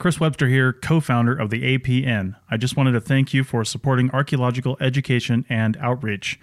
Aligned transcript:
Chris 0.00 0.18
Webster 0.18 0.48
here, 0.48 0.72
co 0.72 0.98
founder 0.98 1.36
of 1.36 1.50
the 1.50 1.78
APN. 1.78 2.34
I 2.50 2.56
just 2.56 2.74
wanted 2.74 2.92
to 2.92 3.02
thank 3.02 3.34
you 3.34 3.44
for 3.44 3.66
supporting 3.66 4.10
archaeological 4.12 4.78
education 4.80 5.44
and 5.50 5.76
outreach. 5.76 6.40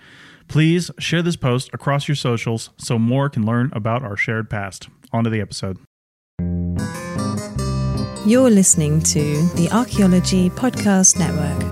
Please 0.47 0.91
share 0.99 1.23
this 1.23 1.35
post 1.35 1.71
across 1.73 2.07
your 2.07 2.15
socials 2.15 2.70
so 2.78 2.99
more 2.99 3.29
can 3.29 3.46
learn 3.46 3.71
about 3.73 4.04
our 4.04 4.15
shared 4.15 4.47
past. 4.49 4.88
On 5.12 5.23
to 5.23 5.29
the 5.29 5.41
episode. 5.41 5.79
You're 8.28 8.51
listening 8.51 9.01
to 9.01 9.48
the 9.55 9.70
Archaeology 9.71 10.50
Podcast 10.52 11.18
Network. 11.18 11.66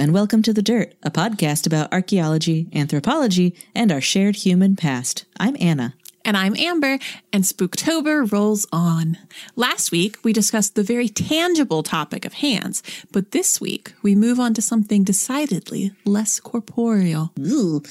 And 0.00 0.14
welcome 0.14 0.40
to 0.40 0.54
The 0.54 0.62
Dirt, 0.62 0.94
a 1.02 1.10
podcast 1.10 1.66
about 1.66 1.92
archaeology, 1.92 2.70
anthropology, 2.72 3.54
and 3.74 3.92
our 3.92 4.00
shared 4.00 4.34
human 4.34 4.74
past. 4.74 5.26
I'm 5.38 5.58
Anna. 5.60 5.92
And 6.24 6.38
I'm 6.38 6.56
Amber, 6.56 6.98
and 7.34 7.44
Spooktober 7.44 8.32
rolls 8.32 8.66
on. 8.72 9.18
Last 9.56 9.92
week, 9.92 10.16
we 10.24 10.32
discussed 10.32 10.74
the 10.74 10.82
very 10.82 11.10
tangible 11.10 11.82
topic 11.82 12.24
of 12.24 12.32
hands, 12.32 12.82
but 13.12 13.32
this 13.32 13.60
week, 13.60 13.92
we 14.00 14.14
move 14.14 14.40
on 14.40 14.54
to 14.54 14.62
something 14.62 15.04
decidedly 15.04 15.92
less 16.06 16.40
corporeal. 16.40 17.32
Ooh. 17.38 17.82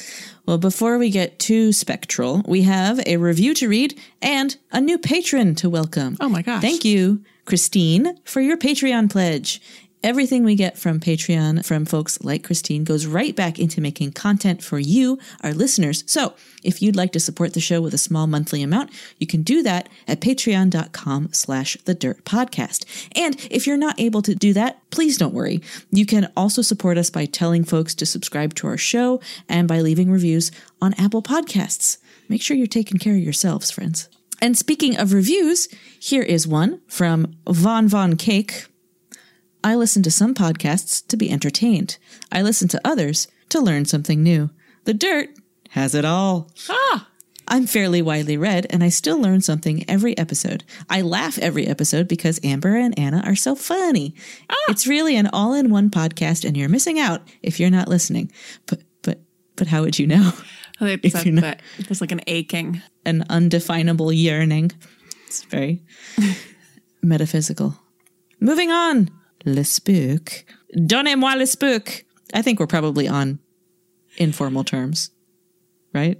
Well, 0.47 0.57
before 0.57 0.97
we 0.97 1.11
get 1.11 1.37
too 1.37 1.71
spectral, 1.71 2.41
we 2.47 2.63
have 2.63 2.99
a 3.05 3.17
review 3.17 3.53
to 3.53 3.69
read 3.69 3.99
and 4.19 4.57
a 4.71 4.81
new 4.81 4.97
patron 4.97 5.53
to 5.55 5.69
welcome. 5.69 6.17
Oh 6.19 6.29
my 6.29 6.41
gosh. 6.41 6.61
Thank 6.63 6.83
you, 6.83 7.23
Christine, 7.45 8.17
for 8.23 8.41
your 8.41 8.57
Patreon 8.57 9.11
pledge. 9.11 9.61
Everything 10.01 10.45
we 10.45 10.55
get 10.55 10.77
from 10.77 11.01
Patreon 11.01 11.65
from 11.65 11.83
folks 11.83 12.21
like 12.21 12.45
Christine 12.45 12.85
goes 12.85 13.05
right 13.05 13.35
back 13.35 13.59
into 13.59 13.81
making 13.81 14.13
content 14.13 14.63
for 14.63 14.79
you, 14.79 15.19
our 15.41 15.53
listeners. 15.53 16.05
So 16.07 16.35
if 16.63 16.81
you'd 16.81 16.95
like 16.95 17.11
to 17.11 17.19
support 17.19 17.53
the 17.53 17.59
show 17.59 17.81
with 17.81 17.93
a 17.93 17.97
small 17.97 18.25
monthly 18.25 18.63
amount, 18.63 18.91
you 19.17 19.27
can 19.27 19.43
do 19.43 19.61
that 19.63 19.89
at 20.07 20.21
patreon.com 20.21 21.33
slash 21.33 21.75
the 21.83 21.93
dirt 21.93 22.23
podcast. 22.23 22.85
And 23.13 23.35
if 23.51 23.67
you're 23.67 23.75
not 23.75 23.99
able 23.99 24.21
to 24.21 24.33
do 24.33 24.53
that, 24.53 24.79
please 24.89 25.17
don't 25.17 25.33
worry. 25.33 25.61
You 25.91 26.05
can 26.05 26.31
also 26.37 26.61
support 26.61 26.97
us 26.97 27.09
by 27.09 27.25
telling 27.25 27.65
folks 27.65 27.93
to 27.95 28.05
subscribe 28.05 28.53
to 28.55 28.67
our 28.67 28.77
show 28.77 29.19
and 29.49 29.67
by 29.67 29.81
leaving 29.81 30.09
reviews 30.09 30.49
on 30.81 30.93
Apple 30.93 31.21
Podcasts. 31.21 31.97
Make 32.29 32.41
sure 32.41 32.55
you're 32.55 32.67
taking 32.67 32.99
care 32.99 33.15
of 33.15 33.19
yourselves, 33.19 33.69
friends. 33.69 34.07
And 34.41 34.57
speaking 34.57 34.97
of 34.97 35.11
reviews, 35.11 35.67
here 35.99 36.23
is 36.23 36.47
one 36.47 36.79
from 36.87 37.35
Von 37.45 37.89
Von 37.89 38.15
Cake. 38.15 38.65
I 39.63 39.75
listen 39.75 40.03
to 40.03 40.11
some 40.11 40.33
podcasts 40.33 41.05
to 41.07 41.17
be 41.17 41.29
entertained. 41.29 41.97
I 42.31 42.41
listen 42.41 42.67
to 42.69 42.81
others 42.85 43.27
to 43.49 43.59
learn 43.59 43.85
something 43.85 44.23
new. 44.23 44.49
The 44.85 44.93
dirt 44.93 45.29
has 45.71 45.93
it 45.95 46.05
all. 46.05 46.49
Ah! 46.69 47.07
I'm 47.51 47.65
fairly 47.65 48.01
widely 48.03 48.37
read, 48.37 48.67
and 48.69 48.83
I 48.83 48.89
still 48.89 49.19
learn 49.19 49.41
something 49.41 49.83
every 49.89 50.15
episode. 50.19 50.63
I 50.89 51.01
laugh 51.01 51.39
every 51.39 51.65
episode 51.67 52.07
because 52.07 52.39
Amber 52.43 52.75
and 52.77 52.97
Anna 52.97 53.23
are 53.25 53.35
so 53.35 53.55
funny. 53.55 54.13
Ah! 54.49 54.55
It's 54.69 54.85
really 54.87 55.15
an 55.15 55.27
all-in-one 55.33 55.89
podcast, 55.89 56.45
and 56.45 56.55
you're 56.55 56.69
missing 56.69 56.99
out 56.99 57.21
if 57.41 57.59
you're 57.59 57.71
not 57.71 57.87
listening. 57.87 58.31
But 58.67 58.81
but 59.01 59.19
but 59.55 59.67
how 59.67 59.81
would 59.81 59.97
you 59.99 60.07
know? 60.07 60.31
It's 60.81 61.13
If 61.13 61.25
you're 61.25 61.33
not- 61.35 61.59
there's 61.77 61.99
like 61.99 62.13
an 62.13 62.21
aching. 62.25 62.81
An 63.03 63.25
undefinable 63.29 64.13
yearning. 64.13 64.71
It's 65.27 65.43
very 65.43 65.83
metaphysical. 67.01 67.75
Moving 68.39 68.71
on. 68.71 69.09
Le 69.45 69.63
Spook. 69.63 70.45
Donnez-moi 70.85 71.35
le 71.35 71.45
Spook. 71.45 72.05
I 72.33 72.41
think 72.41 72.59
we're 72.59 72.67
probably 72.67 73.07
on 73.07 73.39
informal 74.17 74.63
terms, 74.63 75.11
right? 75.93 76.19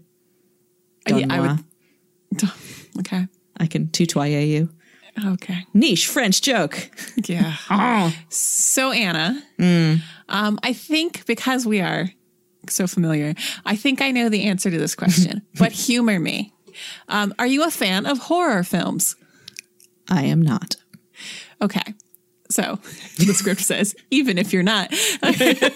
Yeah, 1.08 1.26
I 1.30 1.40
would. 1.42 1.60
Okay. 3.00 3.28
I 3.58 3.68
can 3.68 3.88
tutoyer 3.88 4.46
you. 4.46 4.70
Okay. 5.26 5.66
Niche 5.74 6.08
French 6.08 6.42
joke. 6.42 6.90
Yeah. 7.28 7.56
Oh. 7.70 8.14
So, 8.30 8.92
Anna, 8.92 9.42
um, 10.28 10.60
I 10.64 10.74
think 10.74 11.26
because 11.26 11.66
we 11.66 11.80
are 11.82 12.10
so 12.68 12.88
familiar, 12.88 13.36
I 13.66 13.76
think 13.76 14.02
I 14.02 14.12
know 14.12 14.28
the 14.30 14.44
answer 14.46 14.70
to 14.70 14.78
this 14.78 14.96
question, 14.96 15.42
but 15.56 15.72
humor 15.72 16.20
me. 16.20 16.54
Um, 17.08 17.34
are 17.40 17.48
you 17.48 17.64
a 17.64 17.72
fan 17.72 18.06
of 18.06 18.18
horror 18.18 18.64
films? 18.64 19.16
I 20.10 20.24
am 20.24 20.42
not. 20.42 20.76
Okay. 21.62 21.94
So 22.52 22.80
the 23.18 23.34
script 23.36 23.62
says, 23.62 23.96
even 24.10 24.40
if 24.40 24.52
you're 24.54 24.64
not. 24.64 24.90
I, 25.24 25.70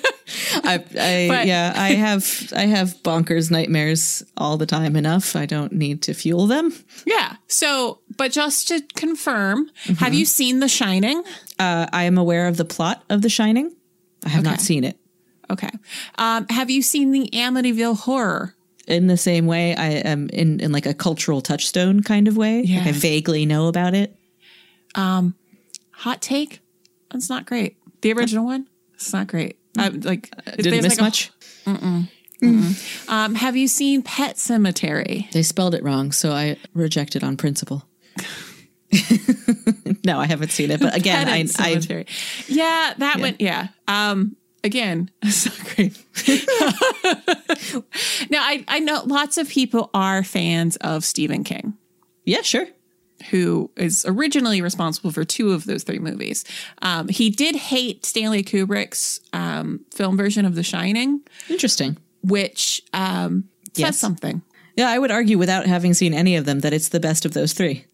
I 0.65 1.25
But- 1.29 1.45
yeah, 1.47 1.73
I 1.75 1.89
have 1.89 2.51
I 2.55 2.65
have 2.65 2.95
bonkers 3.03 3.51
nightmares 3.51 4.23
all 4.37 4.57
the 4.57 4.65
time 4.65 4.95
enough. 4.95 5.35
I 5.35 5.45
don't 5.45 5.71
need 5.73 6.01
to 6.03 6.13
fuel 6.13 6.47
them. 6.47 6.73
yeah. 7.05 7.35
So, 7.47 7.99
but 8.17 8.31
just 8.31 8.67
to 8.69 8.81
confirm, 8.95 9.69
have 9.99 10.13
you 10.15 10.25
seen 10.25 10.59
The 10.61 10.67
Shining? 10.67 11.23
Uh, 11.59 11.85
I 11.93 12.03
am 12.05 12.17
aware 12.17 12.47
of 12.47 12.57
the 12.57 12.65
plot 12.65 13.03
of 13.09 13.21
The 13.21 13.29
Shining. 13.29 13.75
I 14.25 14.29
have 14.29 14.43
not 14.43 14.59
seen 14.61 14.83
it. 14.83 14.97
Okay. 15.51 15.69
Um, 16.17 16.47
have 16.49 16.71
you 16.71 16.81
seen 16.81 17.11
the 17.11 17.29
Amityville 17.33 17.99
Horror? 17.99 18.55
In 18.87 19.05
the 19.07 19.17
same 19.17 19.45
way, 19.45 19.75
I 19.75 19.89
am 19.89 20.29
in, 20.29 20.59
in 20.59 20.71
like 20.71 20.85
a 20.87 20.93
cultural 20.95 21.41
touchstone 21.41 22.01
kind 22.01 22.27
of 22.27 22.35
way. 22.35 22.63
Like 22.63 22.87
I 22.87 22.91
vaguely 22.93 23.45
know 23.45 23.67
about 23.67 23.93
it. 23.93 24.15
Hot 24.95 26.21
take? 26.21 26.59
It's 27.13 27.29
not 27.29 27.45
great. 27.45 27.77
The 28.01 28.11
original 28.13 28.45
one? 28.45 28.67
It's 28.95 29.13
not 29.13 29.27
great. 29.27 29.57
Uh, 29.77 29.91
like, 29.93 30.29
Didn't 30.57 30.71
there's 30.71 30.83
miss 30.83 30.99
like 30.99 30.99
a- 30.99 31.03
much. 31.03 31.31
Um, 33.07 33.35
have 33.35 33.55
you 33.55 33.67
seen 33.67 34.01
Pet 34.01 34.35
Sematary? 34.35 35.31
They 35.31 35.43
spelled 35.43 35.73
it 35.75 35.83
wrong, 35.83 36.11
so 36.11 36.31
I 36.31 36.57
reject 36.73 37.15
it 37.15 37.23
on 37.23 37.37
principle. 37.37 37.85
no, 40.05 40.19
I 40.19 40.25
haven't 40.27 40.51
seen 40.51 40.69
it. 40.71 40.79
But 40.79 40.95
again, 40.97 41.27
I, 41.29 41.37
I 41.39 41.45
Cemetery. 41.45 42.05
yeah, 42.47 42.93
that 42.97 43.19
one. 43.19 43.35
Yeah. 43.39 43.69
Um, 43.87 44.35
again, 44.63 45.09
it's 45.21 45.45
not 45.45 45.75
great. 45.75 45.97
now, 48.29 48.41
I, 48.43 48.63
I 48.67 48.79
know 48.79 49.03
lots 49.05 49.37
of 49.37 49.47
people 49.49 49.89
are 49.93 50.23
fans 50.23 50.75
of 50.77 51.03
Stephen 51.05 51.43
King, 51.43 51.75
yeah, 52.25 52.41
sure. 52.41 52.67
Who 53.29 53.71
is 53.75 54.05
originally 54.07 54.61
responsible 54.61 55.11
for 55.11 55.23
two 55.23 55.51
of 55.51 55.65
those 55.65 55.83
three 55.83 55.99
movies. 55.99 56.43
Um, 56.81 57.07
he 57.07 57.29
did 57.29 57.55
hate 57.55 58.05
Stanley 58.05 58.43
Kubrick's 58.43 59.19
um, 59.33 59.81
film 59.91 60.17
version 60.17 60.45
of 60.45 60.55
The 60.55 60.63
Shining, 60.63 61.21
Interesting. 61.49 61.97
which 62.23 62.81
um, 62.93 63.45
says 63.73 63.79
Yes. 63.79 63.97
something. 63.99 64.41
Yeah, 64.75 64.89
I 64.89 64.97
would 64.97 65.11
argue 65.11 65.37
without 65.37 65.65
having 65.67 65.93
seen 65.93 66.13
any 66.13 66.35
of 66.35 66.45
them 66.45 66.61
that 66.61 66.73
it's 66.73 66.89
the 66.89 66.99
best 66.99 67.25
of 67.25 67.33
those 67.33 67.53
three. 67.53 67.85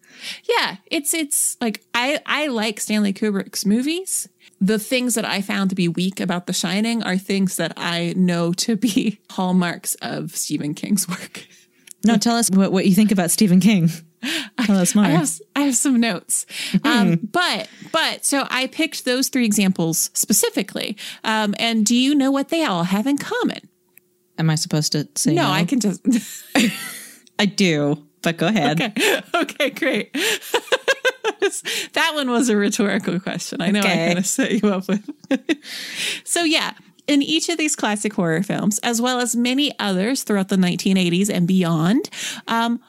Yeah, 0.44 0.76
it's 0.90 1.14
it's 1.14 1.56
like 1.60 1.82
I 1.94 2.20
I 2.26 2.48
like 2.48 2.78
Stanley 2.80 3.12
Kubrick's 3.12 3.64
movies. 3.64 4.28
The 4.60 4.78
things 4.78 5.14
that 5.14 5.24
I 5.24 5.40
found 5.40 5.70
to 5.70 5.76
be 5.76 5.88
weak 5.88 6.20
about 6.20 6.46
The 6.46 6.52
Shining 6.52 7.02
are 7.02 7.16
things 7.16 7.56
that 7.56 7.72
I 7.78 8.12
know 8.16 8.52
to 8.54 8.76
be 8.76 9.18
hallmarks 9.30 9.94
of 10.02 10.36
Stephen 10.36 10.74
King's 10.74 11.08
work. 11.08 11.46
No, 12.04 12.16
tell 12.18 12.36
us 12.36 12.50
what, 12.50 12.70
what 12.72 12.86
you 12.86 12.94
think 12.94 13.12
about 13.12 13.30
Stephen 13.30 13.60
King. 13.60 13.88
Tell 14.64 14.76
us 14.76 14.94
more. 14.94 15.04
I 15.04 15.08
have 15.10 15.30
I 15.56 15.60
have 15.62 15.76
some 15.76 15.98
notes, 16.00 16.46
um, 16.84 17.16
but 17.32 17.68
but 17.92 18.24
so 18.24 18.46
I 18.50 18.66
picked 18.66 19.04
those 19.04 19.28
three 19.28 19.44
examples 19.46 20.10
specifically. 20.14 20.96
Um, 21.24 21.54
and 21.58 21.86
do 21.86 21.94
you 21.94 22.14
know 22.14 22.30
what 22.30 22.48
they 22.50 22.64
all 22.64 22.84
have 22.84 23.06
in 23.06 23.16
common? 23.18 23.68
Am 24.38 24.50
I 24.50 24.54
supposed 24.56 24.92
to 24.92 25.08
say 25.16 25.34
no? 25.34 25.42
No, 25.42 25.50
I 25.50 25.64
can 25.64 25.80
just. 25.80 26.00
I 27.38 27.46
do, 27.46 28.04
but 28.22 28.36
go 28.36 28.48
ahead. 28.48 28.80
okay, 28.80 29.20
okay, 29.34 29.70
great. 29.70 30.12
that 31.92 32.12
one 32.14 32.30
was 32.30 32.48
a 32.48 32.56
rhetorical 32.56 33.18
question. 33.20 33.60
I 33.62 33.70
know 33.70 33.80
Okay. 33.80 34.04
I 34.04 34.06
kind 34.08 34.18
of 34.18 34.26
set 34.26 34.62
you 34.62 34.68
up 34.70 34.86
with. 34.88 35.08
so 36.24 36.42
yeah, 36.42 36.74
in 37.06 37.22
each 37.22 37.48
of 37.48 37.56
these 37.58 37.74
classic 37.76 38.12
horror 38.12 38.42
films, 38.42 38.78
as 38.80 39.00
well 39.00 39.20
as 39.20 39.34
many 39.34 39.72
others 39.78 40.22
throughout 40.22 40.48
the 40.48 40.56
1980s 40.56 41.30
and 41.30 41.46
beyond, 41.48 42.10
um, 42.46 42.80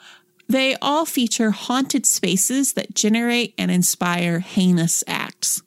they 0.48 0.76
all 0.82 1.06
feature 1.06 1.52
haunted 1.52 2.06
spaces 2.06 2.74
that 2.74 2.96
generate 2.96 3.54
and 3.58 3.72
inspire 3.72 4.40
heinous 4.40 5.04
acts. 5.08 5.62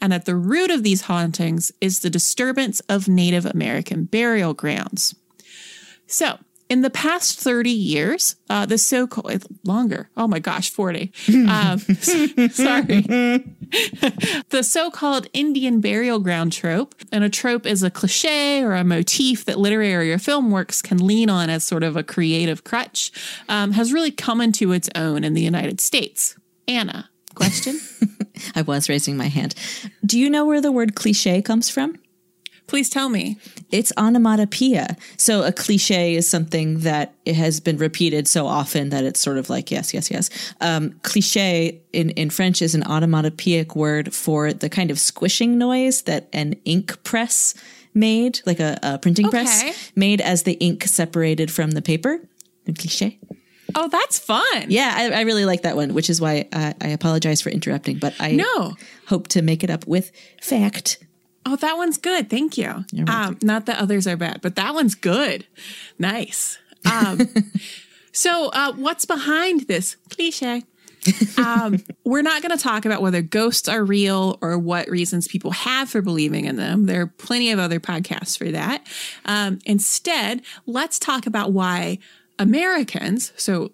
And 0.00 0.12
at 0.12 0.24
the 0.24 0.36
root 0.36 0.70
of 0.70 0.82
these 0.82 1.02
hauntings 1.02 1.72
is 1.80 2.00
the 2.00 2.10
disturbance 2.10 2.80
of 2.80 3.08
Native 3.08 3.46
American 3.46 4.04
burial 4.04 4.54
grounds. 4.54 5.14
So, 6.06 6.38
in 6.70 6.82
the 6.82 6.88
past 6.88 7.40
30 7.40 7.68
years, 7.68 8.36
uh, 8.48 8.64
the 8.64 8.78
so 8.78 9.06
called, 9.08 9.44
longer, 9.64 10.08
oh 10.16 10.28
my 10.28 10.38
gosh, 10.38 10.70
40. 10.70 11.12
Um, 11.50 11.78
sorry. 11.80 13.00
the 14.50 14.62
so 14.62 14.90
called 14.90 15.26
Indian 15.32 15.80
burial 15.80 16.20
ground 16.20 16.52
trope, 16.52 16.94
and 17.10 17.24
a 17.24 17.28
trope 17.28 17.66
is 17.66 17.82
a 17.82 17.90
cliche 17.90 18.62
or 18.62 18.74
a 18.74 18.84
motif 18.84 19.44
that 19.46 19.58
literary 19.58 20.12
or 20.12 20.18
film 20.18 20.50
works 20.50 20.80
can 20.80 21.04
lean 21.04 21.28
on 21.28 21.50
as 21.50 21.64
sort 21.64 21.82
of 21.82 21.96
a 21.96 22.04
creative 22.04 22.62
crutch, 22.62 23.10
um, 23.48 23.72
has 23.72 23.92
really 23.92 24.12
come 24.12 24.40
into 24.40 24.70
its 24.70 24.88
own 24.94 25.24
in 25.24 25.34
the 25.34 25.42
United 25.42 25.80
States. 25.80 26.36
Anna, 26.68 27.10
question? 27.34 27.80
I 28.54 28.62
was 28.62 28.88
raising 28.88 29.16
my 29.16 29.26
hand. 29.26 29.54
Do 30.04 30.20
you 30.20 30.30
know 30.30 30.44
where 30.44 30.60
the 30.60 30.72
word 30.72 30.94
cliche 30.94 31.42
comes 31.42 31.68
from? 31.68 31.96
Please 32.70 32.88
tell 32.88 33.08
me. 33.08 33.36
It's 33.72 33.92
onomatopoeia. 33.98 34.96
So 35.16 35.42
a 35.42 35.50
cliche 35.50 36.14
is 36.14 36.30
something 36.30 36.80
that 36.80 37.12
it 37.24 37.34
has 37.34 37.58
been 37.58 37.76
repeated 37.78 38.28
so 38.28 38.46
often 38.46 38.90
that 38.90 39.02
it's 39.04 39.18
sort 39.18 39.38
of 39.38 39.50
like 39.50 39.72
yes, 39.72 39.92
yes, 39.92 40.08
yes. 40.10 40.30
Um, 40.60 40.92
cliche 41.02 41.80
in 41.92 42.10
in 42.10 42.30
French 42.30 42.62
is 42.62 42.74
an 42.76 42.84
onomatopoeic 42.84 43.74
word 43.74 44.14
for 44.14 44.52
the 44.52 44.68
kind 44.68 44.90
of 44.92 44.98
squishing 45.00 45.58
noise 45.58 46.02
that 46.02 46.28
an 46.32 46.54
ink 46.64 47.02
press 47.02 47.54
made, 47.92 48.40
like 48.46 48.60
a, 48.60 48.78
a 48.84 48.98
printing 48.98 49.26
Okay. 49.26 49.38
press, 49.42 49.90
made 49.96 50.20
as 50.20 50.44
the 50.44 50.52
ink 50.60 50.84
separated 50.84 51.50
from 51.50 51.72
the 51.72 51.82
paper. 51.82 52.20
A 52.68 52.72
cliche. 52.72 53.18
Oh, 53.74 53.88
that's 53.88 54.16
fun. 54.18 54.66
Yeah, 54.68 54.92
I, 54.96 55.10
I 55.10 55.20
really 55.22 55.44
like 55.44 55.62
that 55.62 55.74
one, 55.74 55.92
which 55.94 56.08
is 56.08 56.20
why 56.20 56.46
I, 56.52 56.74
I 56.80 56.88
apologize 56.88 57.40
for 57.40 57.50
interrupting, 57.50 57.98
but 57.98 58.14
I 58.20 58.32
No. 58.32 58.74
hope 59.06 59.26
to 59.28 59.42
make 59.42 59.64
it 59.64 59.70
up 59.70 59.86
with 59.88 60.12
fact. 60.40 60.98
Oh, 61.46 61.56
that 61.56 61.76
one's 61.76 61.96
good. 61.96 62.28
Thank 62.28 62.58
you. 62.58 62.84
Um, 63.08 63.38
not 63.42 63.66
that 63.66 63.78
others 63.78 64.06
are 64.06 64.16
bad, 64.16 64.40
but 64.42 64.56
that 64.56 64.74
one's 64.74 64.94
good. 64.94 65.46
Nice. 65.98 66.58
Um, 66.90 67.20
so, 68.12 68.50
uh, 68.52 68.72
what's 68.74 69.04
behind 69.04 69.62
this 69.62 69.96
cliche? 70.10 70.64
um, 71.38 71.78
we're 72.04 72.22
not 72.22 72.42
going 72.42 72.56
to 72.56 72.62
talk 72.62 72.84
about 72.84 73.00
whether 73.00 73.22
ghosts 73.22 73.68
are 73.68 73.82
real 73.82 74.38
or 74.42 74.58
what 74.58 74.88
reasons 74.88 75.28
people 75.28 75.50
have 75.52 75.88
for 75.88 76.02
believing 76.02 76.44
in 76.44 76.56
them. 76.56 76.86
There 76.86 77.02
are 77.02 77.06
plenty 77.06 77.50
of 77.50 77.58
other 77.58 77.80
podcasts 77.80 78.36
for 78.36 78.50
that. 78.50 78.86
Um, 79.24 79.60
instead, 79.64 80.42
let's 80.66 80.98
talk 80.98 81.26
about 81.26 81.52
why 81.52 81.98
Americans, 82.38 83.32
so 83.36 83.72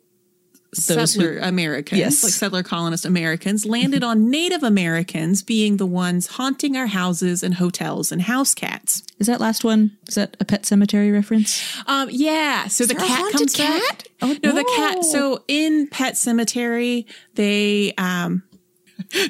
Those 0.76 1.14
who- 1.14 1.20
settler 1.22 1.38
Americans, 1.38 1.98
Yes. 1.98 2.22
like 2.24 2.32
settler 2.32 2.62
colonist 2.62 3.04
Americans, 3.04 3.64
landed 3.66 4.04
on 4.04 4.30
Native 4.30 4.62
Americans 4.62 5.42
being 5.42 5.76
the 5.78 5.86
ones 5.86 6.26
haunting 6.26 6.76
our 6.76 6.86
houses 6.86 7.42
and 7.42 7.54
hotels 7.54 8.12
and 8.12 8.22
house 8.22 8.54
cats. 8.54 9.02
Is 9.18 9.26
that 9.26 9.40
last 9.40 9.64
one? 9.64 9.96
Is 10.08 10.14
that 10.16 10.36
a 10.40 10.44
pet 10.44 10.66
cemetery 10.66 11.10
reference? 11.10 11.62
Um, 11.86 12.08
yeah. 12.10 12.66
So 12.68 12.84
the 12.84 12.94
there 12.94 13.04
a 13.04 13.06
cat 13.08 13.32
comes 13.32 13.54
cat? 13.54 13.80
back. 13.80 14.06
Oh, 14.22 14.36
no, 14.42 14.52
the 14.52 14.64
cat. 14.76 15.04
So 15.04 15.42
in 15.48 15.88
Pet 15.88 16.14
Sematary, 16.14 17.04
they 17.34 17.92
um. 17.98 18.42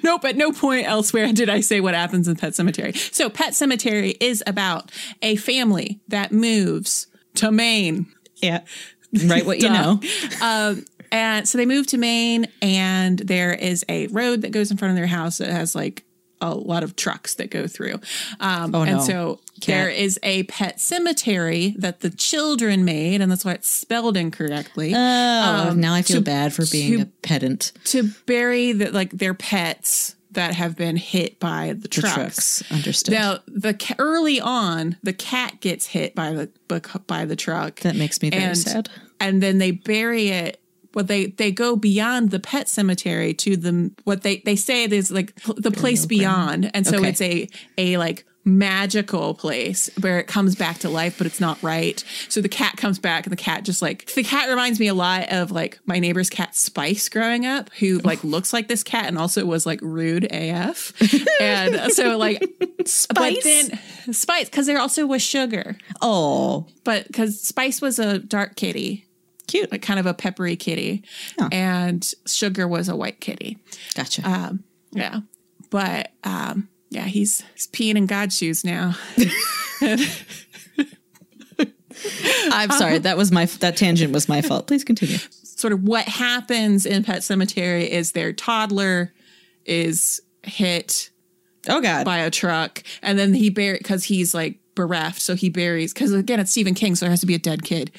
Nope, 0.04 0.24
at 0.24 0.36
no 0.36 0.52
point 0.52 0.86
elsewhere 0.86 1.32
did 1.32 1.50
I 1.50 1.60
say 1.60 1.80
what 1.80 1.92
happens 1.94 2.28
in 2.28 2.36
Pet 2.36 2.52
Sematary. 2.52 2.96
So 3.12 3.28
Pet 3.28 3.52
Sematary 3.52 4.16
is 4.20 4.42
about 4.46 4.92
a 5.22 5.36
family 5.36 6.00
that 6.08 6.30
moves 6.32 7.08
to 7.34 7.50
Maine. 7.50 8.06
Yeah. 8.36 8.60
Right, 9.24 9.44
what 9.44 9.60
you 9.60 9.68
know. 9.68 10.00
Um, 10.42 10.84
and 11.12 11.48
so 11.48 11.58
they 11.58 11.66
move 11.66 11.86
to 11.88 11.98
Maine, 11.98 12.46
and 12.62 13.18
there 13.18 13.52
is 13.54 13.84
a 13.88 14.06
road 14.08 14.42
that 14.42 14.50
goes 14.52 14.70
in 14.70 14.76
front 14.76 14.90
of 14.90 14.96
their 14.96 15.06
house 15.06 15.38
that 15.38 15.48
has 15.50 15.74
like 15.74 16.02
a 16.42 16.54
lot 16.54 16.82
of 16.82 16.94
trucks 16.96 17.34
that 17.34 17.50
go 17.50 17.66
through. 17.66 17.94
Um, 18.40 18.74
Oh, 18.74 18.82
and 18.82 18.96
no. 18.98 19.02
so 19.02 19.40
Cat. 19.62 19.66
there 19.66 19.88
is 19.88 20.18
a 20.22 20.42
pet 20.44 20.78
cemetery 20.80 21.74
that 21.78 22.00
the 22.00 22.10
children 22.10 22.84
made, 22.84 23.22
and 23.22 23.30
that's 23.32 23.44
why 23.44 23.52
it's 23.52 23.70
spelled 23.70 24.18
incorrectly. 24.18 24.92
Oh, 24.94 25.72
now 25.74 25.94
I 25.94 26.02
feel 26.02 26.16
to- 26.18 26.22
bad 26.22 26.52
for 26.52 26.66
being 26.70 26.96
to- 26.98 27.02
a 27.04 27.06
pedant. 27.22 27.72
to 27.84 28.10
bury 28.26 28.72
the, 28.72 28.90
like 28.90 29.12
their 29.12 29.32
pets 29.32 30.14
that 30.32 30.54
have 30.54 30.76
been 30.76 30.96
hit 30.96 31.40
by 31.40 31.68
the 31.72 31.80
The 31.80 31.88
trucks. 31.88 32.14
trucks. 32.14 32.62
Understood. 32.70 33.14
Now, 33.14 33.38
the 33.48 33.74
early 33.98 34.38
on, 34.38 34.98
the 35.02 35.14
cat 35.14 35.62
gets 35.62 35.86
hit 35.86 36.14
by 36.14 36.32
the 36.32 36.50
by 37.06 37.24
the 37.24 37.36
truck. 37.36 37.80
that 37.80 37.96
makes 37.96 38.20
me 38.20 38.28
very 38.28 38.42
and, 38.42 38.58
sad. 38.58 38.88
And 39.18 39.42
then 39.42 39.56
they 39.56 39.70
bury 39.70 40.28
it. 40.28 40.60
Well, 40.96 41.04
they 41.04 41.26
they 41.26 41.52
go 41.52 41.76
beyond 41.76 42.30
the 42.30 42.40
pet 42.40 42.68
cemetery 42.70 43.34
to 43.34 43.56
the 43.56 43.92
what 44.04 44.22
they 44.22 44.38
they 44.38 44.56
say 44.56 44.84
is 44.84 45.10
like 45.12 45.34
the 45.44 45.70
place 45.70 46.06
beyond, 46.06 46.70
and 46.74 46.86
so 46.86 46.96
Okay. 46.96 47.08
it's 47.10 47.20
a 47.20 47.48
a 47.76 47.98
like 47.98 48.24
magical 48.48 49.34
place 49.34 49.90
where 50.00 50.18
it 50.20 50.26
comes 50.28 50.54
back 50.54 50.78
to 50.78 50.88
life, 50.88 51.18
but 51.18 51.26
it's 51.26 51.40
not 51.40 51.62
right. 51.62 52.02
So 52.30 52.40
the 52.40 52.48
cat 52.48 52.76
comes 52.78 52.98
back, 52.98 53.26
and 53.26 53.32
the 53.32 53.36
cat 53.36 53.62
just 53.64 53.82
like 53.82 54.06
the 54.14 54.22
cat 54.22 54.48
reminds 54.48 54.80
me 54.80 54.86
a 54.88 54.94
lot 54.94 55.30
of 55.30 55.50
like 55.50 55.78
my 55.84 55.98
neighbor's 55.98 56.30
cat 56.30 56.54
Spice 56.56 57.08
growing 57.10 57.44
up, 57.44 57.68
who 57.78 57.98
like 57.98 58.24
looks 58.24 58.52
like 58.54 58.68
this 58.68 58.82
cat 58.82 59.06
and 59.06 59.18
also 59.18 59.44
was 59.44 59.66
like 59.66 59.80
rude 59.82 60.24
AF, 60.32 60.92
and 61.42 61.92
so 61.92 62.16
like 62.16 62.40
But 62.78 62.88
Spice? 62.88 63.44
then 63.44 63.78
Spice, 64.14 64.48
because 64.48 64.64
there 64.66 64.78
also 64.78 65.06
was 65.06 65.20
Sugar, 65.22 65.76
Oh, 66.00 66.66
but 66.84 67.06
because 67.08 67.38
Spice 67.40 67.82
was 67.82 67.98
a 67.98 68.18
dark 68.20 68.56
kitty, 68.56 69.05
cute. 69.46 69.70
like 69.72 69.82
kind 69.82 69.98
of 70.00 70.06
a 70.06 70.14
peppery 70.14 70.56
kitty, 70.56 71.04
Oh. 71.40 71.48
and 71.52 72.08
Sugar 72.26 72.66
was 72.68 72.88
a 72.88 72.96
white 72.96 73.20
kitty. 73.20 73.58
Gotcha. 73.94 74.28
Um, 74.28 74.64
yeah, 74.92 75.20
but 75.70 76.12
um, 76.24 76.68
yeah, 76.90 77.04
he's 77.04 77.42
he's 77.54 77.66
peeing 77.68 77.96
in 77.96 78.06
God's 78.06 78.36
shoes 78.36 78.64
now. 78.64 78.94
I'm 82.50 82.70
sorry. 82.72 82.98
That 82.98 83.16
was 83.16 83.32
my 83.32 83.46
that 83.46 83.76
tangent 83.76 84.12
was 84.12 84.28
my 84.28 84.42
fault. 84.42 84.66
Please 84.66 84.84
continue. 84.84 85.16
sort 85.42 85.72
of 85.72 85.82
what 85.82 86.04
happens 86.06 86.84
in 86.84 87.02
Pet 87.02 87.20
Sematary 87.22 87.88
is 87.88 88.12
their 88.12 88.32
toddler 88.32 89.12
is 89.64 90.20
hit 90.42 91.10
Oh 91.68 91.80
God. 91.80 92.04
by 92.04 92.18
a 92.18 92.30
truck, 92.30 92.82
and 93.02 93.18
then 93.18 93.32
he 93.34 93.48
bury 93.50 93.78
because 93.78 94.04
he's 94.04 94.34
like 94.34 94.58
bereft, 94.74 95.20
so 95.22 95.34
he 95.34 95.48
buries 95.48 95.94
because 95.94 96.12
again 96.12 96.38
it's 96.38 96.50
Stephen 96.50 96.74
King, 96.74 96.94
so 96.94 97.06
there 97.06 97.10
has 97.10 97.20
to 97.20 97.26
be 97.26 97.34
a 97.34 97.38
dead 97.38 97.62
kid 97.64 97.90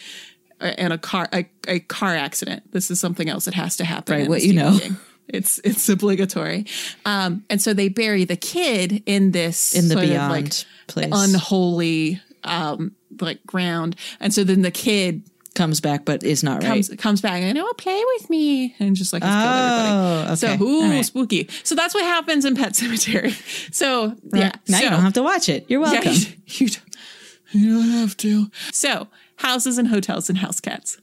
and 0.60 0.94
a 0.94 0.98
car 0.98 1.28
a, 1.34 1.46
a 1.68 1.80
car 1.80 2.16
accident. 2.16 2.72
This 2.72 2.90
is 2.92 3.00
something 3.00 3.30
else 3.30 3.46
that 3.46 3.54
has 3.54 3.78
to 3.78 3.86
happen. 3.86 4.18
Right, 4.20 4.30
what 4.30 4.44
you 4.44 4.54
know. 4.54 4.80
It's 5.28 5.60
it's 5.66 5.90
obligatory, 5.90 6.66
um, 7.06 7.44
and 7.50 7.62
so 7.62 7.74
they 7.74 7.90
bury 7.90 8.24
the 8.24 8.38
kid 8.38 9.04
in 9.06 9.32
this 9.32 9.76
In 9.76 9.90
the 9.90 9.96
beyond 9.98 10.32
like, 10.32 10.54
place. 10.88 11.12
unholy 11.12 12.22
um, 12.46 12.96
like 13.20 13.46
ground, 13.46 13.98
and 14.22 14.34
so 14.34 14.46
then 14.46 14.62
the 14.62 14.72
kid 14.72 15.24
Comes 15.58 15.82
back, 15.82 16.06
but 16.06 16.22
is 16.22 16.44
not 16.44 16.62
right. 16.62 16.68
comes 16.68 16.90
comes 17.00 17.20
back 17.20 17.42
and 17.42 17.58
oh 17.58 17.74
play 17.80 18.00
with 18.14 18.30
me 18.30 18.76
and 18.78 18.96
just 18.96 19.12
like 19.12 19.24
Oh, 19.26 19.28
everybody. 19.28 20.36
So 20.36 20.48
okay. 20.54 20.64
ooh, 20.64 20.90
right. 20.92 21.04
spooky. 21.04 21.50
So 21.64 21.74
that's 21.74 21.96
what 21.96 22.04
happens 22.04 22.46
in 22.46 22.56
Pet 22.56 22.74
Sematary. 22.74 23.34
So 23.74 24.16
yeah, 24.34 24.52
now 24.68 24.78
so, 24.78 24.84
you 24.84 24.90
don't 24.92 25.02
have 25.02 25.14
to 25.14 25.24
watch 25.24 25.50
it. 25.50 25.66
You're 25.68 25.82
yeah, 25.82 25.92
welcome. 25.94 26.14
you, 26.46 26.68
don't, 26.68 26.86
you 27.54 27.74
don't 27.80 27.90
have 27.90 28.16
to. 28.18 28.52
So 28.72 29.08
houses 29.38 29.78
and 29.78 29.88
hotels 29.88 30.30
and 30.30 30.40
house 30.40 30.60
cats. 30.60 30.98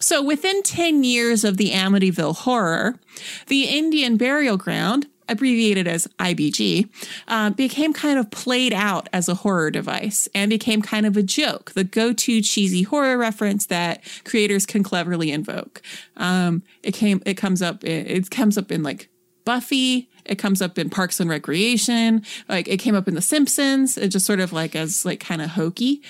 So 0.00 0.22
within 0.22 0.62
10 0.62 1.04
years 1.04 1.44
of 1.44 1.56
the 1.56 1.70
Amityville 1.70 2.36
horror, 2.38 2.98
the 3.46 3.64
Indian 3.64 4.16
burial 4.16 4.56
ground, 4.56 5.06
abbreviated 5.28 5.86
as 5.86 6.08
IBG, 6.18 6.88
uh, 7.28 7.50
became 7.50 7.92
kind 7.92 8.18
of 8.18 8.30
played 8.32 8.72
out 8.72 9.08
as 9.12 9.28
a 9.28 9.36
horror 9.36 9.70
device 9.70 10.28
and 10.34 10.50
became 10.50 10.82
kind 10.82 11.06
of 11.06 11.16
a 11.16 11.22
joke, 11.22 11.70
the 11.72 11.84
go-to 11.84 12.42
cheesy 12.42 12.82
horror 12.82 13.16
reference 13.16 13.66
that 13.66 14.02
creators 14.24 14.66
can 14.66 14.82
cleverly 14.82 15.30
invoke. 15.30 15.80
Um, 16.16 16.64
it 16.82 16.92
came, 16.92 17.22
it 17.24 17.34
comes 17.34 17.62
up, 17.62 17.84
it, 17.84 18.10
it 18.10 18.30
comes 18.30 18.58
up 18.58 18.72
in 18.72 18.82
like 18.82 19.08
Buffy. 19.44 20.08
It 20.24 20.36
comes 20.36 20.60
up 20.62 20.78
in 20.78 20.90
Parks 20.90 21.18
and 21.18 21.30
Recreation. 21.30 22.22
Like 22.48 22.68
it 22.68 22.76
came 22.76 22.94
up 22.94 23.08
in 23.08 23.14
The 23.14 23.22
Simpsons. 23.22 23.96
It 23.96 24.08
just 24.08 24.26
sort 24.26 24.40
of 24.40 24.52
like 24.52 24.76
as 24.76 25.04
like 25.04 25.18
kind 25.18 25.42
of 25.42 25.50
hokey. 25.50 26.02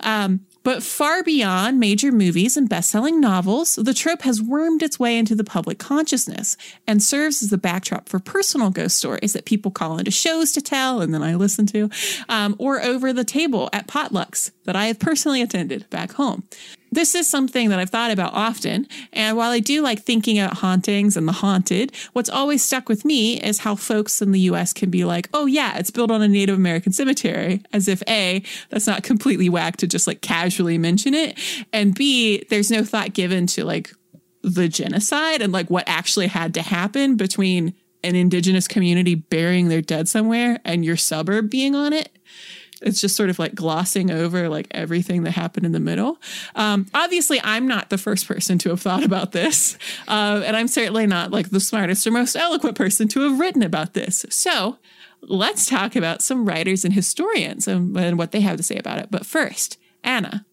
Um, 0.00 0.46
but 0.62 0.82
far 0.82 1.22
beyond 1.22 1.80
major 1.80 2.12
movies 2.12 2.56
and 2.56 2.68
best-selling 2.68 3.20
novels, 3.20 3.76
the 3.76 3.94
trope 3.94 4.22
has 4.22 4.42
wormed 4.42 4.82
its 4.82 4.98
way 4.98 5.16
into 5.16 5.34
the 5.34 5.44
public 5.44 5.78
consciousness 5.78 6.56
and 6.86 7.02
serves 7.02 7.42
as 7.42 7.50
the 7.50 7.58
backdrop 7.58 8.08
for 8.08 8.18
personal 8.18 8.70
ghost 8.70 8.96
stories 8.96 9.32
that 9.32 9.46
people 9.46 9.70
call 9.70 9.98
into 9.98 10.10
shows 10.10 10.52
to 10.52 10.60
tell 10.60 11.00
and 11.00 11.14
then 11.14 11.22
I 11.22 11.34
listen 11.34 11.66
to, 11.66 11.88
um, 12.28 12.54
or 12.58 12.82
over 12.82 13.12
the 13.12 13.24
table 13.24 13.70
at 13.72 13.86
potlucks 13.86 14.50
that 14.64 14.76
I 14.76 14.86
have 14.86 14.98
personally 14.98 15.40
attended 15.42 15.88
back 15.90 16.12
home. 16.12 16.44
This 16.92 17.14
is 17.14 17.28
something 17.28 17.68
that 17.68 17.78
I've 17.78 17.90
thought 17.90 18.10
about 18.10 18.34
often, 18.34 18.86
and 19.12 19.36
while 19.36 19.50
I 19.50 19.60
do 19.60 19.82
like 19.82 20.02
thinking 20.02 20.38
about 20.38 20.58
hauntings 20.58 21.16
and 21.16 21.28
the 21.28 21.32
haunted, 21.32 21.92
what's 22.12 22.28
always 22.28 22.62
stuck 22.62 22.88
with 22.88 23.04
me 23.04 23.40
is 23.40 23.60
how 23.60 23.76
folks 23.76 24.20
in 24.20 24.32
the 24.32 24.40
US 24.40 24.72
can 24.72 24.90
be 24.90 25.04
like, 25.04 25.28
oh, 25.32 25.46
yeah, 25.46 25.78
it's 25.78 25.90
built 25.90 26.10
on 26.10 26.22
a 26.22 26.28
Native 26.28 26.56
American 26.56 26.92
cemetery, 26.92 27.62
as 27.72 27.86
if 27.86 28.02
A, 28.08 28.42
that's 28.70 28.86
not 28.86 29.02
completely 29.02 29.48
whack 29.48 29.76
to 29.78 29.86
just 29.86 30.06
like 30.06 30.20
casually 30.20 30.78
mention 30.78 31.14
it, 31.14 31.38
and 31.72 31.94
B, 31.94 32.44
there's 32.50 32.70
no 32.70 32.84
thought 32.84 33.12
given 33.12 33.46
to 33.48 33.64
like 33.64 33.92
the 34.42 34.68
genocide 34.68 35.42
and 35.42 35.52
like 35.52 35.68
what 35.68 35.84
actually 35.86 36.26
had 36.26 36.54
to 36.54 36.62
happen 36.62 37.16
between 37.16 37.74
an 38.02 38.14
indigenous 38.14 38.66
community 38.66 39.14
burying 39.14 39.68
their 39.68 39.82
dead 39.82 40.08
somewhere 40.08 40.58
and 40.64 40.84
your 40.84 40.96
suburb 40.96 41.50
being 41.50 41.74
on 41.74 41.92
it 41.92 42.10
it's 42.80 43.00
just 43.00 43.16
sort 43.16 43.30
of 43.30 43.38
like 43.38 43.54
glossing 43.54 44.10
over 44.10 44.48
like 44.48 44.66
everything 44.70 45.22
that 45.24 45.32
happened 45.32 45.66
in 45.66 45.72
the 45.72 45.80
middle. 45.80 46.18
Um, 46.54 46.86
obviously, 46.94 47.40
I'm 47.42 47.66
not 47.66 47.90
the 47.90 47.98
first 47.98 48.26
person 48.26 48.58
to 48.58 48.70
have 48.70 48.80
thought 48.80 49.04
about 49.04 49.32
this, 49.32 49.76
uh, 50.08 50.42
and 50.44 50.56
I'm 50.56 50.68
certainly 50.68 51.06
not 51.06 51.30
like 51.30 51.50
the 51.50 51.60
smartest 51.60 52.06
or 52.06 52.10
most 52.10 52.36
eloquent 52.36 52.76
person 52.76 53.08
to 53.08 53.20
have 53.20 53.38
written 53.38 53.62
about 53.62 53.94
this. 53.94 54.24
So 54.30 54.78
let's 55.22 55.66
talk 55.66 55.96
about 55.96 56.22
some 56.22 56.46
writers 56.46 56.84
and 56.84 56.94
historians 56.94 57.68
and, 57.68 57.96
and 57.96 58.16
what 58.18 58.32
they 58.32 58.40
have 58.40 58.56
to 58.56 58.62
say 58.62 58.76
about 58.76 58.98
it. 58.98 59.08
But 59.10 59.26
first, 59.26 59.76
Anna, 60.02 60.46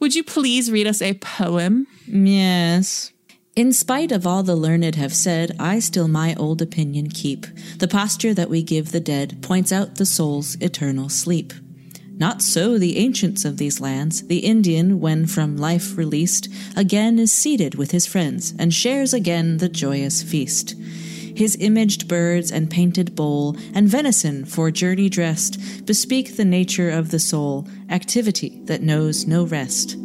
would 0.00 0.14
you 0.14 0.22
please 0.22 0.70
read 0.70 0.86
us 0.86 1.02
a 1.02 1.14
poem? 1.14 1.88
Yes. 2.06 3.12
In 3.56 3.72
spite 3.72 4.12
of 4.12 4.26
all 4.26 4.42
the 4.42 4.54
learned 4.54 4.96
have 4.96 5.14
said, 5.14 5.56
I 5.58 5.78
still 5.78 6.08
my 6.08 6.34
old 6.34 6.60
opinion 6.60 7.08
keep. 7.08 7.46
The 7.78 7.88
posture 7.88 8.34
that 8.34 8.50
we 8.50 8.62
give 8.62 8.92
the 8.92 9.00
dead 9.00 9.38
points 9.40 9.72
out 9.72 9.94
the 9.94 10.04
soul's 10.04 10.56
eternal 10.56 11.08
sleep. 11.08 11.54
Not 12.18 12.42
so 12.42 12.76
the 12.76 12.98
ancients 12.98 13.46
of 13.46 13.56
these 13.56 13.80
lands. 13.80 14.26
The 14.26 14.40
Indian, 14.40 15.00
when 15.00 15.26
from 15.26 15.56
life 15.56 15.96
released, 15.96 16.50
again 16.76 17.18
is 17.18 17.32
seated 17.32 17.76
with 17.76 17.92
his 17.92 18.04
friends 18.04 18.52
and 18.58 18.74
shares 18.74 19.14
again 19.14 19.56
the 19.56 19.70
joyous 19.70 20.22
feast. 20.22 20.74
His 21.34 21.56
imaged 21.58 22.08
birds 22.08 22.52
and 22.52 22.70
painted 22.70 23.14
bowl 23.14 23.56
and 23.72 23.88
venison 23.88 24.44
for 24.44 24.70
journey 24.70 25.08
dressed 25.08 25.86
bespeak 25.86 26.36
the 26.36 26.44
nature 26.44 26.90
of 26.90 27.10
the 27.10 27.18
soul, 27.18 27.66
activity 27.88 28.60
that 28.64 28.82
knows 28.82 29.26
no 29.26 29.44
rest. 29.44 29.96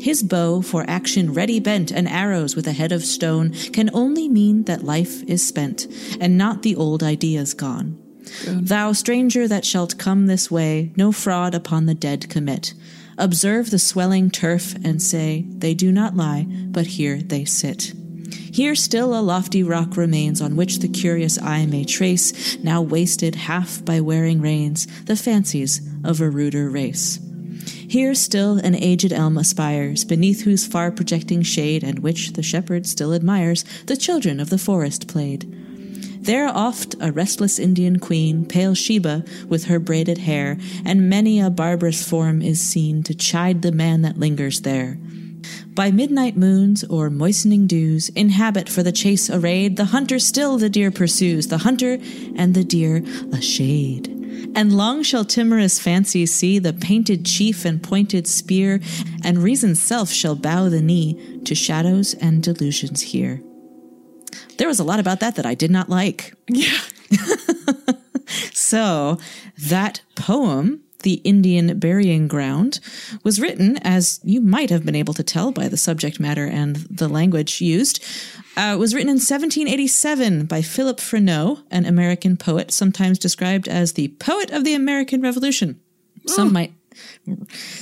His 0.00 0.22
bow 0.22 0.62
for 0.62 0.84
action 0.88 1.32
ready 1.32 1.60
bent 1.60 1.90
and 1.90 2.08
arrows 2.08 2.54
with 2.54 2.66
a 2.66 2.72
head 2.72 2.92
of 2.92 3.04
stone 3.04 3.50
can 3.72 3.90
only 3.92 4.28
mean 4.28 4.64
that 4.64 4.84
life 4.84 5.22
is 5.24 5.46
spent 5.46 5.86
and 6.20 6.38
not 6.38 6.62
the 6.62 6.76
old 6.76 7.02
ideas 7.02 7.54
gone. 7.54 7.98
Good. 8.44 8.68
Thou 8.68 8.92
stranger 8.92 9.48
that 9.48 9.64
shalt 9.64 9.98
come 9.98 10.26
this 10.26 10.50
way, 10.50 10.92
no 10.96 11.12
fraud 11.12 11.54
upon 11.54 11.86
the 11.86 11.94
dead 11.94 12.28
commit. 12.28 12.74
Observe 13.16 13.70
the 13.70 13.78
swelling 13.78 14.30
turf 14.30 14.74
and 14.84 15.02
say, 15.02 15.44
They 15.48 15.74
do 15.74 15.90
not 15.90 16.16
lie, 16.16 16.46
but 16.48 16.86
here 16.86 17.18
they 17.18 17.44
sit. 17.44 17.92
Here 18.30 18.74
still 18.74 19.18
a 19.18 19.22
lofty 19.22 19.62
rock 19.62 19.96
remains 19.96 20.40
on 20.40 20.56
which 20.56 20.78
the 20.78 20.88
curious 20.88 21.40
eye 21.40 21.66
may 21.66 21.84
trace, 21.84 22.58
now 22.58 22.82
wasted 22.82 23.34
half 23.34 23.84
by 23.84 24.00
wearing 24.00 24.40
rains, 24.40 24.86
the 25.04 25.16
fancies 25.16 25.80
of 26.04 26.20
a 26.20 26.30
ruder 26.30 26.68
race. 26.68 27.18
Here 27.88 28.14
still 28.14 28.58
an 28.58 28.74
aged 28.74 29.14
elm 29.14 29.38
aspires, 29.38 30.04
beneath 30.04 30.42
whose 30.42 30.66
far 30.66 30.90
projecting 30.90 31.40
shade, 31.40 31.82
and 31.82 32.00
which 32.00 32.34
the 32.34 32.42
shepherd 32.42 32.86
still 32.86 33.14
admires, 33.14 33.64
the 33.86 33.96
children 33.96 34.40
of 34.40 34.50
the 34.50 34.58
forest 34.58 35.08
played. 35.08 35.50
There 36.20 36.48
oft 36.48 36.96
a 37.00 37.10
restless 37.10 37.58
Indian 37.58 37.98
queen, 37.98 38.44
pale 38.44 38.74
Sheba, 38.74 39.24
with 39.48 39.64
her 39.64 39.78
braided 39.78 40.18
hair, 40.18 40.58
and 40.84 41.08
many 41.08 41.40
a 41.40 41.48
barbarous 41.48 42.06
form 42.06 42.42
is 42.42 42.60
seen 42.60 43.02
to 43.04 43.14
chide 43.14 43.62
the 43.62 43.72
man 43.72 44.02
that 44.02 44.18
lingers 44.18 44.60
there. 44.60 44.98
By 45.68 45.90
midnight 45.90 46.36
moons 46.36 46.84
or 46.84 47.08
moistening 47.08 47.66
dews, 47.66 48.10
in 48.10 48.28
habit 48.28 48.68
for 48.68 48.82
the 48.82 48.92
chase 48.92 49.30
arrayed, 49.30 49.78
the 49.78 49.86
hunter 49.86 50.18
still 50.18 50.58
the 50.58 50.68
deer 50.68 50.90
pursues, 50.90 51.46
the 51.46 51.58
hunter 51.58 51.96
and 52.36 52.52
the 52.52 52.64
deer 52.64 53.02
a 53.32 53.40
shade. 53.40 54.17
And 54.54 54.76
long 54.76 55.02
shall 55.02 55.24
timorous 55.24 55.78
fancy 55.78 56.26
see 56.26 56.58
the 56.58 56.72
painted 56.72 57.24
chief 57.24 57.64
and 57.64 57.82
pointed 57.82 58.26
spear, 58.26 58.80
and 59.24 59.38
reason's 59.38 59.80
self 59.80 60.10
shall 60.10 60.34
bow 60.34 60.68
the 60.68 60.82
knee 60.82 61.40
to 61.44 61.54
shadows 61.54 62.14
and 62.14 62.42
delusions 62.42 63.02
here. 63.02 63.42
There 64.58 64.68
was 64.68 64.80
a 64.80 64.84
lot 64.84 65.00
about 65.00 65.20
that 65.20 65.36
that 65.36 65.46
I 65.46 65.54
did 65.54 65.70
not 65.70 65.88
like. 65.88 66.34
Yeah. 66.48 66.78
so 68.52 69.18
that 69.56 70.02
poem 70.16 70.82
the 71.02 71.14
Indian 71.24 71.78
Burying 71.78 72.28
Ground, 72.28 72.80
was 73.22 73.40
written, 73.40 73.78
as 73.78 74.20
you 74.24 74.40
might 74.40 74.70
have 74.70 74.84
been 74.84 74.96
able 74.96 75.14
to 75.14 75.22
tell 75.22 75.52
by 75.52 75.68
the 75.68 75.76
subject 75.76 76.18
matter 76.18 76.44
and 76.44 76.76
the 76.76 77.08
language 77.08 77.60
used, 77.60 78.04
uh, 78.58 78.76
was 78.76 78.92
written 78.92 79.08
in 79.08 79.14
1787 79.14 80.46
by 80.46 80.60
Philip 80.60 80.98
Freneau, 80.98 81.62
an 81.70 81.86
American 81.86 82.36
poet, 82.36 82.72
sometimes 82.72 83.18
described 83.18 83.68
as 83.68 83.92
the 83.92 84.08
poet 84.18 84.50
of 84.50 84.64
the 84.64 84.74
American 84.74 85.22
Revolution. 85.22 85.80
Some 86.26 86.48
oh. 86.48 86.50
might 86.50 86.72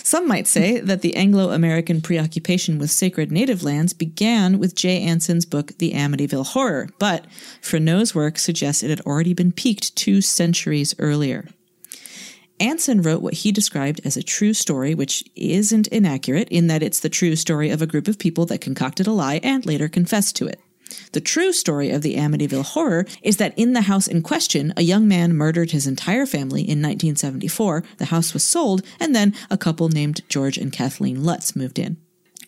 some 0.02 0.28
might 0.28 0.46
say 0.46 0.78
that 0.78 1.00
the 1.00 1.16
Anglo 1.16 1.50
American 1.50 2.02
preoccupation 2.02 2.78
with 2.78 2.90
sacred 2.90 3.32
native 3.32 3.62
lands 3.62 3.94
began 3.94 4.58
with 4.58 4.74
Jay 4.74 5.00
Anson's 5.00 5.46
book, 5.46 5.72
The 5.78 5.92
Amityville 5.92 6.48
Horror, 6.48 6.90
but 6.98 7.24
Freneau's 7.62 8.14
work 8.14 8.38
suggests 8.38 8.82
it 8.82 8.90
had 8.90 9.00
already 9.02 9.32
been 9.32 9.52
peaked 9.52 9.96
two 9.96 10.20
centuries 10.20 10.94
earlier. 10.98 11.46
Anson 12.60 13.00
wrote 13.00 13.22
what 13.22 13.34
he 13.34 13.52
described 13.52 14.02
as 14.04 14.18
a 14.18 14.22
true 14.22 14.52
story, 14.52 14.94
which 14.94 15.24
isn't 15.34 15.88
inaccurate 15.88 16.48
in 16.50 16.66
that 16.66 16.82
it's 16.82 17.00
the 17.00 17.08
true 17.08 17.36
story 17.36 17.70
of 17.70 17.80
a 17.80 17.86
group 17.86 18.08
of 18.08 18.18
people 18.18 18.44
that 18.46 18.60
concocted 18.60 19.06
a 19.06 19.12
lie 19.12 19.40
and 19.42 19.64
later 19.64 19.88
confessed 19.88 20.36
to 20.36 20.46
it. 20.46 20.60
The 21.12 21.20
true 21.20 21.52
story 21.52 21.90
of 21.90 22.02
the 22.02 22.16
Amityville 22.16 22.64
horror 22.64 23.06
is 23.22 23.38
that 23.38 23.58
in 23.58 23.72
the 23.72 23.82
house 23.82 24.06
in 24.06 24.22
question, 24.22 24.72
a 24.76 24.82
young 24.82 25.08
man 25.08 25.34
murdered 25.34 25.70
his 25.70 25.86
entire 25.86 26.26
family 26.26 26.62
in 26.62 26.82
1974. 26.82 27.84
The 27.98 28.06
house 28.06 28.32
was 28.34 28.44
sold, 28.44 28.82
and 29.00 29.14
then 29.14 29.34
a 29.50 29.58
couple 29.58 29.88
named 29.88 30.20
George 30.28 30.58
and 30.58 30.72
Kathleen 30.72 31.24
Lutz 31.24 31.56
moved 31.56 31.78
in. 31.78 31.96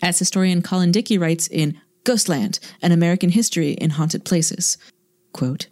As 0.02 0.18
historian 0.18 0.62
Colin 0.62 0.92
Dickey 0.92 1.18
writes 1.18 1.46
in 1.48 1.80
Ghostland, 2.04 2.60
An 2.80 2.92
American 2.92 3.30
History 3.30 3.72
in 3.72 3.90
Haunted 3.90 4.24
Places, 4.24 4.78
quote, 5.32 5.68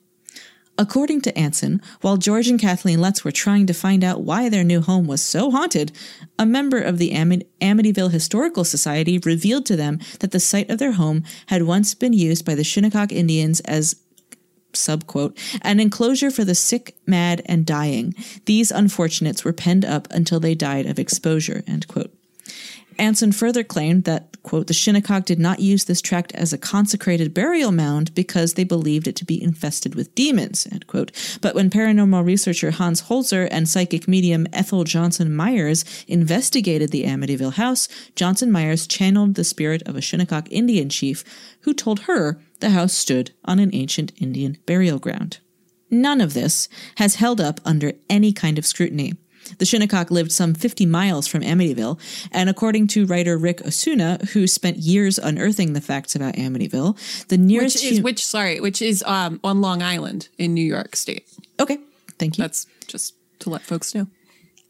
According 0.78 1.22
to 1.22 1.38
Anson, 1.38 1.80
while 2.02 2.18
George 2.18 2.48
and 2.48 2.60
Kathleen 2.60 3.00
Lutz 3.00 3.24
were 3.24 3.32
trying 3.32 3.66
to 3.66 3.72
find 3.72 4.04
out 4.04 4.22
why 4.22 4.48
their 4.48 4.64
new 4.64 4.82
home 4.82 5.06
was 5.06 5.22
so 5.22 5.50
haunted, 5.50 5.90
a 6.38 6.44
member 6.44 6.78
of 6.78 6.98
the 6.98 7.12
Am- 7.12 7.42
Amityville 7.62 8.10
Historical 8.10 8.64
Society 8.64 9.18
revealed 9.18 9.64
to 9.66 9.76
them 9.76 10.00
that 10.20 10.32
the 10.32 10.40
site 10.40 10.68
of 10.68 10.78
their 10.78 10.92
home 10.92 11.24
had 11.46 11.62
once 11.62 11.94
been 11.94 12.12
used 12.12 12.44
by 12.44 12.54
the 12.54 12.64
Shinnecock 12.64 13.10
Indians 13.10 13.60
as 13.60 13.96
subquote, 14.74 15.38
an 15.62 15.80
enclosure 15.80 16.30
for 16.30 16.44
the 16.44 16.54
sick, 16.54 16.96
mad, 17.06 17.40
and 17.46 17.64
dying. 17.64 18.14
These 18.44 18.70
unfortunates 18.70 19.44
were 19.44 19.54
penned 19.54 19.86
up 19.86 20.06
until 20.10 20.40
they 20.40 20.54
died 20.54 20.84
of 20.84 20.98
exposure, 20.98 21.64
end 21.66 21.88
quote. 21.88 22.12
Anson 22.98 23.32
further 23.32 23.62
claimed 23.62 24.04
that, 24.04 24.42
quote, 24.42 24.66
the 24.66 24.74
Shinnecock 24.74 25.24
did 25.24 25.38
not 25.38 25.60
use 25.60 25.84
this 25.84 26.00
tract 26.00 26.32
as 26.32 26.52
a 26.52 26.58
consecrated 26.58 27.34
burial 27.34 27.72
mound 27.72 28.14
because 28.14 28.54
they 28.54 28.64
believed 28.64 29.06
it 29.06 29.16
to 29.16 29.24
be 29.24 29.42
infested 29.42 29.94
with 29.94 30.14
demons, 30.14 30.66
end 30.70 30.86
quote. 30.86 31.12
But 31.40 31.54
when 31.54 31.70
paranormal 31.70 32.24
researcher 32.24 32.70
Hans 32.70 33.02
Holzer 33.02 33.48
and 33.50 33.68
psychic 33.68 34.06
medium 34.08 34.46
Ethel 34.52 34.84
Johnson 34.84 35.34
Myers 35.34 35.84
investigated 36.06 36.90
the 36.90 37.04
Amityville 37.04 37.54
house, 37.54 37.88
Johnson 38.14 38.50
Myers 38.50 38.86
channeled 38.86 39.34
the 39.34 39.44
spirit 39.44 39.82
of 39.82 39.96
a 39.96 40.00
Shinnecock 40.00 40.50
Indian 40.50 40.88
chief 40.88 41.24
who 41.60 41.74
told 41.74 42.00
her 42.00 42.40
the 42.60 42.70
house 42.70 42.94
stood 42.94 43.32
on 43.44 43.58
an 43.58 43.70
ancient 43.74 44.12
Indian 44.20 44.58
burial 44.66 44.98
ground. 44.98 45.38
None 45.90 46.20
of 46.20 46.34
this 46.34 46.68
has 46.96 47.16
held 47.16 47.40
up 47.40 47.60
under 47.64 47.92
any 48.10 48.32
kind 48.32 48.58
of 48.58 48.66
scrutiny. 48.66 49.14
The 49.58 49.64
Shinnecock 49.64 50.10
lived 50.10 50.32
some 50.32 50.54
50 50.54 50.86
miles 50.86 51.26
from 51.26 51.42
Amityville, 51.42 51.98
and 52.32 52.48
according 52.48 52.88
to 52.88 53.06
writer 53.06 53.36
Ric 53.36 53.64
Osuna, 53.66 54.18
who 54.32 54.46
spent 54.46 54.78
years 54.78 55.18
unearthing 55.18 55.72
the 55.72 55.80
facts 55.80 56.14
about 56.14 56.34
Amityville, 56.34 57.26
the 57.28 57.38
nearest 57.38 57.76
which 57.76 57.92
is 57.92 58.02
which 58.02 58.24
sorry, 58.24 58.60
which 58.60 58.82
is 58.82 59.02
um, 59.06 59.40
on 59.42 59.60
Long 59.60 59.82
Island 59.82 60.28
in 60.38 60.54
New 60.54 60.64
York 60.64 60.96
State. 60.96 61.26
Okay, 61.60 61.78
thank 62.18 62.38
you. 62.38 62.42
That's 62.42 62.66
just 62.86 63.14
to 63.40 63.50
let 63.50 63.62
folks 63.62 63.94
know. 63.94 64.06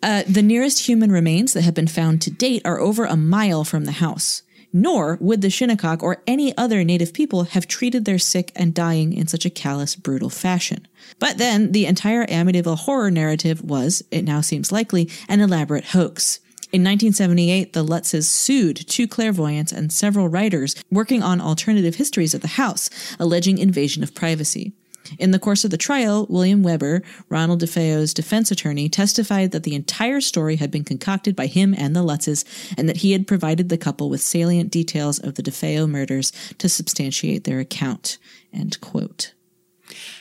Uh, 0.03 0.23
the 0.29 0.43
nearest 0.43 0.87
human 0.87 1.11
remains 1.11 1.53
that 1.55 1.63
have 1.63 1.75
been 1.75 1.87
found 1.87 2.21
to 2.23 2.31
date 2.31 2.63
are 2.65 2.79
over 2.79 3.05
a 3.05 3.17
mile 3.17 3.65
from 3.65 3.87
the 3.87 3.93
house 3.93 4.43
nor 4.77 5.17
would 5.23 5.41
the 5.41 5.49
Shinnecock 5.49 6.03
or 6.03 6.23
any 6.27 6.55
other 6.59 6.85
native 6.85 7.15
people 7.15 7.45
have 7.45 7.67
treated 7.67 8.05
their 8.05 8.19
sick 8.19 8.53
and 8.55 8.75
dying 8.75 9.15
in 9.15 9.27
such 9.27 9.47
a 9.47 9.51
callous, 9.51 9.97
brutal 9.97 10.29
fashion. 10.29 10.87
But 11.19 11.39
then 11.39 11.73
the 11.73 11.87
entire 11.87 12.27
Amityville 12.27 12.81
horror 12.81 13.11
narrative 13.11 13.63
was, 13.63 14.03
it 14.11 14.23
now 14.23 14.43
seems 14.43 14.71
likely, 14.71 15.11
an 15.31 15.41
elaborate 15.41 15.87
hoax. 15.87 16.41
In 16.73 16.83
1978, 16.83 17.73
the 17.73 17.85
Lutzes 17.85 18.25
sued 18.25 18.87
two 18.87 19.09
clairvoyants 19.09 19.73
and 19.73 19.91
several 19.91 20.29
writers 20.29 20.77
working 20.91 21.23
on 21.23 21.41
alternative 21.41 21.95
histories 21.95 22.35
of 22.35 22.43
the 22.43 22.49
house, 22.49 22.91
alleging 23.19 23.57
invasion 23.57 24.03
of 24.03 24.15
privacy. 24.15 24.75
In 25.19 25.31
the 25.31 25.39
course 25.39 25.65
of 25.65 25.71
the 25.71 25.77
trial, 25.77 26.27
William 26.29 26.63
Weber, 26.63 27.03
Ronald 27.29 27.63
DeFeo's 27.63 28.15
defense 28.15 28.51
attorney, 28.51 28.89
testified 28.89 29.51
that 29.53 29.63
the 29.63 29.75
entire 29.75 30.21
story 30.21 30.57
had 30.57 30.71
been 30.71 30.85
concocted 30.85 31.35
by 31.37 31.47
him 31.47 31.75
and 31.77 31.95
the 31.95 32.03
Lutzes, 32.03 32.45
and 32.77 32.89
that 32.89 32.99
he 32.99 33.13
had 33.13 33.27
provided 33.27 33.69
the 33.69 33.79
couple 33.79 34.11
with 34.11 34.21
salient 34.21 34.71
details 34.71 35.19
of 35.19 35.35
the 35.35 35.43
DeFeo 35.43 35.89
murders 35.89 36.33
to 36.59 36.69
substantiate 36.69 37.45
their 37.45 37.61
account. 37.61 38.19
End 38.53 38.81
quote. 38.81 39.33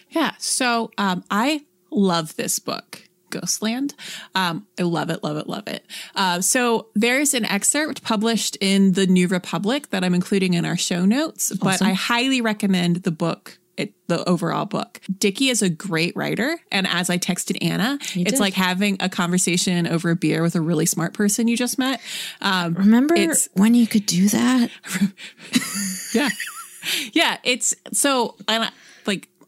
Yeah, 0.10 0.34
so 0.38 0.92
um, 0.98 1.24
I 1.30 1.66
love 1.92 2.36
this 2.36 2.60
book. 2.60 3.04
Ghostland. 3.32 3.96
Um, 4.34 4.66
I 4.80 4.84
love 4.84 5.10
it, 5.10 5.24
love 5.24 5.36
it, 5.36 5.48
love 5.48 5.68
it. 5.68 5.86
Uh, 6.16 6.40
so 6.40 6.88
there's 6.96 7.34
an 7.34 7.44
excerpt 7.44 8.02
published 8.02 8.58
in 8.62 8.94
the 8.94 9.08
New 9.08 9.28
Republic 9.28 9.90
that 9.90 10.04
I'm 10.04 10.16
including 10.16 10.54
in 10.54 10.64
our 10.64 10.78
show 10.78 11.06
notes, 11.06 11.52
awesome. 11.52 11.60
but 11.62 11.82
I 11.82 11.92
highly 11.94 12.40
recommend 12.40 12.98
the 12.98 13.12
book 13.12 13.58
it, 13.78 13.94
the 14.08 14.28
overall 14.28 14.66
book. 14.66 15.02
Dickey 15.18 15.50
is 15.50 15.62
a 15.62 15.70
great 15.70 16.16
writer. 16.16 16.58
And 16.72 16.88
as 16.88 17.10
I 17.10 17.18
texted 17.18 17.58
Anna, 17.62 17.98
you 18.14 18.22
it's 18.22 18.34
did. 18.34 18.40
like 18.40 18.54
having 18.54 18.98
a 19.00 19.10
conversation 19.10 19.88
over 19.88 20.10
a 20.10 20.16
beer 20.16 20.42
with 20.42 20.56
a 20.56 20.62
really 20.62 20.86
smart 20.86 21.14
person 21.14 21.48
you 21.48 21.58
just 21.58 21.78
met. 21.78 22.02
Um, 22.42 22.74
Remember 22.76 23.16
when 23.54 23.74
you 23.74 23.88
could 23.88 24.06
do 24.06 24.30
that? 24.30 24.70
yeah. 26.14 26.30
Yeah. 27.14 27.38
It's 27.44 27.76
so, 27.92 28.36
I 28.48 28.58
like, 28.60 28.74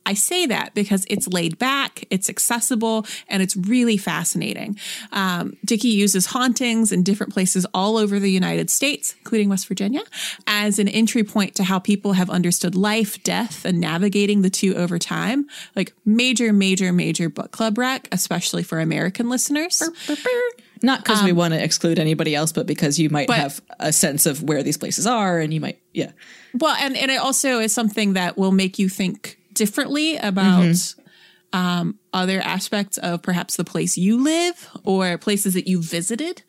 I 0.07 0.13
say 0.13 0.45
that 0.45 0.73
because 0.73 1.05
it's 1.09 1.27
laid 1.27 1.59
back, 1.59 2.05
it's 2.09 2.29
accessible, 2.29 3.05
and 3.27 3.43
it's 3.43 3.57
really 3.57 3.97
fascinating. 3.97 4.79
Um, 5.11 5.57
Dickey 5.65 5.89
uses 5.89 6.27
hauntings 6.27 6.93
in 6.93 7.03
different 7.03 7.33
places 7.33 7.65
all 7.73 7.97
over 7.97 8.17
the 8.17 8.31
United 8.31 8.69
States, 8.69 9.15
including 9.19 9.49
West 9.49 9.67
Virginia, 9.67 10.03
as 10.47 10.79
an 10.79 10.87
entry 10.87 11.25
point 11.25 11.55
to 11.55 11.65
how 11.65 11.77
people 11.77 12.13
have 12.13 12.29
understood 12.29 12.73
life, 12.73 13.21
death, 13.23 13.65
and 13.65 13.81
navigating 13.81 14.43
the 14.43 14.49
two 14.49 14.75
over 14.75 14.97
time. 14.97 15.45
Like 15.75 15.91
major, 16.05 16.53
major, 16.53 16.93
major 16.93 17.27
book 17.27 17.51
club 17.51 17.77
rec, 17.77 18.07
especially 18.13 18.63
for 18.63 18.79
American 18.79 19.29
listeners. 19.29 19.83
Not 20.81 21.03
because 21.03 21.21
we 21.23 21.33
want 21.33 21.53
to 21.53 21.61
exclude 21.61 21.99
anybody 21.99 22.33
else, 22.33 22.53
but 22.53 22.65
because 22.65 22.97
you 22.97 23.09
might 23.09 23.27
but- 23.27 23.37
have 23.37 23.61
a 23.77 23.91
sense 23.91 24.25
of 24.25 24.41
where 24.41 24.63
these 24.63 24.77
places 24.77 25.05
are, 25.05 25.39
and 25.39 25.53
you 25.53 25.59
might, 25.59 25.81
yeah. 25.93 26.11
Well, 26.53 26.75
and, 26.79 26.95
and 26.95 27.11
it 27.11 27.19
also 27.19 27.59
is 27.59 27.73
something 27.73 28.13
that 28.13 28.37
will 28.37 28.53
make 28.53 28.79
you 28.79 28.87
think 28.87 29.37
differently 29.57 30.17
about 30.17 30.93
um, 31.53 31.97
other 32.13 32.39
aspects 32.41 32.97
of 32.97 33.21
perhaps 33.21 33.55
the 33.55 33.63
place 33.63 33.97
you 33.97 34.21
live 34.21 34.69
or 34.83 35.17
places 35.17 35.53
that 35.53 35.67
you 35.67 35.81
visited. 35.81 36.43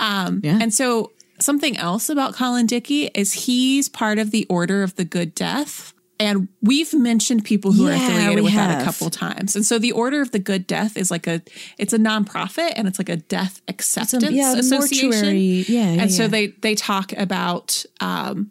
Um, 0.00 0.40
Yeah. 0.42 0.58
And 0.60 0.72
so, 0.72 1.12
something 1.38 1.76
else 1.76 2.08
about 2.08 2.34
Colin 2.34 2.66
Dickey 2.66 3.06
is 3.14 3.32
he's 3.44 3.88
part 3.88 4.18
of 4.18 4.30
the 4.30 4.46
Order 4.48 4.82
of 4.82 4.94
the 4.96 5.04
Good 5.04 5.34
Death. 5.34 5.92
And 6.18 6.48
we've 6.62 6.94
mentioned 6.94 7.44
people 7.44 7.72
who 7.72 7.86
are 7.88 7.92
affiliated 7.92 8.42
with 8.42 8.54
that 8.54 8.80
a 8.80 8.84
couple 8.86 9.10
times. 9.10 9.54
And 9.54 9.66
so 9.66 9.78
the 9.78 9.92
Order 9.92 10.22
of 10.22 10.30
the 10.30 10.38
Good 10.38 10.66
Death 10.66 10.96
is 10.96 11.10
like 11.10 11.26
a 11.26 11.42
it's 11.76 11.92
a 11.92 11.98
nonprofit 11.98 12.72
and 12.74 12.88
it's 12.88 12.98
like 12.98 13.10
a 13.10 13.16
death 13.16 13.60
acceptance 13.68 14.30
yeah, 14.30 14.54
association. 14.54 15.10
mortuary- 15.10 15.64
yeah, 15.68 15.92
yeah, 15.92 16.02
and 16.02 16.10
so 16.10 16.26
they 16.26 16.46
they 16.62 16.74
talk 16.74 17.12
about 17.12 17.84
um 18.00 18.50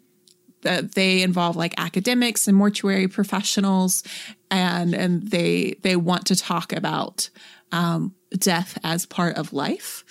that 0.62 0.94
they 0.94 1.22
involve 1.22 1.56
like 1.56 1.74
academics 1.78 2.48
and 2.48 2.56
mortuary 2.56 3.08
professionals 3.08 4.02
and 4.50 4.94
and 4.94 5.30
they 5.30 5.76
they 5.82 5.96
want 5.96 6.26
to 6.26 6.36
talk 6.36 6.72
about 6.72 7.30
um, 7.72 8.14
death 8.38 8.78
as 8.84 9.06
part 9.06 9.36
of 9.36 9.52
life 9.52 10.04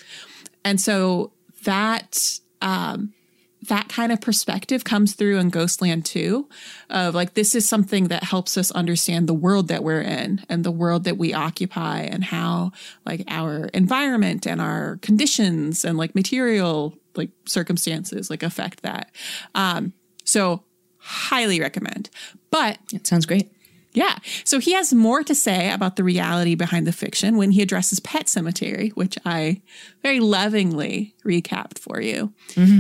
and 0.63 0.79
so 0.79 1.31
that 1.63 2.39
um, 2.61 3.13
that 3.67 3.89
kind 3.89 4.11
of 4.11 4.21
perspective 4.21 4.83
comes 4.83 5.13
through 5.13 5.37
in 5.37 5.49
Ghostland 5.49 6.05
too, 6.05 6.47
of 6.89 7.15
like 7.15 7.33
this 7.33 7.55
is 7.55 7.67
something 7.67 8.07
that 8.09 8.23
helps 8.23 8.57
us 8.57 8.71
understand 8.71 9.27
the 9.27 9.33
world 9.33 9.67
that 9.69 9.83
we're 9.83 10.01
in 10.01 10.43
and 10.49 10.63
the 10.63 10.71
world 10.71 11.03
that 11.05 11.17
we 11.17 11.33
occupy 11.33 12.01
and 12.01 12.23
how 12.23 12.71
like 13.05 13.23
our 13.27 13.65
environment 13.73 14.45
and 14.45 14.61
our 14.61 14.97
conditions 15.01 15.83
and 15.83 15.97
like 15.97 16.15
material 16.15 16.95
like 17.15 17.29
circumstances 17.45 18.29
like 18.29 18.43
affect 18.43 18.83
that. 18.83 19.11
Um, 19.55 19.93
so 20.35 20.63
highly 20.97 21.59
recommend. 21.61 22.09
But 22.51 22.77
It 22.91 23.07
sounds 23.07 23.25
great. 23.25 23.47
yeah. 23.93 24.17
So 24.43 24.59
he 24.59 24.73
has 24.73 24.93
more 24.93 25.23
to 25.23 25.33
say 25.35 25.71
about 25.71 25.95
the 25.95 26.03
reality 26.03 26.55
behind 26.55 26.85
the 26.85 26.91
fiction 26.91 27.37
when 27.37 27.51
he 27.51 27.61
addresses 27.61 27.99
Pet 28.01 28.25
Sematary, 28.25 28.91
which 29.01 29.17
I 29.25 29.61
very 30.03 30.19
lovingly 30.19 31.15
recapped 31.23 31.79
for 31.79 32.01
you 32.01 32.33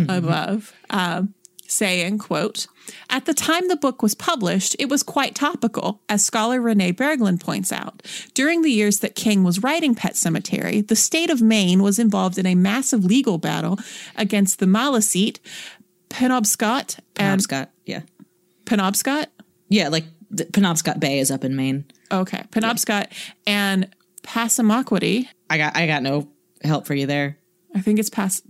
above, 0.09 0.73
um, 0.89 1.33
saying, 1.67 2.17
quote, 2.19 2.67
at 3.09 3.25
the 3.25 3.33
time 3.33 3.67
the 3.67 3.75
book 3.85 4.03
was 4.03 4.13
published, 4.13 4.75
it 4.77 4.89
was 4.89 5.01
quite 5.01 5.33
topical, 5.33 6.01
as 6.07 6.23
scholar 6.23 6.61
Renee 6.61 6.93
Bergland 6.93 7.39
points 7.39 7.71
out. 7.71 8.03
During 8.35 8.61
the 8.61 8.69
years 8.71 8.99
that 8.99 9.15
King 9.15 9.43
was 9.43 9.63
writing 9.63 9.95
Pet 9.95 10.13
Sematary, 10.13 10.87
the 10.87 10.95
state 10.95 11.31
of 11.31 11.41
Maine 11.41 11.81
was 11.81 11.97
involved 11.97 12.37
in 12.37 12.45
a 12.45 12.53
massive 12.53 13.03
legal 13.03 13.39
battle 13.39 13.79
against 14.15 14.59
the 14.59 14.67
Maliseet, 14.67 15.39
Penobscot, 16.15 16.99
and 17.17 17.41
Penobscot, 17.41 17.67
yeah. 17.85 18.01
Penobscot. 18.65 19.27
Yeah, 19.67 19.89
like 19.89 20.05
the 20.31 20.45
Penobscot 20.45 20.99
Bay 20.99 21.19
is 21.19 21.29
up 21.29 21.43
in 21.43 21.55
Maine. 21.55 21.85
Okay, 22.11 22.43
Penobscot 22.51 23.11
and 23.45 23.89
Passamaquoddy. 24.23 25.27
I 25.49 25.57
got 25.57 25.75
I 25.75 25.87
got 25.87 26.03
no 26.03 26.29
help 26.63 26.87
for 26.87 26.93
you 26.93 27.05
there. 27.05 27.37
I 27.73 27.81
think 27.81 27.99
it's 27.99 28.09
Pass. 28.09 28.41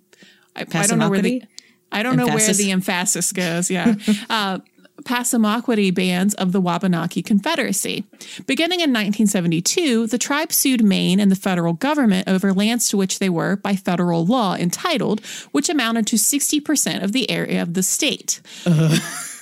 I, 0.56 0.66
I 0.74 0.86
don't 0.86 1.00
know 1.00 1.10
where 1.10 1.22
the 1.22 1.44
I 1.92 2.04
don't 2.04 2.18
know 2.18 2.28
where 2.28 2.54
the 2.54 2.72
emphasis 2.72 3.32
goes. 3.32 3.72
Yeah, 3.72 3.96
uh, 4.30 4.60
Passamaquoddy 5.04 5.94
bands 5.94 6.34
of 6.36 6.52
the 6.52 6.62
Wabanaki 6.62 7.22
Confederacy. 7.22 8.06
Beginning 8.48 8.80
in 8.80 8.92
1972, 8.92 10.08
the 10.08 10.18
tribe 10.18 10.52
sued 10.52 10.84
Maine 10.84 11.20
and 11.20 11.32
the 11.32 11.36
federal 11.36 11.74
government 11.74 12.28
over 12.28 12.54
lands 12.54 12.90
to 12.90 12.98
which 12.98 13.20
they 13.20 13.30
were, 13.30 13.56
by 13.56 13.76
federal 13.76 14.26
law, 14.26 14.56
entitled, 14.56 15.24
which 15.52 15.70
amounted 15.70 16.08
to 16.08 16.16
60% 16.16 17.04
of 17.04 17.12
the 17.12 17.30
area 17.30 17.62
of 17.62 17.74
the 17.74 17.84
state. 17.84 18.42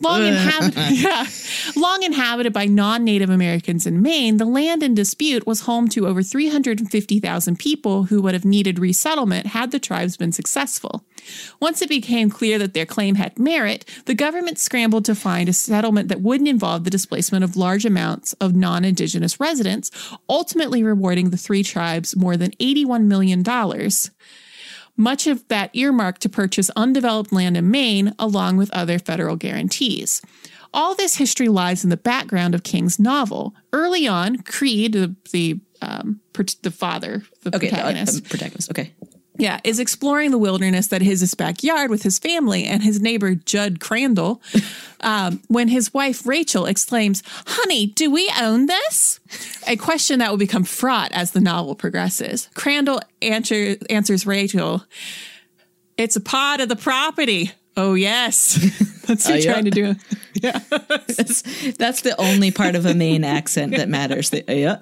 Long 0.00 0.24
inhabited, 0.24 0.90
yeah, 0.90 1.26
long 1.74 2.02
inhabited 2.02 2.52
by 2.52 2.66
non-Native 2.66 3.30
Americans 3.30 3.86
in 3.86 4.00
Maine, 4.00 4.36
the 4.36 4.44
land 4.44 4.82
in 4.82 4.94
dispute 4.94 5.46
was 5.46 5.62
home 5.62 5.88
to 5.88 6.06
over 6.06 6.22
350,000 6.22 7.58
people 7.58 8.04
who 8.04 8.22
would 8.22 8.34
have 8.34 8.44
needed 8.44 8.78
resettlement 8.78 9.48
had 9.48 9.70
the 9.70 9.80
tribes 9.80 10.16
been 10.16 10.32
successful. 10.32 11.04
Once 11.60 11.82
it 11.82 11.88
became 11.88 12.30
clear 12.30 12.58
that 12.58 12.74
their 12.74 12.86
claim 12.86 13.16
had 13.16 13.38
merit, 13.38 13.84
the 14.06 14.14
government 14.14 14.58
scrambled 14.58 15.04
to 15.04 15.14
find 15.14 15.48
a 15.48 15.52
settlement 15.52 16.08
that 16.08 16.22
wouldn't 16.22 16.48
involve 16.48 16.84
the 16.84 16.90
displacement 16.90 17.44
of 17.44 17.56
large 17.56 17.84
amounts 17.84 18.32
of 18.34 18.54
non-indigenous 18.54 19.40
residents, 19.40 19.90
ultimately 20.28 20.82
rewarding 20.82 21.30
the 21.30 21.36
three 21.36 21.62
tribes 21.62 22.16
more 22.16 22.36
than 22.36 22.52
81 22.60 23.08
million 23.08 23.42
dollars 23.42 24.10
much 24.98 25.26
of 25.26 25.46
that 25.48 25.70
earmarked 25.74 26.20
to 26.22 26.28
purchase 26.28 26.70
undeveloped 26.76 27.32
land 27.32 27.56
in 27.56 27.70
Maine, 27.70 28.14
along 28.18 28.56
with 28.56 28.70
other 28.72 28.98
federal 28.98 29.36
guarantees. 29.36 30.20
All 30.74 30.94
this 30.94 31.16
history 31.16 31.48
lies 31.48 31.84
in 31.84 31.90
the 31.90 31.96
background 31.96 32.54
of 32.54 32.62
King's 32.62 32.98
novel. 32.98 33.54
Early 33.72 34.06
on, 34.06 34.38
Creed, 34.42 34.92
the 34.92 35.14
the, 35.32 35.60
um, 35.80 36.20
the 36.62 36.70
father, 36.70 37.22
the 37.42 37.56
Okay, 37.56 37.70
the, 37.70 37.76
uh, 37.76 37.80
protagonist, 37.80 38.22
the 38.24 38.28
protagonist. 38.28 38.70
Okay. 38.70 38.92
Yeah, 39.38 39.60
is 39.62 39.78
exploring 39.78 40.32
the 40.32 40.38
wilderness 40.38 40.88
that 40.88 41.00
is 41.00 41.20
his 41.20 41.34
backyard 41.34 41.90
with 41.90 42.02
his 42.02 42.18
family 42.18 42.64
and 42.64 42.82
his 42.82 43.00
neighbor 43.00 43.34
Judd 43.34 43.80
Crandall. 43.80 44.42
Um, 45.00 45.40
when 45.46 45.68
his 45.68 45.94
wife 45.94 46.26
Rachel 46.26 46.66
exclaims, 46.66 47.22
"Honey, 47.46 47.86
do 47.86 48.10
we 48.10 48.28
own 48.40 48.66
this?" 48.66 49.20
A 49.68 49.76
question 49.76 50.18
that 50.18 50.28
will 50.28 50.38
become 50.38 50.64
fraught 50.64 51.12
as 51.12 51.30
the 51.30 51.40
novel 51.40 51.76
progresses. 51.76 52.48
Crandall 52.54 53.00
answer, 53.22 53.76
answers 53.88 54.26
Rachel, 54.26 54.82
"It's 55.96 56.16
a 56.16 56.20
part 56.20 56.60
of 56.60 56.68
the 56.68 56.74
property." 56.74 57.52
Oh 57.76 57.94
yes, 57.94 58.54
that's 59.06 59.28
what 59.28 59.44
yeah. 59.44 59.52
trying 59.52 59.66
to 59.66 59.70
do. 59.70 59.94
That's, 60.40 61.42
that's 61.74 62.02
the 62.02 62.14
only 62.18 62.50
part 62.50 62.74
of 62.74 62.84
a 62.84 62.94
Maine 62.94 63.22
accent 63.22 63.76
that 63.76 63.88
matters. 63.88 64.30
The, 64.30 64.44
yeah. 64.48 64.78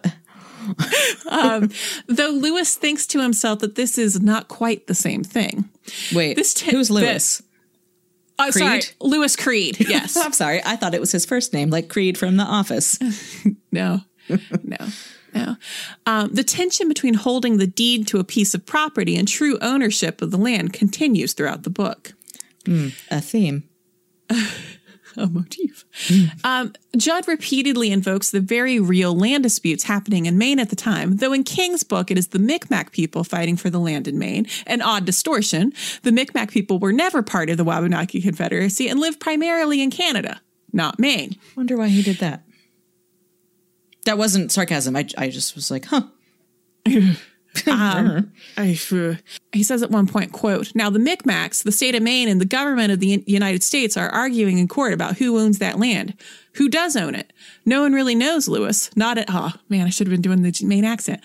Um, 1.29 1.71
though 2.07 2.31
Louis 2.31 2.75
thinks 2.77 3.07
to 3.09 3.21
himself 3.21 3.59
that 3.59 3.75
this 3.75 3.99
is 3.99 4.21
not 4.21 4.49
quite 4.49 4.87
the 4.87 4.95
same 4.95 5.23
thing. 5.25 5.69
Wait, 6.15 6.37
This 6.37 6.55
t- 6.55 6.71
who's 6.71 6.91
Louis? 6.91 7.43
Oh, 8.39 8.51
sorry, 8.51 8.81
Creed? 8.81 8.91
Louis 9.01 9.35
Creed. 9.37 9.77
Yes. 9.89 10.17
I'm 10.17 10.33
sorry. 10.33 10.61
I 10.65 10.77
thought 10.77 10.95
it 10.95 11.01
was 11.01 11.11
his 11.13 11.27
first 11.27 11.53
name, 11.53 11.71
like 11.71 11.89
Creed 11.89 12.17
from 12.19 12.37
The 12.37 12.45
Office. 12.45 12.99
No, 13.73 14.01
no, 14.65 14.77
no. 15.35 15.57
Um, 16.07 16.33
the 16.33 16.43
tension 16.45 16.89
between 16.89 17.13
holding 17.15 17.59
the 17.59 17.67
deed 17.67 18.07
to 18.09 18.19
a 18.19 18.25
piece 18.25 18.55
of 18.55 18.65
property 18.65 19.17
and 19.17 19.29
true 19.29 19.59
ownership 19.61 20.23
of 20.23 20.31
the 20.31 20.39
land 20.39 20.73
continues 20.73 21.35
throughout 21.35 21.63
the 21.65 21.71
book. 21.71 22.15
Hmm, 22.65 22.89
a 23.11 23.21
theme. 23.21 23.65
A 25.23 25.27
motif. 25.27 25.85
Um, 26.45 26.75
Judd 26.97 27.27
repeatedly 27.27 27.91
invokes 27.91 28.31
the 28.31 28.41
very 28.41 28.79
real 28.79 29.17
land 29.17 29.43
disputes 29.45 29.85
happening 29.85 30.27
in 30.27 30.37
Maine 30.37 30.59
at 30.59 30.69
the 30.69 30.77
time, 30.77 31.17
though 31.17 31.33
in 31.33 31.43
King's 31.43 31.83
book 31.83 32.11
it 32.11 32.19
is 32.19 32.29
the 32.29 32.39
Micmac 32.39 32.93
people 32.93 33.25
fighting 33.25 33.57
for 33.57 33.71
the 33.71 33.79
land 33.79 34.07
in 34.07 34.19
Maine. 34.19 34.47
An 34.67 34.83
odd 34.83 35.05
distortion. 35.07 35.73
The 36.03 36.13
Micmac 36.13 36.51
people 36.51 36.79
were 36.79 36.93
never 36.93 37.23
part 37.23 37.49
of 37.49 37.57
the 37.57 37.65
Wabanaki 37.65 38.21
Confederacy 38.21 38.89
and 38.89 39.01
lived 39.01 39.21
primarily 39.21 39.81
in 39.81 39.91
Canada, 39.91 40.41
not 40.73 40.99
Maine. 40.99 41.37
Wonder 41.57 41.77
why 41.77 41.89
he 41.89 42.03
did 42.03 42.19
that. 42.19 42.43
That 44.05 44.19
wasn't 44.19 44.53
sarcasm. 44.53 44.97
I, 44.97 45.09
I 45.17 45.31
just 45.31 45.55
was 45.55 45.71
like, 45.71 45.87
huh. 45.87 46.03
Um, 47.67 48.33
I- 48.57 48.79
he 49.53 49.63
says 49.63 49.83
at 49.83 49.91
one 49.91 50.07
point, 50.07 50.33
quote, 50.33 50.75
now 50.75 50.91
the 50.91 50.99
Micmacs, 50.99 51.63
the 51.63 51.73
state 51.73 51.95
of 51.95 52.03
Maine 52.03 52.29
and 52.29 52.41
the 52.41 52.45
government 52.47 52.93
of 52.93 53.01
the 53.01 53.23
United 53.27 53.63
States 53.63 53.97
are 53.97 54.09
arguing 54.09 54.59
in 54.59 54.69
court 54.69 54.93
about 54.93 55.19
who 55.19 55.39
owns 55.39 55.59
that 55.59 55.79
land. 55.79 56.15
Who 56.55 56.69
does 56.69 56.97
own 56.97 57.15
it? 57.15 57.33
No 57.65 57.83
one 57.83 57.93
really 57.93 58.15
knows, 58.15 58.49
Louis. 58.49 58.91
Not 58.97 59.19
at, 59.19 59.27
oh 59.29 59.53
man, 59.69 59.87
I 59.87 59.91
should 59.91 60.07
have 60.07 60.13
been 60.13 60.23
doing 60.23 60.43
the 60.43 60.65
Maine 60.65 60.85
accent. 60.85 61.21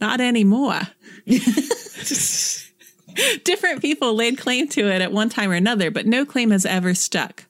Not 0.00 0.20
anymore. 0.20 0.80
Different 3.44 3.80
people 3.80 4.14
laid 4.14 4.38
claim 4.38 4.68
to 4.68 4.88
it 4.90 5.00
at 5.00 5.12
one 5.12 5.28
time 5.28 5.50
or 5.50 5.54
another, 5.54 5.90
but 5.90 6.06
no 6.06 6.24
claim 6.24 6.50
has 6.50 6.66
ever 6.66 6.94
stuck. 6.94 7.44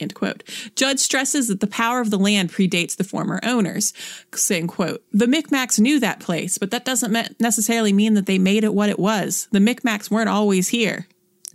End 0.00 0.14
quote. 0.14 0.42
Judd 0.74 0.98
stresses 0.98 1.48
that 1.48 1.60
the 1.60 1.66
power 1.66 2.00
of 2.00 2.10
the 2.10 2.18
land 2.18 2.50
predates 2.50 2.96
the 2.96 3.04
former 3.04 3.40
owners, 3.42 3.92
saying, 4.34 4.66
quote, 4.66 5.04
the 5.12 5.26
Micmacs 5.26 5.78
knew 5.78 6.00
that 6.00 6.20
place, 6.20 6.58
but 6.58 6.70
that 6.72 6.84
doesn't 6.84 7.12
me- 7.12 7.28
necessarily 7.38 7.92
mean 7.92 8.14
that 8.14 8.26
they 8.26 8.38
made 8.38 8.64
it 8.64 8.74
what 8.74 8.88
it 8.88 8.98
was. 8.98 9.48
The 9.52 9.60
Micmacs 9.60 10.10
weren't 10.10 10.28
always 10.28 10.68
here. 10.68 11.06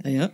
Yep. 0.06 0.34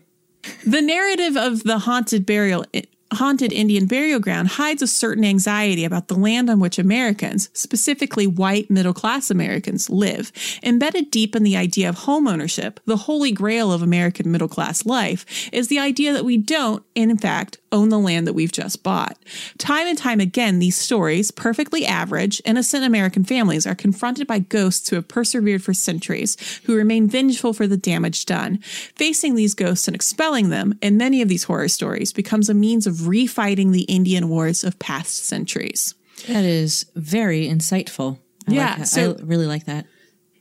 The 0.66 0.82
narrative 0.82 1.36
of 1.36 1.64
the 1.64 1.80
haunted 1.80 2.26
burial 2.26 2.66
haunted 3.14 3.54
Indian 3.54 3.86
burial 3.86 4.20
ground 4.20 4.50
hides 4.50 4.82
a 4.82 4.88
certain 4.88 5.24
anxiety 5.24 5.86
about 5.86 6.08
the 6.08 6.16
land 6.16 6.50
on 6.50 6.60
which 6.60 6.80
Americans, 6.80 7.50
specifically 7.54 8.28
white 8.28 8.70
middle 8.70 8.94
class 8.94 9.30
Americans, 9.30 9.90
live. 9.90 10.32
Embedded 10.64 11.12
deep 11.12 11.36
in 11.36 11.44
the 11.44 11.56
idea 11.56 11.88
of 11.88 11.96
home 12.00 12.28
ownership, 12.28 12.80
the 12.86 12.98
holy 12.98 13.32
grail 13.32 13.72
of 13.72 13.82
American 13.82 14.32
middle 14.32 14.48
class 14.48 14.86
life, 14.86 15.50
is 15.54 15.68
the 15.68 15.80
idea 15.80 16.14
that 16.14 16.26
we 16.26 16.38
don't, 16.38 16.84
in 16.96 17.18
fact, 17.18 17.58
own 17.72 17.90
the 17.90 18.00
land 18.00 18.26
that 18.26 18.34
we've 18.34 18.52
just 18.52 18.84
bought. 18.84 19.18
Time 19.58 19.86
and 19.88 19.98
time 19.98 20.20
again, 20.20 20.60
these 20.60 20.78
stories, 20.78 21.30
perfectly 21.30 21.86
average, 21.86 22.42
innocent 22.46 22.86
American 22.86 23.24
families 23.24 23.68
are 23.68 23.76
confronted 23.76 24.26
by 24.26 24.40
ghosts 24.40 24.90
who 24.90 24.96
have 24.96 25.08
persevered 25.08 25.62
for 25.62 25.74
centuries, 25.74 26.38
who 26.66 26.76
remain 26.76 27.08
vengeful 27.08 27.54
for 27.54 27.68
the 27.68 27.78
damage 27.78 28.26
done. 28.26 28.58
Facing 28.96 29.36
these 29.36 29.54
ghosts 29.54 29.88
and 29.88 29.96
expelling 29.96 30.50
them, 30.50 30.78
in 30.82 30.98
many 30.98 31.22
of 31.22 31.28
these 31.28 31.44
horror 31.44 31.68
stories, 31.68 32.14
becomes 32.14 32.50
a 32.50 32.54
means 32.54 32.88
of 32.88 33.05
refighting 33.06 33.72
the 33.72 33.84
Indian 33.84 34.30
wars 34.30 34.64
of 34.64 34.78
past 34.80 35.26
centuries. 35.26 35.96
That 36.28 36.44
is 36.44 36.86
very 36.96 37.48
insightful. 37.48 38.20
I 38.48 38.52
Yeah, 38.54 38.76
like 38.78 38.88
so- 38.88 39.18
I 39.20 39.24
really 39.24 39.48
like 39.48 39.66
that. 39.66 39.86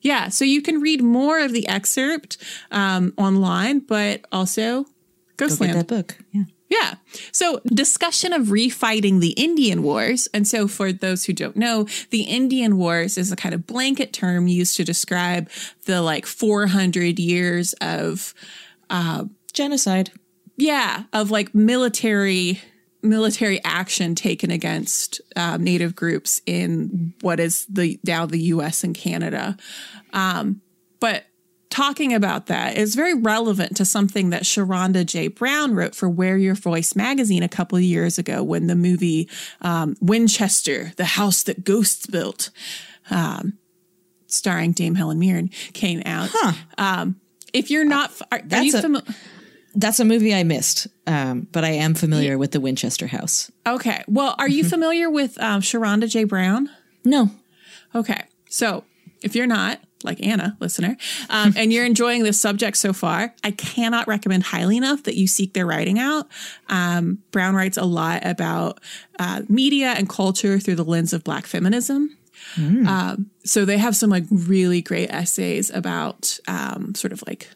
Yeah, 0.00 0.28
so 0.28 0.44
you 0.44 0.60
can 0.60 0.82
read 0.82 1.02
more 1.02 1.40
of 1.40 1.52
the 1.52 1.66
excerpt 1.66 2.36
um, 2.70 3.14
online, 3.16 3.78
but 3.78 4.26
also 4.30 4.84
Go 5.38 5.48
get 5.48 5.72
that 5.72 5.88
book. 5.88 6.16
Yeah. 6.30 6.44
Yeah. 6.68 6.94
So, 7.32 7.60
discussion 7.66 8.32
of 8.32 8.46
refighting 8.48 9.20
the 9.20 9.30
Indian 9.30 9.82
Wars. 9.82 10.28
And 10.34 10.46
so, 10.48 10.66
for 10.66 10.92
those 10.92 11.24
who 11.24 11.32
don't 11.32 11.56
know, 11.56 11.86
the 12.10 12.22
Indian 12.22 12.76
Wars 12.78 13.16
is 13.16 13.30
a 13.30 13.36
kind 13.36 13.54
of 13.54 13.66
blanket 13.66 14.12
term 14.12 14.48
used 14.48 14.76
to 14.76 14.84
describe 14.84 15.48
the 15.86 16.02
like 16.02 16.26
400 16.26 17.18
years 17.18 17.74
of, 17.74 18.34
Genocide. 19.52 20.10
Yeah, 20.56 21.04
of 21.12 21.30
like 21.30 21.54
military 21.54 22.60
military 23.02 23.62
action 23.64 24.14
taken 24.14 24.50
against 24.50 25.20
uh, 25.36 25.58
native 25.58 25.94
groups 25.94 26.40
in 26.46 27.12
what 27.20 27.38
is 27.38 27.66
the 27.66 28.00
now 28.04 28.26
the 28.26 28.38
U.S. 28.38 28.82
and 28.82 28.94
Canada. 28.94 29.56
Um, 30.12 30.62
but 31.00 31.24
talking 31.74 32.14
about 32.14 32.46
that 32.46 32.78
is 32.78 32.94
very 32.94 33.14
relevant 33.14 33.76
to 33.76 33.84
something 33.84 34.30
that 34.30 34.44
Sherronda 34.44 35.04
J. 35.04 35.28
Brown 35.28 35.74
wrote 35.74 35.94
for 35.94 36.08
Wear 36.08 36.36
Your 36.36 36.54
Voice 36.54 36.94
magazine 36.94 37.42
a 37.42 37.48
couple 37.48 37.76
of 37.76 37.82
years 37.82 38.16
ago 38.16 38.42
when 38.42 38.68
the 38.68 38.76
movie 38.76 39.28
um, 39.60 39.96
Winchester, 40.00 40.92
the 40.96 41.04
house 41.04 41.42
that 41.42 41.64
ghosts 41.64 42.06
built, 42.06 42.50
um, 43.10 43.58
starring 44.28 44.72
Dame 44.72 44.94
Helen 44.94 45.18
Mirren, 45.18 45.48
came 45.72 46.00
out. 46.06 46.30
Um, 46.78 47.20
if 47.52 47.70
you're 47.70 47.84
not, 47.84 48.12
are, 48.32 48.40
are 48.52 48.62
you 48.62 48.72
familiar? 48.80 49.14
That's 49.74 50.00
a 50.00 50.04
movie 50.04 50.34
I 50.34 50.44
missed, 50.44 50.86
um, 51.06 51.48
but 51.52 51.64
I 51.64 51.70
am 51.70 51.94
familiar 51.94 52.38
with 52.38 52.52
the 52.52 52.60
Winchester 52.60 53.06
House. 53.06 53.50
Okay. 53.66 54.04
Well, 54.06 54.34
are 54.38 54.48
you 54.48 54.64
familiar 54.64 55.10
with 55.10 55.40
um, 55.40 55.60
Sherronda 55.60 56.08
J. 56.08 56.24
Brown? 56.24 56.70
No. 57.04 57.30
Okay. 57.94 58.22
So 58.48 58.84
if 59.22 59.34
you're 59.34 59.46
not, 59.46 59.80
like 60.04 60.24
Anna, 60.24 60.56
listener, 60.60 60.96
um, 61.30 61.54
and 61.56 61.72
you're 61.72 61.86
enjoying 61.86 62.22
this 62.24 62.38
subject 62.38 62.76
so 62.76 62.92
far, 62.92 63.34
I 63.42 63.50
cannot 63.52 64.06
recommend 64.06 64.42
highly 64.42 64.76
enough 64.76 65.04
that 65.04 65.16
you 65.16 65.26
seek 65.26 65.54
their 65.54 65.66
writing 65.66 65.98
out. 65.98 66.28
Um, 66.68 67.18
Brown 67.30 67.54
writes 67.54 67.78
a 67.78 67.84
lot 67.84 68.24
about 68.24 68.80
uh, 69.18 69.42
media 69.48 69.94
and 69.96 70.08
culture 70.08 70.58
through 70.60 70.76
the 70.76 70.84
lens 70.84 71.14
of 71.14 71.24
Black 71.24 71.46
feminism. 71.46 72.16
Um, 72.86 73.30
so 73.44 73.64
they 73.64 73.78
have 73.78 73.96
some 73.96 74.10
like 74.10 74.24
really 74.30 74.82
great 74.82 75.10
essays 75.10 75.70
about 75.70 76.38
um, 76.46 76.94
sort 76.94 77.12
of 77.12 77.24
like 77.26 77.48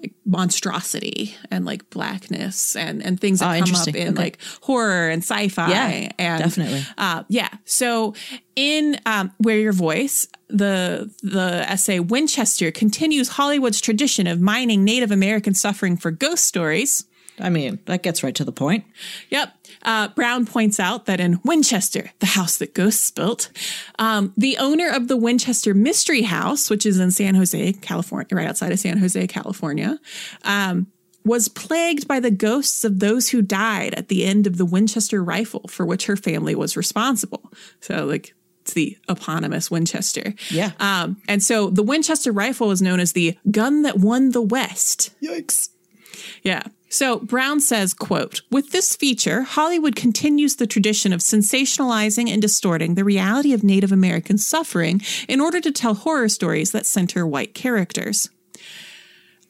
like 0.00 0.12
monstrosity 0.24 1.34
and 1.50 1.64
like 1.64 1.88
blackness 1.90 2.76
and 2.76 3.02
and 3.02 3.20
things 3.20 3.40
that 3.40 3.46
Ah, 3.62 3.64
come 3.64 3.74
up 3.74 3.88
in 3.88 4.08
Okay. 4.08 4.16
like 4.22 4.38
horror 4.62 5.08
and 5.08 5.22
sci-fi 5.22 5.68
Yeah, 5.70 6.12
and 6.18 6.42
definitely. 6.42 6.82
uh, 6.98 7.24
yeah. 7.28 7.48
So 7.64 8.14
in 8.54 8.98
um, 9.06 9.32
Wear 9.40 9.58
Your 9.58 9.72
Voice, 9.72 10.26
the 10.48 11.10
the 11.22 11.64
essay 11.70 11.98
Winchester 12.00 12.70
continues 12.70 13.28
Hollywood's 13.30 13.80
tradition 13.80 14.26
of 14.26 14.40
mining 14.40 14.84
Native 14.84 15.10
American 15.10 15.54
suffering 15.54 15.96
for 15.96 16.10
ghost 16.10 16.44
stories. 16.44 17.04
I 17.38 17.50
mean, 17.50 17.78
that 17.84 18.02
gets 18.02 18.22
right 18.22 18.34
to 18.34 18.44
the 18.44 18.52
point. 18.52 18.84
Yep. 19.30 19.52
Uh, 19.82 20.08
Brown 20.08 20.46
points 20.46 20.80
out 20.80 21.06
that 21.06 21.20
in 21.20 21.40
Winchester, 21.44 22.10
the 22.18 22.26
house 22.26 22.58
that 22.58 22.74
ghosts 22.74 23.10
built, 23.10 23.50
um, 23.98 24.32
the 24.36 24.56
owner 24.58 24.88
of 24.90 25.08
the 25.08 25.16
Winchester 25.16 25.74
Mystery 25.74 26.22
House, 26.22 26.70
which 26.70 26.86
is 26.86 26.98
in 26.98 27.10
San 27.10 27.34
Jose, 27.34 27.72
California, 27.74 28.28
right 28.32 28.48
outside 28.48 28.72
of 28.72 28.78
San 28.78 28.98
Jose, 28.98 29.26
California, 29.26 29.98
um, 30.44 30.86
was 31.24 31.48
plagued 31.48 32.06
by 32.06 32.20
the 32.20 32.30
ghosts 32.30 32.84
of 32.84 33.00
those 33.00 33.28
who 33.30 33.42
died 33.42 33.94
at 33.94 34.08
the 34.08 34.24
end 34.24 34.46
of 34.46 34.58
the 34.58 34.64
Winchester 34.64 35.22
rifle 35.22 35.66
for 35.68 35.84
which 35.84 36.06
her 36.06 36.16
family 36.16 36.54
was 36.54 36.76
responsible. 36.76 37.52
So, 37.80 38.04
like, 38.06 38.32
it's 38.62 38.74
the 38.74 38.96
eponymous 39.08 39.70
Winchester. 39.70 40.34
Yeah. 40.50 40.72
Um, 40.80 41.22
and 41.28 41.42
so 41.42 41.70
the 41.70 41.82
Winchester 41.82 42.32
rifle 42.32 42.70
is 42.70 42.82
known 42.82 43.00
as 43.00 43.12
the 43.12 43.38
gun 43.50 43.82
that 43.82 43.98
won 43.98 44.30
the 44.30 44.42
West. 44.42 45.14
Yikes. 45.22 45.68
Yeah. 46.42 46.62
So 46.88 47.18
Brown 47.18 47.60
says, 47.60 47.94
quote, 47.94 48.42
with 48.50 48.70
this 48.70 48.94
feature, 48.94 49.42
Hollywood 49.42 49.96
continues 49.96 50.56
the 50.56 50.66
tradition 50.66 51.12
of 51.12 51.20
sensationalizing 51.20 52.30
and 52.30 52.40
distorting 52.40 52.94
the 52.94 53.04
reality 53.04 53.52
of 53.52 53.64
Native 53.64 53.92
American 53.92 54.38
suffering 54.38 55.02
in 55.28 55.40
order 55.40 55.60
to 55.60 55.72
tell 55.72 55.94
horror 55.94 56.28
stories 56.28 56.72
that 56.72 56.86
center 56.86 57.26
white 57.26 57.54
characters. 57.54 58.30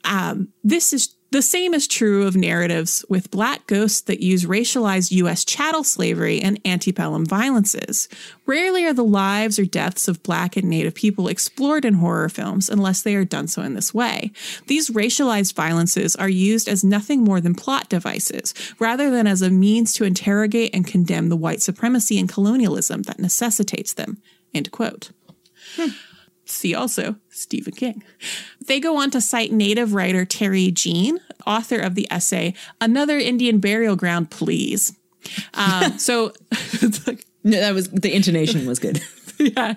Um, 0.05 0.49
this 0.63 0.93
is 0.93 1.16
the 1.33 1.43
same 1.43 1.75
is 1.75 1.89
true 1.89 2.27
of 2.27 2.37
narratives 2.37 3.05
with 3.09 3.31
black 3.31 3.67
ghosts 3.67 4.01
that 4.03 4.21
use 4.21 4.45
racialized 4.45 5.11
U.S. 5.11 5.45
chattel 5.45 5.83
slavery 5.83 6.41
and 6.41 6.61
antebellum 6.65 7.27
violences. 7.27 8.09
Rarely 8.47 8.85
are 8.85 8.93
the 8.93 9.05
lives 9.05 9.59
or 9.59 9.65
deaths 9.65 10.07
of 10.07 10.23
black 10.23 10.57
and 10.57 10.71
native 10.71 10.95
people 10.95 11.27
explored 11.27 11.85
in 11.85 11.95
horror 11.95 12.29
films 12.29 12.69
unless 12.69 13.03
they 13.03 13.17
are 13.17 13.25
done 13.25 13.49
so 13.49 13.63
in 13.63 13.75
this 13.75 13.93
way. 13.93 14.31
These 14.69 14.91
racialized 14.91 15.55
violences 15.55 16.15
are 16.15 16.29
used 16.29 16.69
as 16.69 16.85
nothing 16.85 17.25
more 17.25 17.41
than 17.41 17.55
plot 17.55 17.89
devices, 17.89 18.55
rather 18.79 19.11
than 19.11 19.27
as 19.27 19.43
a 19.43 19.51
means 19.51 19.93
to 19.95 20.05
interrogate 20.05 20.75
and 20.75 20.87
condemn 20.87 21.29
the 21.29 21.37
white 21.37 21.61
supremacy 21.61 22.19
and 22.19 22.29
colonialism 22.29 23.03
that 23.03 23.19
necessitates 23.19 23.95
them. 23.95 24.19
End 24.55 24.71
quote. 24.71 25.11
Hmm. 25.75 25.89
See 26.57 26.75
also 26.75 27.17
Stephen 27.29 27.75
King. 27.75 28.03
They 28.67 28.81
go 28.81 28.97
on 28.97 29.11
to 29.11 29.21
cite 29.21 29.53
native 29.53 29.93
writer 29.93 30.25
Terry 30.25 30.71
Jean, 30.71 31.21
author 31.47 31.79
of 31.79 31.95
the 31.95 32.09
essay 32.11 32.55
Another 32.81 33.19
Indian 33.19 33.59
Burial 33.61 33.95
Ground, 33.95 34.31
Please. 34.31 34.97
Um, 35.55 35.99
so, 35.99 36.33
it's 36.51 37.07
like, 37.07 37.27
No, 37.45 37.61
that 37.61 37.75
was 37.75 37.91
the 37.91 38.15
intonation 38.15 38.67
was 38.67 38.79
good. 38.79 39.03
yeah, 39.39 39.75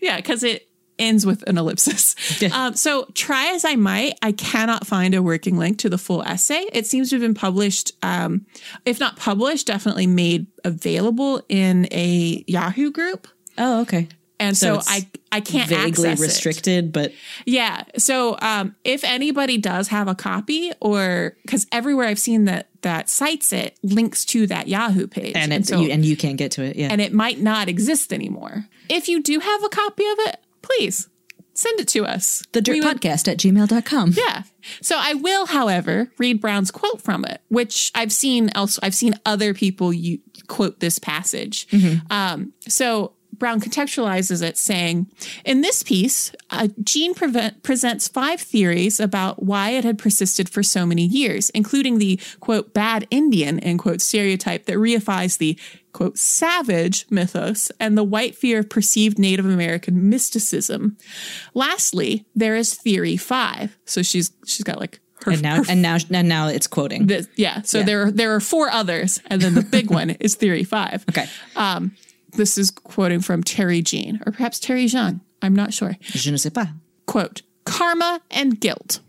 yeah, 0.00 0.16
because 0.16 0.44
it 0.44 0.68
ends 1.00 1.26
with 1.26 1.42
an 1.48 1.58
ellipsis. 1.58 2.14
Um, 2.52 2.74
so, 2.74 3.06
try 3.14 3.52
as 3.54 3.64
I 3.64 3.74
might, 3.74 4.14
I 4.22 4.32
cannot 4.32 4.86
find 4.86 5.14
a 5.14 5.22
working 5.22 5.56
link 5.58 5.78
to 5.78 5.88
the 5.88 5.98
full 5.98 6.22
essay. 6.22 6.64
It 6.72 6.86
seems 6.86 7.10
to 7.10 7.16
have 7.16 7.22
been 7.22 7.34
published, 7.34 7.92
um, 8.02 8.46
if 8.84 9.00
not 9.00 9.16
published, 9.16 9.66
definitely 9.66 10.06
made 10.06 10.46
available 10.64 11.42
in 11.48 11.88
a 11.90 12.44
Yahoo 12.46 12.92
group. 12.92 13.26
Oh, 13.56 13.80
okay. 13.82 14.08
And 14.40 14.56
So 14.56 14.78
so, 14.78 14.90
I 14.92 15.06
I 15.30 15.40
can't 15.40 15.68
Vaguely 15.68 16.08
access 16.08 16.20
it. 16.20 16.22
restricted, 16.22 16.92
but 16.92 17.12
Yeah. 17.46 17.84
So 17.98 18.36
um, 18.40 18.74
if 18.84 19.04
anybody 19.04 19.58
does 19.58 19.88
have 19.88 20.08
a 20.08 20.14
copy, 20.14 20.72
or 20.80 21.36
because 21.44 21.66
everywhere 21.72 22.06
I've 22.06 22.18
seen 22.18 22.44
that 22.46 22.68
that 22.82 23.08
cites 23.10 23.52
it 23.52 23.78
links 23.82 24.24
to 24.26 24.46
that 24.46 24.68
Yahoo 24.68 25.06
page, 25.06 25.34
and 25.36 25.52
it, 25.52 25.66
so 25.66 25.80
you, 25.80 25.90
and 25.90 26.04
you 26.04 26.16
can't 26.16 26.36
get 26.36 26.52
to 26.52 26.62
it. 26.62 26.76
Yeah. 26.76 26.88
and 26.90 27.00
it 27.00 27.12
might 27.12 27.40
not 27.40 27.68
exist 27.68 28.12
anymore. 28.12 28.66
If 28.88 29.08
you 29.08 29.22
do 29.22 29.38
have 29.40 29.64
a 29.64 29.68
copy 29.68 30.04
of 30.06 30.18
it, 30.20 30.36
please 30.62 31.08
send 31.54 31.80
it 31.80 31.88
to 31.88 32.06
us. 32.06 32.44
the 32.52 32.60
dirt 32.60 32.76
would- 32.84 33.00
podcast 33.00 33.26
at 33.26 33.36
gmail.com. 33.38 34.12
yeah. 34.16 34.44
So 34.80 34.96
I 34.96 35.14
will, 35.14 35.46
however, 35.46 36.10
read 36.18 36.40
Brown's 36.40 36.70
quote 36.70 37.02
from 37.02 37.24
it, 37.24 37.40
which 37.48 37.90
I've 37.96 38.12
seen 38.12 38.50
else. 38.54 38.78
I've 38.82 38.94
seen 38.94 39.18
other 39.26 39.52
people 39.54 39.92
you 39.92 40.20
quote 40.46 40.78
this 40.80 40.98
passage. 41.00 41.66
Um, 42.10 42.52
so 42.68 43.12
Brown 43.32 43.60
contextualizes 43.60 44.42
it, 44.42 44.58
saying, 44.58 45.06
"In 45.44 45.60
this 45.60 45.82
piece, 45.84 46.32
uh, 46.50 46.68
Jean 46.82 47.14
prevent, 47.14 47.62
presents 47.62 48.08
five 48.08 48.40
theories 48.40 48.98
about 48.98 49.42
why 49.44 49.70
it 49.70 49.84
had 49.84 49.96
persisted 49.98 50.48
for 50.48 50.62
so 50.64 50.84
many 50.84 51.06
years, 51.06 51.50
including 51.50 51.98
the 51.98 52.18
quote 52.40 52.74
bad 52.74 53.06
Indian 53.10 53.60
end 53.60 53.78
quote 53.78 54.00
stereotype 54.00 54.66
that 54.66 54.76
reifies 54.76 55.38
the." 55.38 55.56
quote 55.94 56.18
savage 56.18 57.06
mythos 57.10 57.72
and 57.80 57.98
the 57.98 58.04
white 58.04 58.36
fear 58.36 58.60
of 58.60 58.68
perceived 58.68 59.18
Native 59.18 59.46
American 59.46 60.08
mysticism. 60.08 60.96
Lastly, 61.54 62.24
there 62.36 62.54
is 62.56 62.74
theory 62.74 63.16
five. 63.16 63.76
So 63.84 64.02
she's 64.02 64.30
she's 64.46 64.62
got 64.62 64.78
like 64.78 65.00
her, 65.24 65.32
And 65.32 65.42
now 65.42 65.56
her 65.56 65.64
and 65.68 65.82
now 65.82 65.96
and 66.10 66.28
now 66.28 66.46
it's 66.48 66.66
quoting. 66.68 67.06
this, 67.06 67.26
yeah. 67.36 67.62
So 67.62 67.78
Yeah. 67.78 67.84
there 67.84 68.02
are 68.06 68.10
there 68.12 68.34
are 68.34 68.40
four 68.40 68.70
others, 68.70 69.20
and 69.26 69.40
then 69.42 69.54
the 69.54 69.62
big 69.62 69.90
one 70.00 70.10
is 70.10 70.36
theory 70.36 70.62
five. 70.62 71.04
Okay. 71.08 71.26
Um, 71.56 71.92
this 72.38 72.56
is 72.56 72.70
quoting 72.70 73.20
from 73.20 73.42
Terry 73.42 73.82
Jean, 73.82 74.20
or 74.24 74.32
perhaps 74.32 74.58
Terry 74.58 74.86
Jean. 74.86 75.20
I'm 75.42 75.54
not 75.54 75.74
sure. 75.74 75.96
Je 76.00 76.30
ne 76.30 76.36
sais 76.38 76.52
pas. 76.52 76.68
Quote, 77.06 77.42
karma 77.64 78.20
and 78.30 78.58
guilt. 78.58 79.00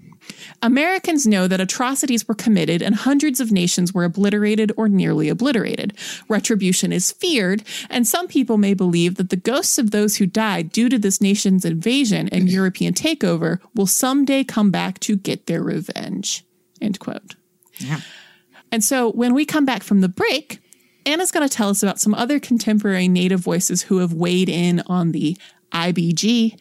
Americans 0.61 1.25
know 1.25 1.47
that 1.47 1.61
atrocities 1.61 2.27
were 2.27 2.35
committed 2.35 2.81
and 2.81 2.95
hundreds 2.95 3.39
of 3.39 3.51
nations 3.51 3.93
were 3.93 4.03
obliterated 4.03 4.71
or 4.77 4.89
nearly 4.89 5.29
obliterated. 5.29 5.93
Retribution 6.27 6.91
is 6.91 7.11
feared, 7.11 7.63
and 7.89 8.07
some 8.07 8.27
people 8.27 8.57
may 8.57 8.73
believe 8.73 9.15
that 9.15 9.29
the 9.29 9.35
ghosts 9.35 9.77
of 9.77 9.91
those 9.91 10.17
who 10.17 10.25
died 10.25 10.71
due 10.71 10.89
to 10.89 10.99
this 10.99 11.21
nation's 11.21 11.65
invasion 11.65 12.27
and 12.29 12.49
European 12.49 12.93
takeover 12.93 13.59
will 13.75 13.87
someday 13.87 14.43
come 14.43 14.71
back 14.71 14.99
to 14.99 15.15
get 15.15 15.45
their 15.45 15.63
revenge. 15.63 16.43
End 16.81 16.99
quote. 16.99 17.35
Yeah. 17.77 18.01
And 18.71 18.83
so 18.83 19.11
when 19.11 19.33
we 19.33 19.45
come 19.45 19.65
back 19.65 19.83
from 19.83 20.01
the 20.01 20.09
break, 20.09 20.59
Anna's 21.09 21.31
going 21.31 21.47
to 21.47 21.53
tell 21.53 21.69
us 21.69 21.81
about 21.81 21.99
some 21.99 22.13
other 22.13 22.39
contemporary 22.39 23.07
Native 23.07 23.39
voices 23.39 23.81
who 23.81 23.97
have 23.97 24.13
weighed 24.13 24.47
in 24.47 24.81
on 24.85 25.11
the 25.11 25.35
IBG, 25.71 26.55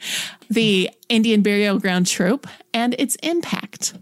the 0.48 0.90
Indian 1.10 1.42
burial 1.42 1.78
ground 1.78 2.06
trope, 2.06 2.46
and 2.72 2.94
its 2.98 3.14
impact. 3.16 3.92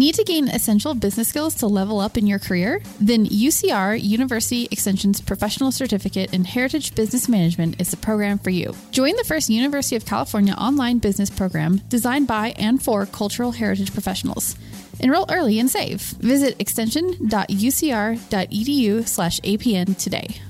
Need 0.00 0.14
to 0.14 0.24
gain 0.24 0.48
essential 0.48 0.94
business 0.94 1.28
skills 1.28 1.56
to 1.56 1.66
level 1.66 2.00
up 2.00 2.16
in 2.16 2.26
your 2.26 2.38
career? 2.38 2.80
Then 3.02 3.26
UCR 3.26 4.02
University 4.02 4.66
Extension's 4.70 5.20
Professional 5.20 5.70
Certificate 5.70 6.32
in 6.32 6.46
Heritage 6.46 6.94
Business 6.94 7.28
Management 7.28 7.78
is 7.78 7.90
the 7.90 7.98
program 7.98 8.38
for 8.38 8.48
you. 8.48 8.74
Join 8.92 9.14
the 9.16 9.24
first 9.24 9.50
University 9.50 9.96
of 9.96 10.06
California 10.06 10.54
online 10.54 11.00
business 11.00 11.28
program 11.28 11.82
designed 11.90 12.26
by 12.26 12.54
and 12.56 12.82
for 12.82 13.04
cultural 13.04 13.52
heritage 13.52 13.92
professionals. 13.92 14.56
Enroll 15.00 15.26
early 15.28 15.58
and 15.58 15.68
save. 15.68 16.00
Visit 16.00 16.58
extension.ucr.edu 16.58 19.06
slash 19.06 19.38
APN 19.40 19.98
today. 19.98 20.40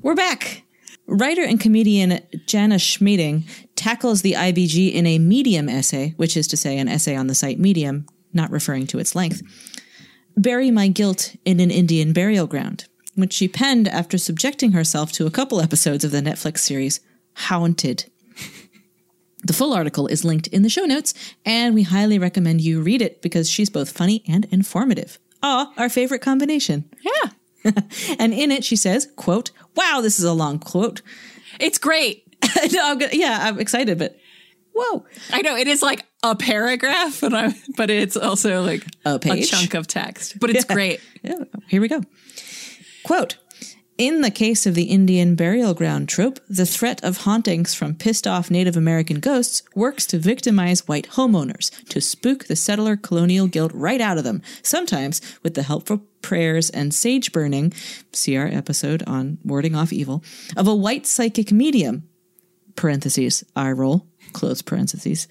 We're 0.00 0.14
back. 0.14 0.61
Writer 1.12 1.42
and 1.42 1.60
comedian 1.60 2.20
Jana 2.46 2.76
Schmieding 2.76 3.44
tackles 3.76 4.22
the 4.22 4.32
IBG 4.32 4.92
in 4.92 5.06
a 5.06 5.18
Medium 5.18 5.68
essay, 5.68 6.14
which 6.16 6.38
is 6.38 6.48
to 6.48 6.56
say, 6.56 6.78
an 6.78 6.88
essay 6.88 7.14
on 7.14 7.26
the 7.26 7.34
site 7.34 7.58
Medium, 7.58 8.06
not 8.32 8.50
referring 8.50 8.86
to 8.86 8.98
its 8.98 9.14
length. 9.14 9.42
Bury 10.38 10.70
My 10.70 10.88
Guilt 10.88 11.36
in 11.44 11.60
an 11.60 11.70
Indian 11.70 12.14
Burial 12.14 12.46
Ground, 12.46 12.86
which 13.14 13.34
she 13.34 13.46
penned 13.46 13.88
after 13.88 14.16
subjecting 14.16 14.72
herself 14.72 15.12
to 15.12 15.26
a 15.26 15.30
couple 15.30 15.60
episodes 15.60 16.02
of 16.02 16.12
the 16.12 16.22
Netflix 16.22 16.60
series 16.60 17.00
Haunted. 17.34 18.10
The 19.44 19.52
full 19.52 19.74
article 19.74 20.06
is 20.06 20.24
linked 20.24 20.46
in 20.46 20.62
the 20.62 20.70
show 20.70 20.86
notes, 20.86 21.12
and 21.44 21.74
we 21.74 21.82
highly 21.82 22.18
recommend 22.18 22.62
you 22.62 22.80
read 22.80 23.02
it 23.02 23.20
because 23.20 23.50
she's 23.50 23.68
both 23.68 23.90
funny 23.90 24.22
and 24.26 24.46
informative. 24.46 25.18
Ah, 25.42 25.72
our 25.76 25.90
favorite 25.90 26.22
combination. 26.22 26.88
Yeah. 27.02 27.30
and 28.18 28.32
in 28.32 28.50
it, 28.50 28.64
she 28.64 28.76
says, 28.76 29.08
quote, 29.16 29.50
wow, 29.76 30.00
this 30.02 30.18
is 30.18 30.24
a 30.24 30.32
long 30.32 30.58
quote. 30.58 31.02
It's 31.60 31.78
great. 31.78 32.26
no, 32.72 32.80
I'm 32.90 32.98
gonna, 32.98 33.12
yeah, 33.12 33.38
I'm 33.42 33.60
excited, 33.60 33.98
but 33.98 34.16
whoa. 34.74 35.04
I 35.32 35.42
know 35.42 35.56
it 35.56 35.68
is 35.68 35.82
like 35.82 36.04
a 36.22 36.34
paragraph, 36.34 37.22
and 37.22 37.36
I, 37.36 37.54
but 37.76 37.90
it's 37.90 38.16
also 38.16 38.62
like 38.62 38.84
A 39.04 39.18
page? 39.18 39.50
chunk 39.50 39.74
of 39.74 39.86
text. 39.86 40.38
But 40.40 40.50
it's 40.54 40.64
Yeah. 40.68 40.74
great. 40.74 41.00
Yeah, 41.22 41.44
here 41.68 41.80
we 41.80 41.88
go. 41.88 42.02
Quote 43.04 43.36
In 44.02 44.20
the 44.20 44.32
case 44.32 44.66
of 44.66 44.74
the 44.74 44.86
Indian 44.90 45.36
burial 45.36 45.74
ground 45.74 46.08
trope, 46.08 46.40
the 46.48 46.66
threat 46.66 47.00
of 47.04 47.18
hauntings 47.18 47.72
from 47.72 47.94
pissed 47.94 48.26
off 48.26 48.50
Native 48.50 48.76
American 48.76 49.20
ghosts 49.20 49.62
works 49.76 50.06
to 50.06 50.18
victimize 50.18 50.88
white 50.88 51.10
homeowners, 51.10 51.70
to 51.86 52.00
spook 52.00 52.46
the 52.46 52.56
settler 52.56 52.96
colonial 52.96 53.46
guilt 53.46 53.70
right 53.72 54.00
out 54.00 54.18
of 54.18 54.24
them, 54.24 54.42
sometimes 54.60 55.20
with 55.44 55.54
the 55.54 55.62
helpful 55.62 56.02
prayers 56.20 56.68
and 56.68 56.92
sage 56.92 57.30
burning, 57.30 57.72
see 58.12 58.36
our 58.36 58.48
episode 58.48 59.04
on 59.06 59.38
warding 59.44 59.76
off 59.76 59.92
evil, 59.92 60.24
of 60.56 60.66
a 60.66 60.74
white 60.74 61.06
psychic 61.06 61.52
medium, 61.52 62.02
parentheses, 62.74 63.44
eye 63.54 63.70
roll, 63.70 64.08
close 64.32 64.62
parentheses. 64.62 65.28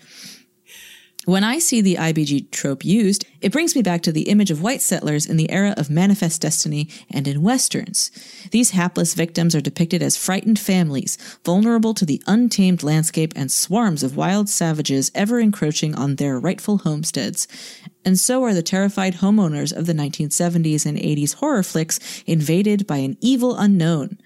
When 1.25 1.43
I 1.43 1.59
see 1.59 1.81
the 1.81 1.97
IBG 1.97 2.49
trope 2.49 2.83
used, 2.83 3.27
it 3.41 3.51
brings 3.51 3.75
me 3.75 3.83
back 3.83 4.01
to 4.03 4.11
the 4.11 4.23
image 4.23 4.49
of 4.49 4.63
white 4.63 4.81
settlers 4.81 5.27
in 5.27 5.37
the 5.37 5.51
era 5.51 5.75
of 5.77 5.87
manifest 5.87 6.41
destiny 6.41 6.89
and 7.11 7.27
in 7.27 7.43
westerns. 7.43 8.09
These 8.49 8.71
hapless 8.71 9.13
victims 9.13 9.53
are 9.53 9.61
depicted 9.61 10.01
as 10.01 10.17
frightened 10.17 10.57
families, 10.57 11.19
vulnerable 11.45 11.93
to 11.93 12.07
the 12.07 12.23
untamed 12.25 12.81
landscape 12.81 13.33
and 13.35 13.51
swarms 13.51 14.01
of 14.01 14.17
wild 14.17 14.49
savages 14.49 15.11
ever 15.13 15.39
encroaching 15.39 15.93
on 15.93 16.15
their 16.15 16.39
rightful 16.39 16.79
homesteads. 16.79 17.47
And 18.03 18.17
so 18.19 18.43
are 18.43 18.55
the 18.55 18.63
terrified 18.63 19.17
homeowners 19.17 19.71
of 19.71 19.85
the 19.85 19.93
1970s 19.93 20.87
and 20.87 20.97
80s 20.97 21.35
horror 21.35 21.61
flicks 21.61 22.23
invaded 22.25 22.87
by 22.87 22.97
an 22.97 23.15
evil 23.21 23.55
unknown. 23.57 24.17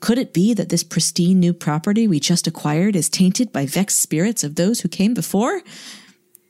Could 0.00 0.18
it 0.18 0.34
be 0.34 0.52
that 0.52 0.68
this 0.68 0.84
pristine 0.84 1.40
new 1.40 1.54
property 1.54 2.06
we 2.06 2.20
just 2.20 2.46
acquired 2.46 2.94
is 2.94 3.08
tainted 3.08 3.52
by 3.52 3.64
vexed 3.64 3.98
spirits 3.98 4.44
of 4.44 4.56
those 4.56 4.82
who 4.82 4.88
came 4.90 5.14
before? 5.14 5.62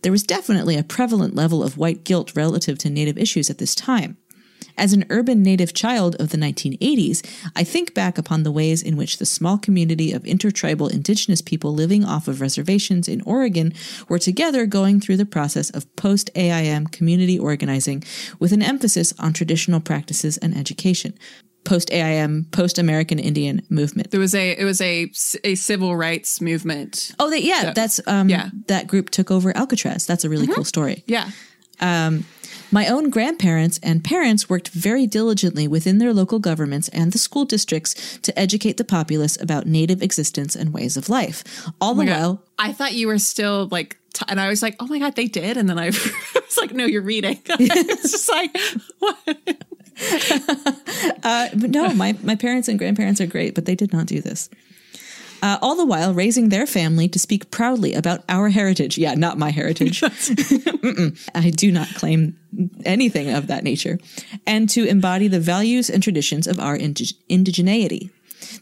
There 0.07 0.13
was 0.13 0.23
definitely 0.23 0.77
a 0.77 0.85
prevalent 0.85 1.35
level 1.35 1.65
of 1.65 1.77
white 1.77 2.05
guilt 2.05 2.37
relative 2.37 2.79
to 2.79 2.89
Native 2.89 3.19
issues 3.19 3.51
at 3.51 3.59
this 3.59 3.75
time. 3.75 4.17
As 4.79 4.93
an 4.93 5.05
urban 5.11 5.43
Native 5.43 5.75
child 5.75 6.15
of 6.21 6.29
the 6.29 6.37
1980s, 6.37 7.29
I 7.57 7.65
think 7.65 7.93
back 7.93 8.17
upon 8.17 8.45
the 8.45 8.53
ways 8.53 8.85
in 8.85 8.97
which 8.97 9.19
the 9.19 9.27
small 9.27 9.59
community 9.59 10.13
of 10.13 10.25
intertribal 10.25 10.87
indigenous 10.87 11.43
people 11.43 11.75
living 11.75 12.05
off 12.05 12.29
of 12.29 12.41
reservations 12.41 13.09
in 13.09 13.21
Oregon 13.23 13.75
were 14.09 14.21
together 14.21 14.65
going 14.65 15.01
through 15.01 15.17
the 15.17 15.27
process 15.27 15.71
of 15.71 15.97
post 15.97 16.31
AIM 16.37 16.87
community 16.87 17.37
organizing 17.37 18.05
with 18.39 18.53
an 18.53 18.63
emphasis 18.63 19.13
on 19.19 19.33
traditional 19.33 19.81
practices 19.81 20.39
and 20.39 20.57
education. 20.57 21.19
Post 21.67 21.93
AIM, 21.93 22.47
post 22.53 22.79
American 22.79 23.19
Indian 23.19 23.61
movement. 23.69 24.11
There 24.11 24.21
was 24.21 24.35
a 24.35 24.53
it 24.53 24.65
was 24.65 24.81
a 24.81 25.11
a 25.45 25.55
civil 25.57 25.95
rights 25.97 26.41
movement. 26.41 27.13
Oh, 27.19 27.29
they, 27.29 27.41
yeah, 27.41 27.73
that's 27.75 28.01
um, 28.07 28.29
yeah. 28.31 28.49
that 28.69 28.87
group 28.87 29.11
took 29.11 29.31
over 29.31 29.55
Alcatraz. 29.55 30.07
That's 30.07 30.25
a 30.25 30.29
really 30.31 30.47
cool 30.47 30.65
story. 30.65 31.03
Yeah. 31.07 31.31
Um, 31.81 32.25
My 32.73 32.89
own 32.89 33.11
grandparents 33.11 33.79
and 33.83 34.03
parents 34.03 34.49
worked 34.49 34.69
very 34.71 35.07
diligently 35.07 35.69
within 35.69 35.99
their 35.99 36.13
local 36.15 36.39
governments 36.39 36.89
and 36.89 37.13
the 37.13 37.19
school 37.19 37.45
districts 37.45 38.19
to 38.23 38.37
educate 38.39 38.77
the 38.77 38.85
populace 38.85 39.41
about 39.41 39.67
native 39.67 40.03
existence 40.03 40.57
and 40.57 40.73
ways 40.73 40.97
of 40.97 41.09
life. 41.09 41.45
All 41.81 41.95
the 41.95 42.03
Oh 42.03 42.07
God. 42.07 42.17
while, 42.21 42.43
I 42.59 42.73
thought 42.73 42.95
you 42.95 43.07
were 43.09 43.19
still 43.19 43.69
like, 43.71 43.99
and 44.27 44.41
I 44.41 44.49
was 44.49 44.63
like, 44.63 44.75
oh 44.81 44.87
my 44.87 44.99
god, 44.99 45.15
they 45.15 45.27
did, 45.29 45.57
and 45.57 45.69
then 45.69 45.79
I 45.79 45.87
was 46.47 46.57
like, 46.59 46.73
no, 46.73 46.87
you're 46.87 47.03
reading. 47.03 47.39
it's 47.47 48.11
just 48.11 48.29
like, 48.31 48.57
what? 48.99 49.17
uh, 51.23 51.49
no, 51.55 51.93
my, 51.95 52.17
my 52.23 52.35
parents 52.35 52.69
and 52.69 52.79
grandparents 52.79 53.21
are 53.21 53.27
great, 53.27 53.55
but 53.55 53.67
they 53.67 53.75
did 53.75 53.93
not 53.93 54.07
do 54.07 54.21
this. 54.21 54.51
Uh, 55.43 55.59
all 55.61 55.77
the 55.77 55.85
while 55.85 56.15
raising 56.15 56.49
their 56.49 56.67
family 56.67 57.09
to 57.09 57.19
speak 57.19 57.51
proudly 57.51 57.95
about 57.95 58.25
our 58.29 58.49
heritage. 58.49 58.97
Yeah, 58.97 59.15
not 59.15 59.39
my 59.39 59.51
heritage. 59.51 60.03
I 61.35 61.51
do 61.51 61.71
not 61.71 61.89
claim 61.95 62.39
anything 62.85 63.31
of 63.31 63.47
that 63.49 63.63
nature. 63.63 63.99
And 64.47 64.69
to 64.71 64.85
embody 64.87 65.29
the 65.29 65.41
values 65.41 65.91
and 65.91 66.03
traditions 66.03 66.47
of 66.47 66.59
our 66.59 66.77
indig- 66.77 67.15
indigeneity. 67.29 68.11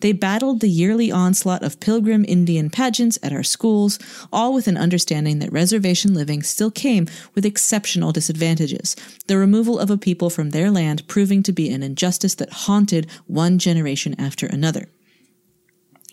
They 0.01 0.12
battled 0.12 0.61
the 0.61 0.68
yearly 0.68 1.11
onslaught 1.11 1.62
of 1.62 1.81
pilgrim 1.81 2.25
Indian 2.27 2.70
pageants 2.70 3.18
at 3.23 3.33
our 3.33 3.42
schools, 3.42 3.99
all 4.33 4.53
with 4.53 4.68
an 4.68 4.77
understanding 4.77 5.38
that 5.38 5.53
reservation 5.53 6.14
living 6.14 6.42
still 6.42 6.70
came 6.70 7.07
with 7.35 7.47
exceptional 7.47 8.12
disadvantages, 8.12 8.97
the 9.27 9.38
removal 9.38 9.79
of 9.79 9.90
a 9.90 9.99
people 9.99 10.31
from 10.31 10.51
their 10.51 10.70
land 10.70 11.07
proving 11.09 11.42
to 11.42 11.53
be 11.53 11.70
an 11.70 11.83
injustice 11.83 12.35
that 12.37 12.53
haunted 12.53 13.07
one 13.27 13.59
generation 13.59 14.14
after 14.18 14.47
another. 14.47 14.88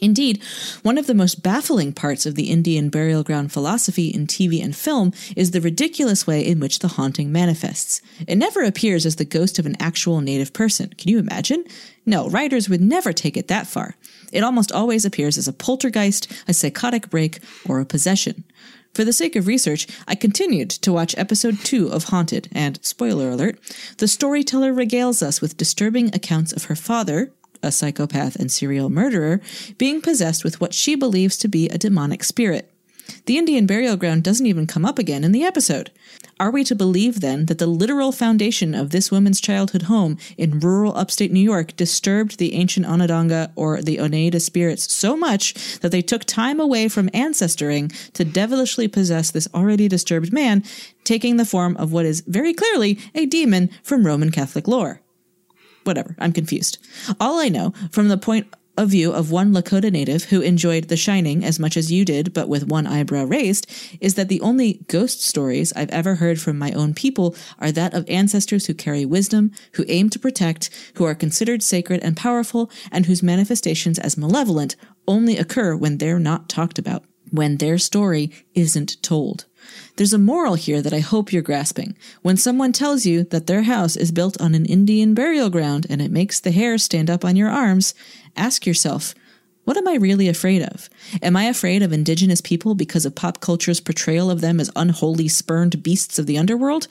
Indeed, 0.02 0.42
one 0.82 0.98
of 0.98 1.06
the 1.06 1.14
most 1.14 1.44
baffling 1.44 1.94
parts 1.94 2.26
of 2.26 2.34
the 2.34 2.50
Indian 2.50 2.90
burial 2.90 3.22
ground 3.22 3.52
philosophy 3.52 4.08
in 4.08 4.26
TV 4.26 4.62
and 4.62 4.76
film 4.76 5.14
is 5.36 5.52
the 5.52 5.62
ridiculous 5.62 6.26
way 6.26 6.44
in 6.44 6.60
which 6.60 6.80
the 6.80 6.88
haunting 6.88 7.32
manifests. 7.32 8.02
It 8.28 8.40
never 8.40 8.64
appears 8.64 9.06
as 9.06 9.18
the 9.18 9.26
ghost 9.26 9.60
of 9.60 9.68
an 9.68 9.78
actual 9.80 10.20
native 10.20 10.54
person. 10.54 10.90
Can 10.98 11.10
you 11.10 11.20
imagine? 11.20 11.66
No, 12.06 12.28
writers 12.30 12.68
would 12.68 12.82
never 12.82 13.14
take 13.14 13.38
it 13.38 13.48
that 13.48 13.68
far. 13.68 13.96
It 14.32 14.44
almost 14.44 14.72
always 14.72 15.06
appears 15.06 15.38
as 15.38 15.48
a 15.48 15.54
poltergeist, 15.54 16.32
a 16.48 16.54
psychotic 16.54 17.10
break, 17.10 17.40
or 17.68 17.80
a 17.80 17.86
possession. 17.86 18.44
For 18.94 19.06
the 19.06 19.14
sake 19.14 19.36
of 19.36 19.48
research, 19.48 19.88
I 20.08 20.16
continued 20.16 20.70
to 20.70 20.92
watch 20.92 21.18
episode 21.18 21.60
2 21.60 21.88
of 21.90 22.06
Haunted, 22.06 22.50
and, 22.52 22.84
spoiler 22.84 23.30
alert, 23.30 23.60
the 23.98 24.08
storyteller 24.08 24.74
regales 24.74 25.22
us 25.22 25.40
with 25.42 25.58
disturbing 25.58 26.14
accounts 26.14 26.52
of 26.52 26.66
her 26.66 26.76
father, 26.76 27.32
a 27.64 27.72
psychopath 27.72 28.36
and 28.36 28.52
serial 28.52 28.90
murderer, 28.90 29.40
being 29.78 30.02
possessed 30.02 30.44
with 30.44 30.60
what 30.60 30.74
she 30.74 30.96
believes 30.96 31.38
to 31.38 31.48
be 31.48 31.70
a 31.70 31.78
demonic 31.78 32.24
spirit. 32.24 32.71
The 33.26 33.38
Indian 33.38 33.66
burial 33.66 33.98
ground 33.98 34.24
doesn't 34.24 34.46
even 34.46 34.68
come 34.68 34.86
up 34.86 35.00
again 35.00 35.24
in 35.24 35.32
the 35.32 35.44
episode. 35.44 35.92
Are 36.40 36.52
we 36.52 36.64
to 36.64 36.76
believe 36.76 37.22
then 37.22 37.46
that 37.46 37.60
the 37.60 37.68
literal 37.68 38.12
foundation 38.12 38.74
of 38.74 38.90
this 38.90 39.12
woman's 39.12 39.40
childhood 39.40 39.84
home 39.84 40.18
in 40.38 40.60
rural 40.60 40.98
upstate 40.98 41.32
New 41.32 41.40
York 41.40 41.76
disturbed 41.76 42.38
the 42.38 42.54
ancient 42.54 42.86
Onondaga 42.86 43.52
or 43.56 43.82
the 43.82 44.00
Oneida 44.00 44.40
spirits 44.40 44.92
so 44.94 45.16
much 45.16 45.80
that 45.80 45.92
they 45.92 46.02
took 46.02 46.24
time 46.26 46.60
away 46.60 46.88
from 46.88 47.10
ancestoring 47.10 47.92
to 48.14 48.26
devilishly 48.26 48.88
possess 48.88 49.32
this 49.32 49.48
already 49.54 49.88
disturbed 49.88 50.34
man, 50.34 50.64
taking 51.04 51.38
the 51.38 51.46
form 51.46 51.78
of 51.78 51.92
what 51.92 52.06
is 52.06 52.22
very 52.22 52.54
clearly 52.54 52.98
a 53.14 53.26
demon 53.26 53.70
from 53.84 54.06
Roman 54.06 54.32
Catholic 54.32 54.68
lore? 54.68 55.02
whatever. 55.84 56.16
I'm 56.20 56.34
confused. 56.34 56.78
All 57.20 57.40
I 57.40 57.50
know 57.50 57.74
from 57.92 58.08
the 58.08 58.18
point 58.18 58.48
a 58.82 58.86
view 58.88 59.12
of 59.14 59.30
one 59.30 59.54
Lakota 59.54 59.92
native 59.92 60.24
who 60.24 60.42
enjoyed 60.42 60.86
The 60.86 60.98
Shining 60.98 61.46
as 61.46 61.60
much 61.60 61.78
as 61.78 61.92
you 61.92 62.04
did, 62.04 62.34
but 62.34 62.50
with 62.50 62.68
one 62.68 62.88
eyebrow 62.88 63.26
raised, 63.26 63.70
is 64.00 64.16
that 64.16 64.28
the 64.28 64.42
only 64.42 64.84
ghost 64.88 65.22
stories 65.22 65.72
I've 65.74 65.92
ever 65.92 66.16
heard 66.16 66.42
from 66.42 66.58
my 66.58 66.72
own 66.72 66.96
people 66.96 67.36
are 67.60 67.72
that 67.74 67.94
of 67.94 68.10
ancestors 68.10 68.66
who 68.66 68.74
carry 68.74 69.06
wisdom, 69.06 69.52
who 69.74 69.86
aim 69.88 70.10
to 70.10 70.18
protect, 70.18 70.72
who 70.96 71.04
are 71.04 71.14
considered 71.14 71.62
sacred 71.62 72.02
and 72.02 72.18
powerful, 72.18 72.72
and 72.92 73.06
whose 73.06 73.22
manifestations 73.22 74.00
as 74.00 74.18
malevolent 74.18 74.76
only 75.08 75.38
occur 75.38 75.76
when 75.76 76.00
they're 76.00 76.18
not 76.18 76.50
talked 76.50 76.80
about, 76.80 77.04
when 77.30 77.58
their 77.58 77.78
story 77.78 78.32
isn't 78.56 79.00
told. 79.04 79.46
There's 79.96 80.14
a 80.14 80.18
moral 80.18 80.56
here 80.56 80.82
that 80.82 80.94
I 80.94 81.00
hope 81.00 81.32
you're 81.32 81.42
grasping. 81.42 81.96
When 82.22 82.38
someone 82.38 82.72
tells 82.72 83.06
you 83.06 83.24
that 83.26 83.48
their 83.48 83.64
house 83.64 83.96
is 83.96 84.12
built 84.12 84.40
on 84.42 84.56
an 84.56 84.66
Indian 84.66 85.14
burial 85.14 85.50
ground 85.50 85.88
and 85.90 86.02
it 86.02 86.12
makes 86.12 86.40
the 86.40 86.52
hair 86.52 86.78
stand 86.78 87.10
up 87.10 87.26
on 87.26 87.36
your 87.36 87.50
arms, 87.50 87.94
ask 88.36 88.66
yourself, 88.66 89.14
what 89.64 89.78
am 89.78 89.88
I 89.88 89.96
really 89.96 90.28
afraid 90.28 90.64
of? 90.64 90.90
Am 91.22 91.38
I 91.38 91.44
afraid 91.46 91.84
of 91.84 91.94
indigenous 91.94 92.42
people 92.42 92.74
because 92.74 93.06
of 93.06 93.16
pop 93.16 93.40
culture's 93.40 93.80
portrayal 93.80 94.32
of 94.32 94.42
them 94.42 94.60
as 94.60 94.72
unholy, 94.76 95.28
spurned 95.28 95.84
beasts 95.84 96.18
of 96.18 96.26
the 96.26 96.38
underworld? 96.38 96.88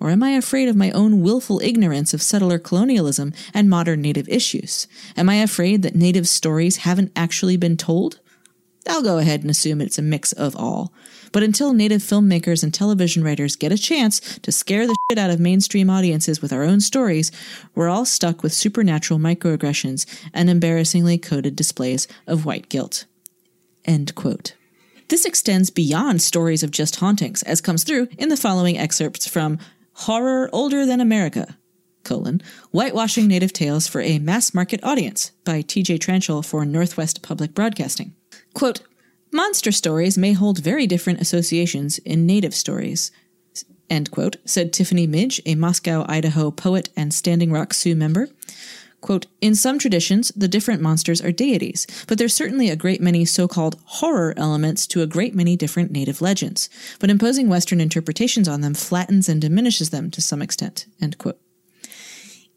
Or 0.00 0.10
am 0.10 0.22
I 0.22 0.30
afraid 0.30 0.68
of 0.68 0.76
my 0.76 0.90
own 0.92 1.20
willful 1.20 1.60
ignorance 1.62 2.12
of 2.14 2.22
settler 2.22 2.58
colonialism 2.58 3.32
and 3.54 3.70
modern 3.70 4.00
native 4.00 4.28
issues? 4.28 4.88
Am 5.16 5.28
I 5.28 5.36
afraid 5.36 5.82
that 5.82 5.94
native 5.94 6.26
stories 6.26 6.78
haven't 6.78 7.12
actually 7.14 7.56
been 7.56 7.76
told? 7.76 8.18
I'll 8.88 9.02
go 9.02 9.18
ahead 9.18 9.42
and 9.42 9.50
assume 9.50 9.80
it's 9.80 9.98
a 9.98 10.02
mix 10.02 10.32
of 10.32 10.56
all. 10.56 10.92
But 11.32 11.42
until 11.42 11.72
native 11.72 12.02
filmmakers 12.02 12.62
and 12.62 12.74
television 12.74 13.22
writers 13.22 13.56
get 13.56 13.72
a 13.72 13.78
chance 13.78 14.20
to 14.40 14.52
scare 14.52 14.86
the 14.86 14.96
shit 15.10 15.18
out 15.18 15.30
of 15.30 15.40
mainstream 15.40 15.88
audiences 15.88 16.42
with 16.42 16.52
our 16.52 16.64
own 16.64 16.80
stories, 16.80 17.30
we're 17.74 17.88
all 17.88 18.04
stuck 18.04 18.42
with 18.42 18.52
supernatural 18.52 19.20
microaggressions 19.20 20.06
and 20.34 20.50
embarrassingly 20.50 21.18
coded 21.18 21.54
displays 21.54 22.08
of 22.26 22.44
white 22.44 22.68
guilt. 22.68 23.04
End 23.84 24.14
quote. 24.14 24.54
This 25.08 25.24
extends 25.24 25.70
beyond 25.70 26.22
stories 26.22 26.62
of 26.62 26.70
just 26.70 26.96
hauntings, 26.96 27.42
as 27.42 27.60
comes 27.60 27.82
through 27.82 28.08
in 28.16 28.28
the 28.28 28.36
following 28.36 28.78
excerpts 28.78 29.26
from 29.26 29.58
Horror 29.92 30.48
Older 30.52 30.86
Than 30.86 31.00
America, 31.00 31.56
colon, 32.04 32.40
Whitewashing 32.70 33.26
Native 33.26 33.52
Tales 33.52 33.88
for 33.88 34.00
a 34.00 34.20
Mass 34.20 34.54
Market 34.54 34.82
Audience 34.84 35.32
by 35.44 35.62
T.J. 35.62 35.98
Tranchel 35.98 36.44
for 36.44 36.64
Northwest 36.64 37.22
Public 37.22 37.54
Broadcasting. 37.54 38.14
Quote, 38.54 38.82
Monster 39.32 39.70
stories 39.70 40.18
may 40.18 40.32
hold 40.32 40.58
very 40.58 40.86
different 40.88 41.20
associations 41.20 41.98
in 41.98 42.26
native 42.26 42.54
stories. 42.54 43.12
End 43.88 44.10
quote, 44.10 44.36
said 44.44 44.72
Tiffany 44.72 45.06
Midge, 45.06 45.40
a 45.46 45.54
Moscow, 45.54 46.04
Idaho 46.08 46.50
poet 46.50 46.88
and 46.96 47.14
Standing 47.14 47.52
Rock 47.52 47.72
Sioux 47.72 47.94
member. 47.94 48.28
Quote, 49.00 49.26
in 49.40 49.54
some 49.54 49.78
traditions, 49.78 50.30
the 50.36 50.48
different 50.48 50.82
monsters 50.82 51.22
are 51.22 51.32
deities, 51.32 51.86
but 52.06 52.18
there's 52.18 52.34
certainly 52.34 52.68
a 52.68 52.76
great 52.76 53.00
many 53.00 53.24
so 53.24 53.48
called 53.48 53.80
horror 53.84 54.34
elements 54.36 54.86
to 54.88 55.00
a 55.00 55.06
great 55.06 55.34
many 55.34 55.56
different 55.56 55.90
native 55.90 56.20
legends. 56.20 56.68
But 56.98 57.08
imposing 57.08 57.48
Western 57.48 57.80
interpretations 57.80 58.46
on 58.46 58.60
them 58.60 58.74
flattens 58.74 59.28
and 59.28 59.40
diminishes 59.40 59.90
them 59.90 60.10
to 60.10 60.20
some 60.20 60.42
extent. 60.42 60.86
End 61.00 61.16
quote. 61.18 61.38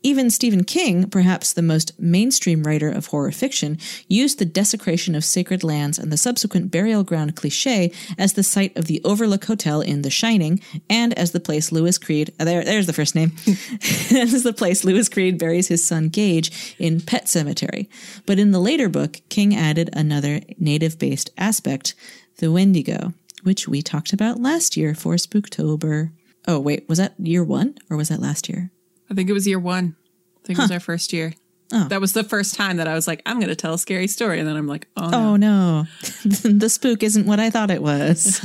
Even 0.05 0.29
Stephen 0.29 0.65
King, 0.65 1.09
perhaps 1.09 1.53
the 1.53 1.61
most 1.61 1.97
mainstream 1.97 2.63
writer 2.63 2.89
of 2.89 3.07
horror 3.07 3.31
fiction, 3.31 3.77
used 4.09 4.37
the 4.37 4.45
desecration 4.45 5.15
of 5.15 5.23
sacred 5.23 5.63
lands 5.63 5.97
and 5.97 6.11
the 6.11 6.17
subsequent 6.17 6.69
burial 6.71 7.05
ground 7.05 7.37
cliche 7.37 7.89
as 8.17 8.33
the 8.33 8.43
site 8.43 8.75
of 8.75 8.87
the 8.87 9.01
Overlook 9.05 9.45
Hotel 9.45 9.79
in 9.79 10.01
The 10.01 10.09
Shining, 10.09 10.59
and 10.89 11.17
as 11.17 11.31
the 11.31 11.39
place 11.39 11.71
Louis 11.71 11.97
Creed, 11.97 12.33
there, 12.37 12.65
there's 12.65 12.85
the 12.85 12.91
first 12.91 13.15
name, 13.15 13.31
as 13.47 14.43
the 14.43 14.53
place 14.55 14.83
Louis 14.83 15.07
Creed 15.07 15.37
buries 15.37 15.69
his 15.69 15.85
son 15.87 16.09
Gage 16.09 16.75
in 16.77 16.99
Pet 16.99 17.25
Sematary. 17.25 17.87
But 18.25 18.39
in 18.39 18.51
the 18.51 18.59
later 18.59 18.89
book, 18.89 19.21
King 19.29 19.55
added 19.55 19.89
another 19.93 20.41
native-based 20.59 21.29
aspect, 21.37 21.95
the 22.39 22.51
Wendigo, 22.51 23.13
which 23.43 23.69
we 23.69 23.81
talked 23.81 24.11
about 24.11 24.41
last 24.41 24.75
year 24.75 24.93
for 24.93 25.15
Spooktober. 25.15 26.11
Oh, 26.45 26.59
wait, 26.59 26.89
was 26.89 26.97
that 26.97 27.17
year 27.17 27.43
one 27.43 27.75
or 27.89 27.95
was 27.95 28.09
that 28.09 28.19
last 28.19 28.49
year? 28.49 28.69
I 29.13 29.15
think 29.15 29.29
it 29.29 29.33
was 29.33 29.45
year 29.45 29.59
one. 29.59 29.95
I 30.43 30.47
think 30.47 30.57
huh. 30.57 30.63
it 30.63 30.65
was 30.65 30.71
our 30.71 30.79
first 30.79 31.13
year. 31.13 31.33
Oh. 31.71 31.87
That 31.87 32.01
was 32.01 32.13
the 32.13 32.23
first 32.23 32.55
time 32.55 32.77
that 32.77 32.87
I 32.87 32.95
was 32.95 33.07
like, 33.07 33.21
I'm 33.27 33.37
going 33.37 33.49
to 33.49 33.55
tell 33.55 33.75
a 33.75 33.77
scary 33.77 34.07
story. 34.07 34.39
And 34.39 34.47
then 34.47 34.55
I'm 34.55 34.67
like, 34.67 34.87
oh 34.97 35.09
no. 35.09 35.17
Oh, 35.17 35.35
no. 35.35 35.85
the 36.49 36.67
spook 36.67 37.03
isn't 37.03 37.27
what 37.27 37.39
I 37.39 37.51
thought 37.51 37.69
it 37.69 37.83
was. 37.83 38.43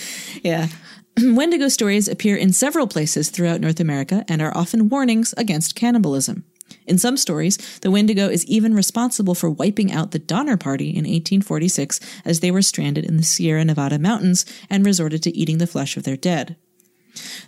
yeah. 0.42 0.68
Wendigo 1.22 1.68
stories 1.68 2.08
appear 2.08 2.34
in 2.34 2.54
several 2.54 2.86
places 2.86 3.28
throughout 3.28 3.60
North 3.60 3.78
America 3.78 4.24
and 4.26 4.40
are 4.40 4.56
often 4.56 4.88
warnings 4.88 5.34
against 5.36 5.74
cannibalism. 5.74 6.44
In 6.86 6.96
some 6.96 7.18
stories, 7.18 7.78
the 7.80 7.90
Wendigo 7.90 8.28
is 8.28 8.46
even 8.46 8.74
responsible 8.74 9.34
for 9.34 9.50
wiping 9.50 9.92
out 9.92 10.12
the 10.12 10.18
Donner 10.18 10.56
Party 10.56 10.88
in 10.88 11.04
1846 11.04 12.00
as 12.24 12.40
they 12.40 12.50
were 12.50 12.62
stranded 12.62 13.04
in 13.04 13.18
the 13.18 13.22
Sierra 13.22 13.64
Nevada 13.66 13.98
mountains 13.98 14.46
and 14.70 14.84
resorted 14.84 15.22
to 15.24 15.36
eating 15.36 15.58
the 15.58 15.66
flesh 15.66 15.98
of 15.98 16.04
their 16.04 16.16
dead. 16.16 16.56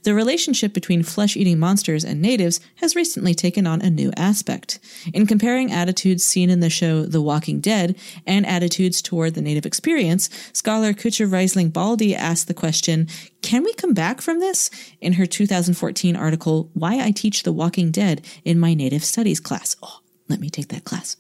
The 0.03 0.15
relationship 0.15 0.73
between 0.73 1.03
flesh 1.03 1.37
eating 1.37 1.59
monsters 1.59 2.05
and 2.05 2.21
natives 2.21 2.61
has 2.77 2.97
recently 2.97 3.35
taken 3.35 3.67
on 3.67 3.81
a 3.81 3.91
new 3.91 4.11
aspect. 4.17 4.79
In 5.13 5.27
comparing 5.27 5.73
attitudes 5.73 6.25
seen 6.25 6.51
in 6.51 6.61
the 6.61 6.71
show 6.71 7.03
The 7.03 7.21
Walking 7.21 7.61
Dead 7.61 7.97
and 8.27 8.47
attitudes 8.47 9.03
toward 9.03 9.35
the 9.35 9.43
native 9.43 9.67
experience, 9.67 10.31
scholar 10.53 10.93
Cutcha 10.93 11.29
Risling 11.29 11.73
Baldy 11.73 12.15
asked 12.15 12.49
the 12.49 12.55
question 12.55 13.09
Can 13.43 13.65
we 13.65 13.73
come 13.75 13.95
back 13.95 14.21
from 14.21 14.41
this? 14.41 14.71
in 15.01 15.15
her 15.15 15.27
2014 15.27 16.17
article, 16.17 16.71
Why 16.75 17.01
I 17.01 17.11
Teach 17.11 17.43
The 17.43 17.53
Walking 17.53 17.91
Dead 17.91 18.25
in 18.45 18.59
My 18.59 18.75
Native 18.75 19.05
Studies 19.05 19.41
class. 19.41 19.77
Oh, 19.83 20.01
let 20.29 20.41
me 20.41 20.51
take 20.51 20.69
that 20.69 20.85
class. 20.85 21.17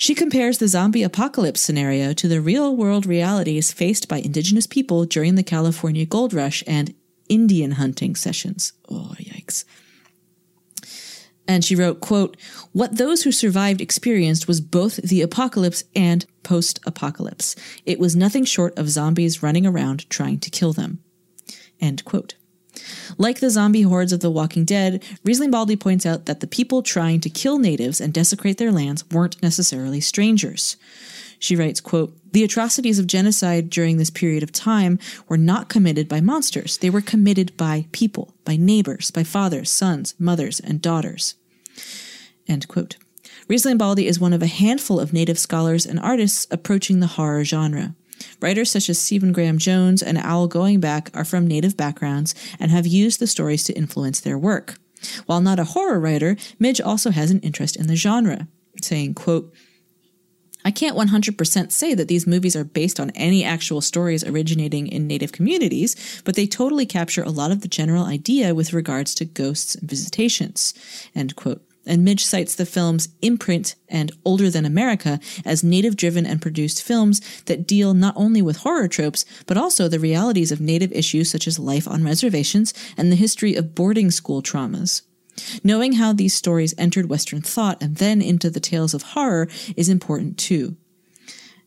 She 0.00 0.14
compares 0.14 0.58
the 0.58 0.68
zombie 0.68 1.02
apocalypse 1.02 1.60
scenario 1.60 2.12
to 2.12 2.28
the 2.28 2.40
real 2.40 2.76
world 2.76 3.04
realities 3.04 3.72
faced 3.72 4.06
by 4.06 4.18
indigenous 4.18 4.64
people 4.64 5.04
during 5.04 5.34
the 5.34 5.42
California 5.42 6.06
gold 6.06 6.32
rush 6.32 6.62
and 6.68 6.94
Indian 7.28 7.72
hunting 7.72 8.14
sessions. 8.16 8.72
Oh, 8.88 9.14
yikes. 9.18 9.64
And 11.46 11.64
she 11.64 11.74
wrote, 11.74 12.00
quote, 12.00 12.36
What 12.72 12.98
those 12.98 13.22
who 13.22 13.32
survived 13.32 13.80
experienced 13.80 14.46
was 14.46 14.60
both 14.60 14.96
the 14.96 15.22
apocalypse 15.22 15.82
and 15.96 16.26
post 16.42 16.78
apocalypse. 16.84 17.56
It 17.86 17.98
was 17.98 18.14
nothing 18.14 18.44
short 18.44 18.78
of 18.78 18.90
zombies 18.90 19.42
running 19.42 19.66
around 19.66 20.08
trying 20.10 20.40
to 20.40 20.50
kill 20.50 20.74
them. 20.74 21.02
End 21.80 22.04
quote. 22.04 22.34
Like 23.16 23.40
the 23.40 23.50
zombie 23.50 23.82
hordes 23.82 24.12
of 24.12 24.20
The 24.20 24.30
Walking 24.30 24.64
Dead, 24.64 25.02
Risling 25.24 25.50
Baldy 25.50 25.74
points 25.74 26.06
out 26.06 26.26
that 26.26 26.40
the 26.40 26.46
people 26.46 26.82
trying 26.82 27.20
to 27.20 27.30
kill 27.30 27.58
natives 27.58 28.00
and 28.00 28.12
desecrate 28.12 28.58
their 28.58 28.70
lands 28.70 29.08
weren't 29.10 29.42
necessarily 29.42 30.00
strangers. 30.00 30.76
She 31.38 31.56
writes, 31.56 31.80
quote, 31.80 32.16
The 32.32 32.44
atrocities 32.44 32.98
of 32.98 33.06
genocide 33.06 33.70
during 33.70 33.96
this 33.96 34.10
period 34.10 34.42
of 34.42 34.52
time 34.52 34.98
were 35.28 35.38
not 35.38 35.68
committed 35.68 36.08
by 36.08 36.20
monsters. 36.20 36.78
They 36.78 36.90
were 36.90 37.00
committed 37.00 37.56
by 37.56 37.86
people, 37.92 38.34
by 38.44 38.56
neighbors, 38.56 39.10
by 39.10 39.24
fathers, 39.24 39.70
sons, 39.70 40.14
mothers, 40.18 40.60
and 40.60 40.82
daughters. 40.82 41.34
End 42.46 42.66
quote. 42.68 42.96
Risling 43.48 43.78
Baldy 43.78 44.06
is 44.06 44.20
one 44.20 44.32
of 44.32 44.42
a 44.42 44.46
handful 44.46 45.00
of 45.00 45.12
native 45.12 45.38
scholars 45.38 45.86
and 45.86 45.98
artists 46.00 46.46
approaching 46.50 47.00
the 47.00 47.06
horror 47.06 47.44
genre. 47.44 47.94
Writers 48.40 48.70
such 48.70 48.90
as 48.90 48.98
Stephen 48.98 49.32
Graham 49.32 49.58
Jones 49.58 50.02
and 50.02 50.18
Owl 50.18 50.48
Goingback 50.48 51.14
are 51.14 51.24
from 51.24 51.46
native 51.46 51.76
backgrounds 51.76 52.34
and 52.58 52.70
have 52.70 52.86
used 52.86 53.20
the 53.20 53.26
stories 53.26 53.64
to 53.64 53.72
influence 53.74 54.20
their 54.20 54.36
work. 54.36 54.74
While 55.26 55.40
not 55.40 55.60
a 55.60 55.64
horror 55.64 56.00
writer, 56.00 56.36
Midge 56.58 56.80
also 56.80 57.10
has 57.10 57.30
an 57.30 57.40
interest 57.40 57.76
in 57.76 57.86
the 57.86 57.96
genre, 57.96 58.48
saying, 58.82 59.14
quote, 59.14 59.54
I 60.64 60.70
can't 60.70 60.96
100% 60.96 61.72
say 61.72 61.94
that 61.94 62.08
these 62.08 62.26
movies 62.26 62.56
are 62.56 62.64
based 62.64 62.98
on 63.00 63.10
any 63.10 63.44
actual 63.44 63.80
stories 63.80 64.24
originating 64.24 64.86
in 64.86 65.06
native 65.06 65.32
communities, 65.32 66.22
but 66.24 66.34
they 66.34 66.46
totally 66.46 66.86
capture 66.86 67.22
a 67.22 67.30
lot 67.30 67.50
of 67.50 67.60
the 67.62 67.68
general 67.68 68.04
idea 68.04 68.54
with 68.54 68.72
regards 68.72 69.14
to 69.16 69.24
ghosts 69.24 69.74
and 69.76 69.88
visitations. 69.88 70.74
End 71.14 71.36
quote 71.36 71.62
and 71.88 72.04
Midge 72.04 72.24
cites 72.24 72.54
the 72.54 72.66
films 72.66 73.08
Imprint 73.22 73.74
and 73.88 74.12
Older 74.24 74.50
Than 74.50 74.66
America 74.66 75.18
as 75.44 75.64
native 75.64 75.96
driven 75.96 76.26
and 76.26 76.40
produced 76.40 76.82
films 76.82 77.20
that 77.46 77.66
deal 77.66 77.94
not 77.94 78.14
only 78.16 78.42
with 78.42 78.58
horror 78.58 78.88
tropes, 78.88 79.24
but 79.46 79.56
also 79.56 79.88
the 79.88 79.98
realities 79.98 80.52
of 80.52 80.60
native 80.60 80.92
issues 80.92 81.30
such 81.30 81.48
as 81.48 81.58
life 81.58 81.88
on 81.88 82.04
reservations 82.04 82.74
and 82.96 83.10
the 83.10 83.16
history 83.16 83.54
of 83.54 83.74
boarding 83.74 84.10
school 84.10 84.42
traumas. 84.42 85.02
Knowing 85.62 85.94
how 85.94 86.12
these 86.12 86.34
stories 86.34 86.74
entered 86.78 87.08
Western 87.08 87.42
thought 87.42 87.82
and 87.82 87.96
then 87.96 88.22
into 88.22 88.50
the 88.50 88.60
tales 88.60 88.94
of 88.94 89.02
horror 89.02 89.48
is 89.76 89.88
important 89.88 90.38
too. 90.38 90.76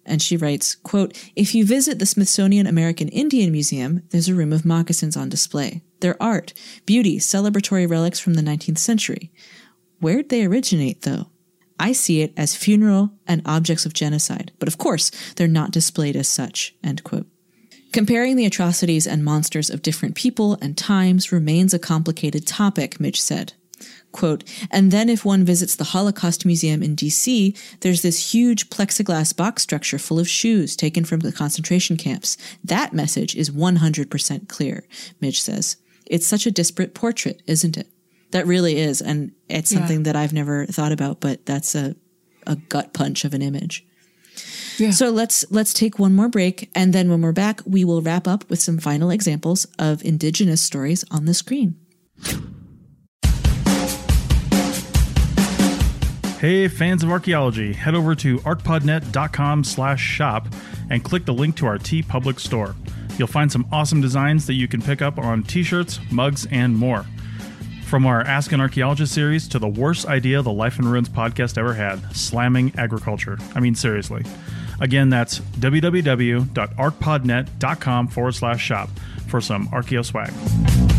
And 0.05 0.21
she 0.21 0.38
writes, 0.38 0.75
quote, 0.75 1.15
If 1.36 1.53
you 1.53 1.65
visit 1.65 1.99
the 1.99 2.05
Smithsonian 2.05 2.65
American 2.65 3.07
Indian 3.09 3.51
Museum, 3.51 4.03
there's 4.09 4.28
a 4.28 4.36
room 4.36 4.51
of 4.51 4.65
moccasins 4.65 5.15
on 5.15 5.30
display. 5.30 5.84
Their 5.99 6.22
art, 6.22 6.53
beauty, 6.86 7.19
celebratory 7.19 7.89
relics 7.89 8.19
from 8.19 8.34
the 8.34 8.41
19th 8.41 8.80
century. 8.80 9.32
Where'd 9.99 10.30
they 10.30 10.45
originate, 10.45 11.03
though? 11.03 11.28
I 11.80 11.93
see 11.93 12.22
it 12.22 12.34
as 12.38 12.55
funeral 12.55 13.11
and 13.28 13.41
objects 13.45 13.86
of 13.86 13.93
genocide, 13.93 14.51
but 14.59 14.67
of 14.67 14.78
course, 14.78 15.11
they're 15.36 15.47
not 15.47 15.72
displayed 15.72 16.15
as 16.15 16.28
such. 16.28 16.76
End 16.84 17.03
quote. 17.03 17.28
Comparing 17.91 18.36
the 18.36 18.45
atrocities 18.45 19.05
and 19.05 19.24
monsters 19.24 19.69
of 19.69 19.82
different 19.82 20.15
people 20.15 20.57
and 20.61 20.78
times 20.78 21.32
remains 21.32 21.74
a 21.74 21.80
complicated 21.80 22.47
topic, 22.47 22.99
Midge 22.99 23.19
said. 23.19 23.53
Quote, 24.12 24.43
and 24.70 24.91
then 24.91 25.07
if 25.07 25.24
one 25.24 25.45
visits 25.45 25.76
the 25.76 25.86
Holocaust 25.86 26.45
Museum 26.45 26.84
in 26.84 26.95
DC, 26.97 27.57
there's 27.80 28.01
this 28.01 28.34
huge 28.34 28.70
plexiglass 28.70 29.36
box 29.36 29.64
structure 29.64 29.97
full 29.97 30.20
of 30.20 30.28
shoes 30.28 30.76
taken 30.76 31.05
from 31.05 31.22
the 31.22 31.32
concentration 31.32 31.95
camps. 31.95 32.38
That 32.64 32.93
message 32.93 33.36
is 33.36 33.49
100% 33.49 34.49
clear, 34.49 34.84
Midge 35.22 35.39
says. 35.39 35.78
It's 36.05 36.28
such 36.28 36.45
a 36.45 36.51
disparate 36.51 36.93
portrait, 36.93 37.41
isn't 37.47 37.78
it? 37.78 37.88
That 38.32 38.45
really 38.45 38.78
is. 38.80 39.01
And 39.01 39.32
it's 39.47 39.70
something 39.70 39.99
Yeah. 39.99 40.03
that 40.03 40.16
I've 40.18 40.34
never 40.34 40.66
thought 40.66 40.91
about, 40.91 41.22
but 41.22 41.45
that's 41.45 41.74
a, 41.74 41.95
a 42.45 42.57
gut 42.57 42.93
punch 42.93 43.24
of 43.24 43.34
an 43.34 43.41
image. 43.41 43.86
Yeah. 44.78 44.91
So 44.91 45.09
let's 45.09 45.45
let's 45.51 45.74
take 45.74 45.99
one 45.99 46.16
more 46.16 46.30
break 46.30 46.70
and 46.74 46.93
then 46.93 47.09
when 47.09 47.22
we're 47.22 47.34
back 47.34 47.62
we 47.66 47.84
will 47.84 48.01
wrap 48.01 48.28
up 48.28 48.49
with 48.49 48.59
some 48.59 48.78
final 48.80 49.09
examples 49.12 49.66
of 49.78 50.03
indigenous 50.03 50.62
stories 50.62 51.03
on 51.12 51.26
the 51.26 51.34
screen. 51.34 51.76
Hey, 56.42 56.68
fans 56.68 57.04
of 57.04 57.12
archaeology, 57.12 57.72
head 57.72 57.94
over 57.94 58.16
to 58.16 58.39
arcpodnet.com 58.39 59.64
slash 59.64 60.02
shop 60.02 60.48
and 60.89 61.04
click 61.04 61.26
the 61.26 61.36
link 61.36 61.56
to 61.58 61.68
our 61.68 61.78
TeePublic 61.78 62.39
store. 62.39 62.76
You'll 63.20 63.28
find 63.28 63.52
some 63.52 63.68
awesome 63.72 64.02
designs 64.02 64.48
that 64.48 64.56
you 64.56 64.68
can 64.68 64.82
pick 64.82 65.04
up 65.04 65.20
on 65.20 65.44
t-shirts, 65.44 66.00
mugs, 66.10 66.48
and 66.50 66.76
more. 66.76 67.06
From 67.86 68.08
our 68.08 68.22
Ask 68.22 68.54
an 68.54 68.60
Archaeologist 68.60 69.14
series 69.14 69.48
to 69.50 69.60
the 69.60 69.68
worst 69.68 70.08
idea 70.08 70.42
the 70.42 70.52
Life 70.52 70.80
in 70.80 70.88
Ruins 70.88 71.10
podcast 71.10 71.60
ever 71.60 71.76
had, 71.76 72.16
slamming 72.16 72.74
agriculture. 72.76 73.38
I 73.54 73.60
mean, 73.60 73.76
seriously. 73.76 74.26
Again, 74.80 75.12
that's 75.12 75.42
www.arcpodnet.com 75.42 78.08
forward 78.08 78.34
slash 78.34 78.64
shop 78.64 78.89
for 79.28 79.42
some 79.42 79.68
archaeo 79.68 80.04
swag. 80.04 80.91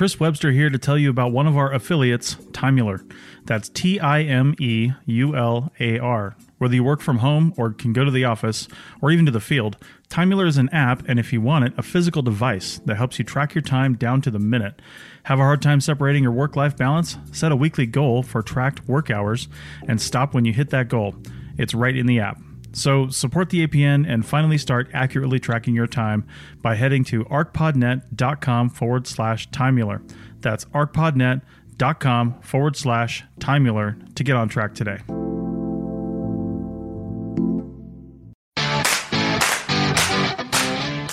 Chris 0.00 0.18
Webster 0.18 0.50
here 0.50 0.70
to 0.70 0.78
tell 0.78 0.96
you 0.96 1.10
about 1.10 1.30
one 1.30 1.46
of 1.46 1.58
our 1.58 1.74
affiliates, 1.74 2.36
Timeular. 2.52 3.04
That's 3.44 3.68
T 3.68 4.00
I 4.00 4.22
M 4.22 4.54
E 4.58 4.92
U 5.04 5.36
L 5.36 5.70
A 5.78 5.98
R. 5.98 6.36
Whether 6.56 6.76
you 6.76 6.82
work 6.82 7.02
from 7.02 7.18
home 7.18 7.52
or 7.58 7.74
can 7.74 7.92
go 7.92 8.02
to 8.02 8.10
the 8.10 8.24
office 8.24 8.66
or 9.02 9.10
even 9.10 9.26
to 9.26 9.30
the 9.30 9.40
field, 9.40 9.76
Timeular 10.08 10.46
is 10.46 10.56
an 10.56 10.70
app 10.70 11.06
and 11.06 11.18
if 11.18 11.34
you 11.34 11.42
want 11.42 11.66
it, 11.66 11.74
a 11.76 11.82
physical 11.82 12.22
device 12.22 12.80
that 12.86 12.96
helps 12.96 13.18
you 13.18 13.26
track 13.26 13.54
your 13.54 13.60
time 13.60 13.94
down 13.94 14.22
to 14.22 14.30
the 14.30 14.38
minute. 14.38 14.80
Have 15.24 15.38
a 15.38 15.42
hard 15.42 15.60
time 15.60 15.82
separating 15.82 16.22
your 16.22 16.32
work 16.32 16.56
life 16.56 16.78
balance? 16.78 17.18
Set 17.30 17.52
a 17.52 17.56
weekly 17.56 17.84
goal 17.84 18.22
for 18.22 18.42
tracked 18.42 18.88
work 18.88 19.10
hours 19.10 19.48
and 19.86 20.00
stop 20.00 20.32
when 20.32 20.46
you 20.46 20.54
hit 20.54 20.70
that 20.70 20.88
goal. 20.88 21.14
It's 21.58 21.74
right 21.74 21.94
in 21.94 22.06
the 22.06 22.20
app. 22.20 22.40
So 22.72 23.08
support 23.08 23.50
the 23.50 23.66
APN 23.66 24.08
and 24.08 24.24
finally 24.24 24.58
start 24.58 24.88
accurately 24.92 25.38
tracking 25.40 25.74
your 25.74 25.86
time 25.86 26.26
by 26.62 26.76
heading 26.76 27.04
to 27.04 27.24
arcpodnet.com 27.24 28.70
forward 28.70 29.06
slash 29.06 29.48
timeular. 29.50 30.02
That's 30.40 30.64
arcpodnet.com 30.66 32.40
forward 32.40 32.76
slash 32.76 33.24
timeular 33.38 33.96
to 34.14 34.24
get 34.24 34.36
on 34.36 34.48
track 34.48 34.74
today. 34.74 34.98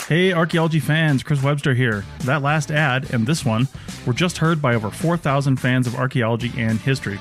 Hey, 0.07 0.31
archaeology 0.31 0.79
fans, 0.79 1.21
Chris 1.21 1.43
Webster 1.43 1.73
here. 1.73 2.05
That 2.19 2.41
last 2.41 2.71
ad 2.71 3.13
and 3.13 3.27
this 3.27 3.43
one 3.43 3.67
were 4.05 4.13
just 4.13 4.37
heard 4.37 4.61
by 4.61 4.73
over 4.73 4.89
4,000 4.89 5.57
fans 5.57 5.85
of 5.85 5.95
archaeology 5.95 6.53
and 6.55 6.79
history. 6.79 7.19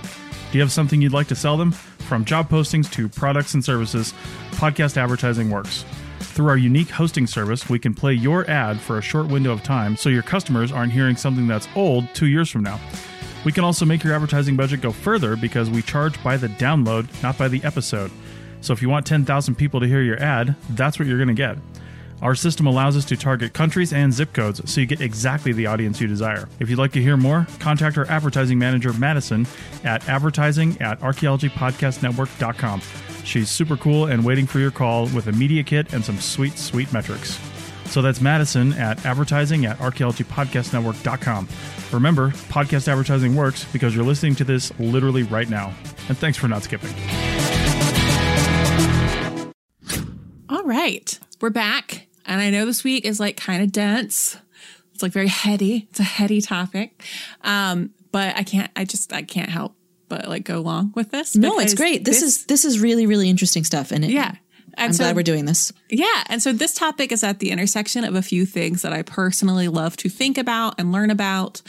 Do 0.52 0.58
you 0.58 0.60
have 0.60 0.70
something 0.70 1.02
you'd 1.02 1.12
like 1.12 1.26
to 1.28 1.34
sell 1.34 1.56
them? 1.56 1.74
From 2.06 2.24
job 2.24 2.48
postings 2.48 2.90
to 2.92 3.08
products 3.08 3.54
and 3.54 3.64
services, 3.64 4.14
podcast 4.52 4.96
advertising 4.96 5.50
works. 5.50 5.84
Through 6.20 6.48
our 6.48 6.56
unique 6.56 6.88
hosting 6.88 7.26
service, 7.26 7.68
we 7.68 7.80
can 7.80 7.94
play 7.94 8.12
your 8.12 8.48
ad 8.48 8.80
for 8.80 8.98
a 8.98 9.02
short 9.02 9.26
window 9.26 9.52
of 9.52 9.64
time 9.64 9.96
so 9.96 10.08
your 10.08 10.22
customers 10.22 10.70
aren't 10.70 10.92
hearing 10.92 11.16
something 11.16 11.48
that's 11.48 11.66
old 11.74 12.06
two 12.14 12.26
years 12.26 12.48
from 12.48 12.62
now. 12.62 12.78
We 13.44 13.50
can 13.50 13.64
also 13.64 13.84
make 13.84 14.04
your 14.04 14.14
advertising 14.14 14.54
budget 14.54 14.82
go 14.82 14.92
further 14.92 15.34
because 15.34 15.68
we 15.68 15.82
charge 15.82 16.22
by 16.22 16.36
the 16.36 16.48
download, 16.48 17.08
not 17.24 17.38
by 17.38 17.48
the 17.48 17.62
episode. 17.64 18.12
So 18.60 18.72
if 18.72 18.82
you 18.82 18.88
want 18.88 19.04
10,000 19.04 19.54
people 19.56 19.80
to 19.80 19.86
hear 19.86 20.02
your 20.02 20.22
ad, 20.22 20.54
that's 20.70 20.98
what 20.98 21.08
you're 21.08 21.18
going 21.18 21.28
to 21.28 21.34
get. 21.34 21.58
Our 22.22 22.34
system 22.34 22.66
allows 22.66 22.96
us 22.96 23.04
to 23.06 23.16
target 23.16 23.52
countries 23.52 23.92
and 23.92 24.12
zip 24.12 24.32
codes 24.32 24.68
so 24.70 24.80
you 24.80 24.86
get 24.86 25.00
exactly 25.00 25.52
the 25.52 25.66
audience 25.66 26.00
you 26.00 26.06
desire. 26.06 26.48
If 26.60 26.70
you'd 26.70 26.78
like 26.78 26.92
to 26.92 27.02
hear 27.02 27.16
more, 27.16 27.46
contact 27.58 27.98
our 27.98 28.06
advertising 28.06 28.58
manager, 28.58 28.92
Madison, 28.94 29.46
at 29.84 30.08
advertising 30.08 30.80
at 30.80 30.98
archaeologypodcastnetwork.com. 31.00 32.80
She's 33.24 33.50
super 33.50 33.76
cool 33.76 34.06
and 34.06 34.24
waiting 34.24 34.46
for 34.46 34.58
your 34.58 34.70
call 34.70 35.08
with 35.08 35.26
a 35.26 35.32
media 35.32 35.62
kit 35.62 35.92
and 35.92 36.04
some 36.04 36.18
sweet, 36.18 36.58
sweet 36.58 36.92
metrics. 36.92 37.38
So 37.86 38.02
that's 38.02 38.20
Madison 38.20 38.72
at 38.74 39.04
advertising 39.04 39.66
at 39.66 39.78
archaeologypodcastnetwork.com. 39.78 41.48
Remember, 41.92 42.30
podcast 42.30 42.88
advertising 42.88 43.36
works 43.36 43.64
because 43.72 43.94
you're 43.94 44.04
listening 44.04 44.34
to 44.36 44.44
this 44.44 44.76
literally 44.78 45.22
right 45.24 45.48
now. 45.48 45.72
And 46.08 46.16
thanks 46.18 46.36
for 46.38 46.48
not 46.48 46.62
skipping. 46.62 46.92
All 50.48 50.64
right, 50.64 51.18
we're 51.40 51.50
back. 51.50 52.05
And 52.26 52.40
I 52.40 52.50
know 52.50 52.66
this 52.66 52.84
week 52.84 53.04
is 53.04 53.20
like 53.20 53.36
kind 53.36 53.62
of 53.62 53.72
dense. 53.72 54.36
It's 54.92 55.02
like 55.02 55.12
very 55.12 55.28
heady. 55.28 55.86
It's 55.90 56.00
a 56.00 56.04
heady 56.04 56.40
topic. 56.40 57.02
Um, 57.42 57.90
but 58.12 58.36
I 58.36 58.42
can't, 58.42 58.70
I 58.74 58.84
just, 58.84 59.12
I 59.12 59.22
can't 59.22 59.50
help 59.50 59.74
but 60.08 60.28
like 60.28 60.44
go 60.44 60.58
along 60.58 60.92
with 60.94 61.10
this. 61.10 61.36
No, 61.36 61.58
it's 61.58 61.74
great. 61.74 62.04
This, 62.04 62.22
is 62.22 62.46
this 62.46 62.64
is 62.64 62.78
really 62.78 63.06
really 63.06 63.28
interesting 63.28 63.64
stuff 63.64 63.90
and 63.90 64.04
it, 64.04 64.10
yeah. 64.10 64.36
And 64.76 64.86
I'm 64.86 64.92
so, 64.92 65.04
glad 65.04 65.16
we're 65.16 65.22
doing 65.22 65.46
this. 65.46 65.72
yeah. 65.88 66.24
And 66.26 66.42
so 66.42 66.52
this 66.52 66.74
topic 66.74 67.10
is 67.10 67.24
at 67.24 67.38
the 67.38 67.50
intersection 67.50 68.04
of 68.04 68.14
a 68.14 68.22
few 68.22 68.44
things 68.44 68.82
that 68.82 68.92
I 68.92 69.02
personally 69.02 69.68
love 69.68 69.96
to 69.98 70.08
think 70.08 70.36
about 70.36 70.74
and 70.78 70.92
learn 70.92 71.10
about. 71.10 71.62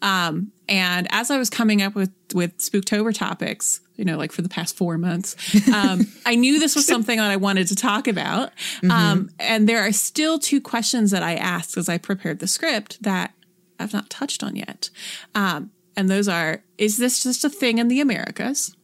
Um, 0.00 0.52
and 0.68 1.08
as 1.10 1.30
I 1.30 1.38
was 1.38 1.50
coming 1.50 1.82
up 1.82 1.94
with, 1.94 2.12
with 2.34 2.56
Spooktober 2.58 3.14
topics, 3.14 3.80
you 3.96 4.04
know, 4.04 4.16
like 4.16 4.32
for 4.32 4.42
the 4.42 4.48
past 4.48 4.76
four 4.76 4.96
months, 4.96 5.36
um, 5.72 6.06
I 6.26 6.34
knew 6.34 6.60
this 6.60 6.76
was 6.76 6.86
something 6.86 7.18
that 7.18 7.30
I 7.30 7.36
wanted 7.36 7.66
to 7.68 7.76
talk 7.76 8.06
about. 8.06 8.52
Um, 8.88 9.30
and 9.38 9.68
there 9.68 9.80
are 9.86 9.92
still 9.92 10.38
two 10.38 10.60
questions 10.60 11.10
that 11.10 11.22
I 11.22 11.34
asked 11.34 11.76
as 11.76 11.88
I 11.88 11.98
prepared 11.98 12.38
the 12.38 12.46
script 12.46 13.02
that 13.02 13.34
I've 13.78 13.92
not 13.92 14.08
touched 14.08 14.42
on 14.42 14.56
yet. 14.56 14.90
Um, 15.34 15.72
and 15.96 16.08
those 16.08 16.28
are, 16.28 16.62
is 16.78 16.96
this 16.96 17.22
just 17.22 17.44
a 17.44 17.50
thing 17.50 17.78
in 17.78 17.88
the 17.88 18.00
Americas? 18.00 18.74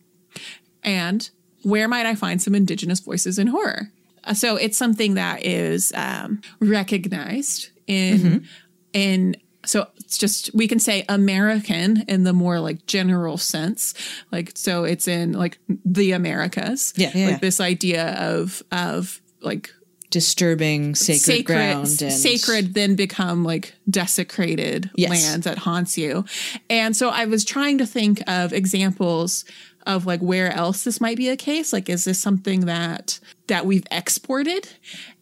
And 0.83 1.31
where 1.63 1.89
might 1.89 2.07
I 2.07 2.15
find 2.15 2.41
some 2.41 2.55
indigenous 2.55 3.01
voices 3.01 3.39
in 3.39 3.49
horror? 3.49 3.91
Uh, 4.25 4.35
so 4.35 4.57
it's 4.57 4.77
something 4.77 5.15
that 5.15 5.45
is 5.45 5.93
um, 5.95 6.41
recognized 6.61 7.71
in 7.87 8.47
in 8.93 9.37
so 9.65 9.87
it's 9.97 10.17
just 10.17 10.55
we 10.55 10.67
can 10.69 10.79
say 10.79 11.05
American 11.09 12.05
in 12.09 12.25
the 12.25 12.33
more 12.33 12.61
like 12.61 12.87
general 12.87 13.37
sense, 13.37 13.95
like 14.33 14.53
so 14.55 14.85
it's 14.85 15.09
in 15.09 15.33
like 15.33 15.59
the 15.85 16.13
Americas. 16.13 16.93
Yeah, 16.97 17.11
yeah, 17.15 17.27
like 17.29 17.41
this 17.41 17.61
idea 17.61 18.15
of 18.15 18.63
of 18.73 19.21
like 19.41 19.71
Disturbing 20.11 20.95
sacred, 20.95 21.45
ground 21.45 22.01
and 22.01 22.11
sacred 22.11 22.73
then 22.73 22.97
become 22.97 23.45
like 23.45 23.75
desecrated 23.91 24.91
Yes. 24.97 25.11
lands 25.11 25.45
that 25.45 25.59
haunts 25.59 25.99
you. 25.99 26.25
And 26.71 26.97
so 26.97 27.11
I 27.11 27.27
was 27.27 27.45
trying 27.45 27.77
to 27.77 27.85
think 27.85 28.23
of 28.27 28.55
examples 28.55 29.45
of 29.89 30.07
like 30.07 30.21
where 30.21 30.53
else 30.53 30.85
this 30.85 31.01
might 31.01 31.17
be 31.17 31.29
a 31.29 31.37
case. 31.37 31.73
Like, 31.73 31.89
is 31.89 32.05
this 32.05 32.21
something 32.21 32.61
that 32.67 33.19
that 33.49 33.67
we've 33.67 33.85
exported? 33.91 34.69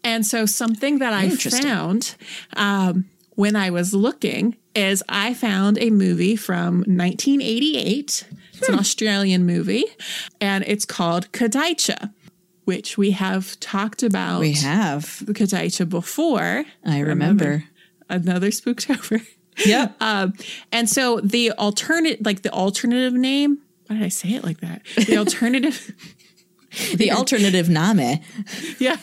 And 0.05 0.27
so 0.27 0.45
something 0.45 0.99
that 0.99 1.13
I 1.15 1.31
found 1.31 2.17
um, 2.57 3.09
when 3.37 3.57
I 3.57 3.71
was 3.71 3.95
looking 3.95 4.57
is 4.75 5.03
I 5.09 5.33
found 5.33 5.79
a 5.79 5.89
movie 5.91 6.37
from 6.37 6.83
1988. 7.41 8.25
It's 8.53 8.67
Hmm. 8.67 8.73
an 8.75 8.79
Australian 8.79 9.47
movie, 9.47 9.85
and 10.41 10.65
it's 10.67 10.85
called 10.85 11.31
Kadaitcha, 11.33 12.13
which 12.65 12.97
we 12.99 13.11
have 13.13 13.59
talked 13.61 14.03
about 14.03 14.41
We 14.41 14.53
have. 14.53 15.25
the 15.25 15.33
Kadaitcha 15.35 15.89
before. 15.89 16.65
I 16.85 17.01
remember. 17.01 17.65
Another 18.09 18.49
Spooktober. 18.51 19.27
Yep. 19.65 19.97
Um, 20.01 20.35
and 20.73 20.89
so 20.89 21.21
the 21.21 21.51
alternate, 21.53 22.25
like 22.25 22.43
the 22.43 22.53
alternative 22.53 23.15
name, 23.15 23.59
why 23.87 23.97
did 23.97 24.05
I 24.05 24.09
say 24.09 24.31
it 24.35 24.45
like 24.45 24.61
that? 24.61 24.83
The 25.07 25.17
alternative, 25.19 25.93
the 26.95 27.13
alternative 27.13 27.69
name. 27.69 28.21
yeah. 28.79 28.97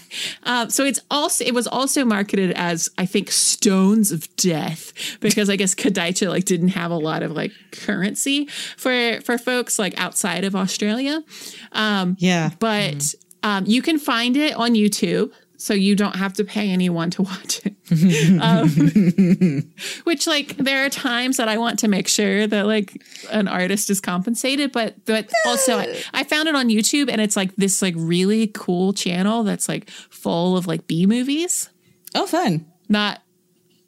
Um, 0.43 0.69
so 0.69 0.83
it's 0.85 0.99
also 1.09 1.43
it 1.45 1.53
was 1.53 1.67
also 1.67 2.05
marketed 2.05 2.51
as 2.51 2.89
I 2.97 3.05
think 3.05 3.31
Stones 3.31 4.11
of 4.11 4.33
Death 4.35 4.93
because 5.21 5.49
I 5.49 5.55
guess 5.55 5.73
Kadaitcha 5.73 6.27
like 6.29 6.45
didn't 6.45 6.69
have 6.69 6.91
a 6.91 6.97
lot 6.97 7.23
of 7.23 7.31
like 7.31 7.51
currency 7.71 8.45
for 8.77 9.19
for 9.21 9.37
folks 9.37 9.79
like 9.79 9.97
outside 9.99 10.43
of 10.43 10.55
Australia. 10.55 11.23
Um, 11.71 12.15
Yeah. 12.19 12.51
but 12.59 13.15
um, 13.43 13.65
you 13.65 13.81
can 13.81 13.99
find 13.99 14.37
it 14.37 14.53
on 14.55 14.73
YouTube, 14.73 15.31
so 15.63 15.73
you 15.73 15.95
don't 15.95 16.17
have 16.17 16.33
to 16.33 16.43
pay 16.43 16.69
anyone 16.71 17.09
to 17.11 17.21
watch 17.21 17.61
it. 17.63 17.73
um, 18.41 19.71
which, 20.03 20.27
like, 20.27 20.57
there 20.57 20.85
are 20.85 20.89
times 20.89 21.37
that 21.37 21.47
I 21.47 21.57
want 21.57 21.79
to 21.79 21.87
make 21.87 22.09
sure 22.09 22.45
that 22.45 22.65
like 22.65 23.01
an 23.31 23.47
artist 23.47 23.89
is 23.89 24.01
compensated, 24.01 24.73
but 24.73 25.05
but 25.05 25.31
also 25.45 25.77
I, 25.77 26.03
I 26.13 26.23
found 26.25 26.49
it 26.49 26.55
on 26.55 26.67
YouTube, 26.67 27.09
and 27.09 27.21
it's 27.21 27.37
like 27.37 27.55
this 27.55 27.81
like 27.81 27.93
really 27.95 28.47
cool 28.47 28.91
channel 28.91 29.43
that's 29.43 29.69
like 29.69 29.89
full 29.89 30.57
of 30.57 30.67
like 30.67 30.85
B 30.85 31.05
movies, 31.05 31.69
Oh, 32.13 32.27
fun. 32.27 32.65
not 32.89 33.21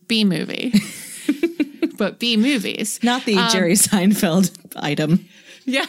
B 0.08 0.24
movie. 0.24 0.74
but 1.98 2.20
B 2.20 2.38
movies. 2.38 3.02
Not 3.04 3.26
the 3.26 3.36
Jerry 3.52 3.74
Seinfeld 3.74 4.50
item. 4.78 5.28
Yeah. 5.66 5.88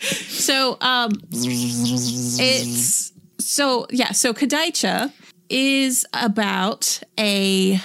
So 0.00 0.78
um 0.80 1.12
it's 1.32 3.11
so 3.46 3.86
yeah, 3.90 4.12
so 4.12 4.32
Kadaicha 4.32 5.12
is 5.48 6.06
about 6.14 7.02
a 7.18 7.80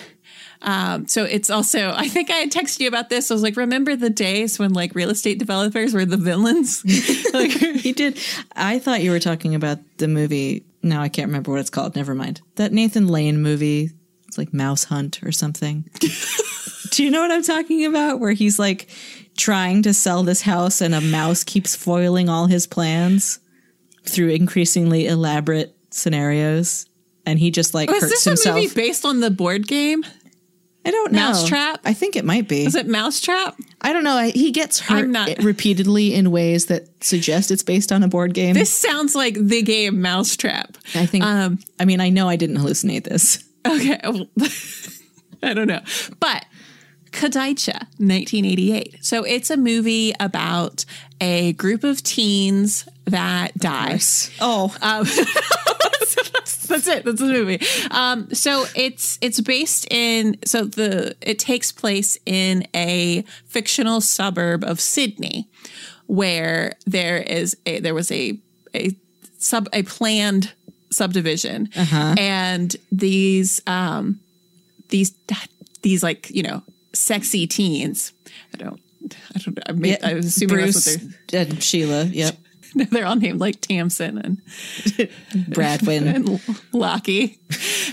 um, 0.61 1.07
so 1.07 1.23
it's 1.23 1.49
also 1.49 1.91
I 1.95 2.07
think 2.07 2.31
I 2.31 2.35
had 2.35 2.51
texted 2.51 2.79
you 2.79 2.87
about 2.87 3.09
this. 3.09 3.29
I 3.29 3.33
was 3.33 3.43
like, 3.43 3.55
remember 3.55 3.95
the 3.95 4.09
days 4.09 4.59
when 4.59 4.73
like 4.73 4.95
real 4.95 5.09
estate 5.09 5.39
developers 5.39 5.93
were 5.93 6.05
the 6.05 6.17
villains? 6.17 6.83
like 7.33 7.51
He 7.77 7.93
did. 7.93 8.19
I 8.55 8.79
thought 8.79 9.01
you 9.01 9.11
were 9.11 9.19
talking 9.19 9.55
about 9.55 9.79
the 9.97 10.07
movie. 10.07 10.65
Now 10.83 11.01
I 11.01 11.09
can't 11.09 11.27
remember 11.27 11.51
what 11.51 11.59
it's 11.59 11.69
called. 11.69 11.95
Never 11.95 12.15
mind. 12.15 12.41
That 12.55 12.73
Nathan 12.73 13.07
Lane 13.07 13.41
movie. 13.41 13.91
It's 14.27 14.37
like 14.37 14.53
Mouse 14.53 14.83
Hunt 14.83 15.23
or 15.23 15.31
something. 15.31 15.85
Do 16.91 17.03
you 17.03 17.09
know 17.09 17.21
what 17.21 17.31
I'm 17.31 17.43
talking 17.43 17.85
about? 17.85 18.19
Where 18.19 18.33
he's 18.33 18.59
like 18.59 18.89
trying 19.37 19.83
to 19.83 19.93
sell 19.93 20.23
this 20.23 20.41
house 20.41 20.81
and 20.81 20.93
a 20.93 20.99
mouse 20.99 21.43
keeps 21.43 21.75
foiling 21.75 22.27
all 22.27 22.47
his 22.47 22.67
plans 22.67 23.39
through 24.07 24.29
increasingly 24.29 25.07
elaborate 25.07 25.75
scenarios. 25.91 26.85
And 27.25 27.37
he 27.37 27.51
just 27.51 27.73
like 27.73 27.89
was 27.89 28.01
hurts 28.01 28.23
this 28.23 28.45
a 28.45 28.53
movie 28.53 28.73
based 28.73 29.05
on 29.05 29.19
the 29.19 29.29
board 29.29 29.67
game? 29.67 30.05
I 30.85 30.91
don't 30.91 31.11
know. 31.11 31.19
Mousetrap? 31.19 31.81
I 31.83 31.91
think 31.93 32.15
it 32.15 32.23
might 32.23 32.47
be. 32.47 32.63
Is 32.63 32.75
it 32.75 32.87
Mousetrap? 32.87 33.57
I 33.81 33.91
don't 33.91 34.05
know. 34.05 34.15
I, 34.15 34.29
he 34.29 34.51
gets 34.51 34.79
hurt 34.79 35.09
repeatedly 35.39 36.13
in 36.13 36.31
ways 36.31 36.67
that 36.67 37.03
suggest 37.03 37.51
it's 37.51 37.63
based 37.63 37.91
on 37.91 38.03
a 38.03 38.07
board 38.07 38.33
game. 38.33 38.53
This 38.53 38.71
sounds 38.71 39.13
like 39.13 39.33
the 39.35 39.61
game 39.63 40.01
Mousetrap. 40.01 40.77
I 40.95 41.05
think. 41.05 41.25
Um, 41.25 41.59
I 41.77 41.83
mean, 41.83 41.99
I 41.99 42.07
know 42.07 42.29
I 42.29 42.37
didn't 42.37 42.55
hallucinate 42.57 43.03
this. 43.03 43.43
Okay. 43.67 43.99
I 45.43 45.53
don't 45.53 45.67
know. 45.67 45.81
But 46.21 46.45
Kadaicha, 47.17 47.79
1988. 47.97 49.03
So 49.03 49.23
it's 49.23 49.49
a 49.49 49.57
movie 49.57 50.13
about 50.19 50.85
a 51.19 51.53
group 51.53 51.83
of 51.83 52.03
teens 52.03 52.87
that 53.05 53.57
die. 53.57 53.97
Oh, 54.39 54.75
That's 56.67 56.87
it. 56.87 57.05
That's 57.05 57.19
the 57.19 57.25
movie. 57.25 57.59
Um, 57.91 58.33
so 58.33 58.65
it's 58.75 59.17
it's 59.21 59.41
based 59.41 59.87
in 59.91 60.37
so 60.45 60.65
the 60.65 61.15
it 61.21 61.39
takes 61.39 61.71
place 61.71 62.17
in 62.25 62.67
a 62.75 63.23
fictional 63.45 64.01
suburb 64.01 64.63
of 64.63 64.79
Sydney, 64.79 65.49
where 66.05 66.73
there 66.85 67.17
is 67.17 67.57
a 67.65 67.79
there 67.79 67.93
was 67.93 68.11
a 68.11 68.37
a 68.75 68.91
sub 69.39 69.69
a 69.73 69.83
planned 69.83 70.53
subdivision, 70.91 71.69
and 72.19 72.75
these 72.91 73.61
um 73.65 74.19
these 74.89 75.13
these 75.81 76.03
like 76.03 76.29
you 76.29 76.43
know 76.43 76.61
sexy 76.97 77.47
teens. 77.47 78.13
I 78.53 78.57
don't. 78.57 78.81
I 79.35 79.39
don't. 79.39 79.59
I, 79.67 79.71
mean, 79.73 79.97
I 80.03 80.13
was 80.15 80.25
assuming 80.25 80.55
Bruce 80.55 80.85
that's 80.85 81.03
what 81.03 81.13
they're. 81.27 81.41
and 81.41 81.63
Sheila. 81.63 82.03
Yep. 82.05 82.37
They're 82.91 83.05
all 83.05 83.15
named 83.15 83.39
like 83.39 83.61
Tamsin 83.61 84.17
and 84.17 84.41
Bradwin. 85.53 86.07
and 86.15 86.41
Lockie. 86.73 87.39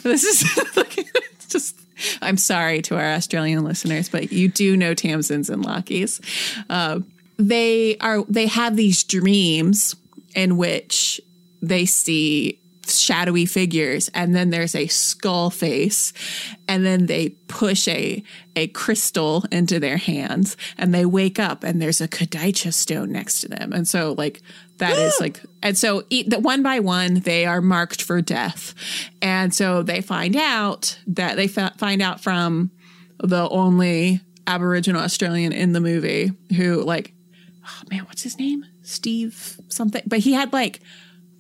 This 0.03 0.25
is 0.25 0.77
like, 0.77 1.07
just. 1.49 1.77
I'm 2.21 2.37
sorry 2.37 2.83
to 2.83 2.97
our 2.97 3.13
Australian 3.13 3.63
listeners, 3.63 4.09
but 4.09 4.33
you 4.33 4.49
do 4.49 4.77
know 4.77 4.95
Tamsins 4.95 5.49
and 5.49 5.65
Lockies. 5.65 6.21
Uh, 6.69 7.01
they 7.39 7.97
are. 7.99 8.25
They 8.25 8.49
have 8.49 8.77
these 8.77 9.05
dreams 9.05 9.95
in 10.35 10.57
which 10.57 11.21
they 11.63 11.87
see 11.87 12.59
shadowy 12.89 13.47
figures 13.47 14.11
and 14.14 14.35
then 14.35 14.51
there's 14.51 14.74
a 14.74 14.87
skull 14.87 15.51
face 15.51 16.12
and 16.68 16.85
then 16.85 17.07
they 17.07 17.30
push 17.49 17.89
a 17.89 18.22
a 18.57 18.68
crystal 18.68 19.45
into 19.51 19.80
their 19.80 19.97
hands 19.97 20.57
and 20.78 20.95
they 20.95 21.05
wake 21.05 21.39
up 21.39 21.64
and 21.64 21.80
there's 21.80 22.01
a 22.01 22.09
kadaicha 22.09 22.72
stone 22.72 23.11
next 23.11 23.41
to 23.41 23.49
them. 23.49 23.72
And 23.72 23.87
so 23.89 24.14
like 24.16 24.41
that 24.78 24.97
is 24.97 25.16
like 25.20 25.41
and 25.62 25.76
so 25.76 26.05
eat 26.11 26.30
that 26.30 26.43
one 26.43 26.62
by 26.62 26.80
one 26.80 27.20
they 27.20 27.47
are 27.47 27.61
marked 27.61 28.03
for 28.03 28.20
death. 28.20 28.74
And 29.20 29.55
so 29.55 29.82
they 29.82 30.01
find 30.01 30.37
out 30.37 30.99
that 31.07 31.37
they 31.37 31.49
find 31.49 32.03
out 32.03 32.20
from 32.20 32.70
the 33.18 33.49
only 33.49 34.20
aboriginal 34.47 35.01
australian 35.01 35.53
in 35.53 35.72
the 35.72 35.80
movie 35.80 36.30
who 36.55 36.82
like 36.82 37.14
oh 37.64 37.82
man 37.91 38.05
what's 38.05 38.22
his 38.22 38.39
name? 38.39 38.64
Steve 38.82 39.59
something? 39.68 40.03
But 40.07 40.20
he 40.20 40.35
had 40.35 40.53
like 40.53 40.80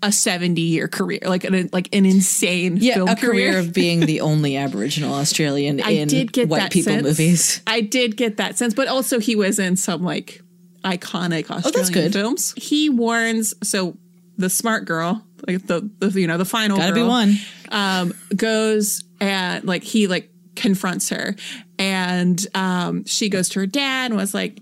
a 0.04 0.12
70 0.12 0.60
year 0.60 0.86
career 0.86 1.20
like 1.24 1.44
an 1.44 1.70
like 1.72 1.88
an 1.94 2.04
insane 2.04 2.76
Yeah, 2.76 2.94
film 2.96 3.08
a 3.08 3.16
career 3.16 3.58
of 3.58 3.72
being 3.72 4.00
the 4.00 4.20
only 4.30 4.56
Aboriginal 4.56 5.14
Australian 5.14 5.80
I 5.80 5.90
in 5.92 6.08
did 6.08 6.32
get 6.32 6.48
white 6.48 6.70
people 6.70 6.92
sense. 6.92 7.02
movies. 7.02 7.62
I 7.66 7.80
did 7.80 8.16
get 8.16 8.36
that 8.36 8.58
sense, 8.58 8.74
but 8.74 8.86
also 8.88 9.18
he 9.18 9.34
was 9.34 9.58
in 9.58 9.76
some 9.76 10.02
like 10.02 10.42
iconic 10.84 11.50
Australian 11.50 11.90
Oh, 11.90 11.92
good. 11.92 12.12
films. 12.12 12.52
He 12.56 12.90
warns 12.90 13.54
so 13.62 13.96
the 14.36 14.50
smart 14.50 14.84
girl, 14.84 15.24
like 15.46 15.66
the, 15.66 15.88
the 16.00 16.10
you 16.20 16.26
know 16.26 16.36
the 16.38 16.44
final 16.44 16.76
Gotta 16.76 16.92
be 16.92 17.02
one. 17.02 17.36
um, 17.70 18.12
goes 18.36 19.02
and 19.20 19.64
like 19.64 19.82
he 19.84 20.06
like 20.06 20.28
confronts 20.56 21.08
her, 21.08 21.34
and 21.78 22.44
um, 22.54 23.04
she 23.06 23.28
goes 23.28 23.48
to 23.50 23.60
her 23.60 23.66
dad 23.66 24.10
and 24.10 24.16
was 24.20 24.34
like. 24.34 24.60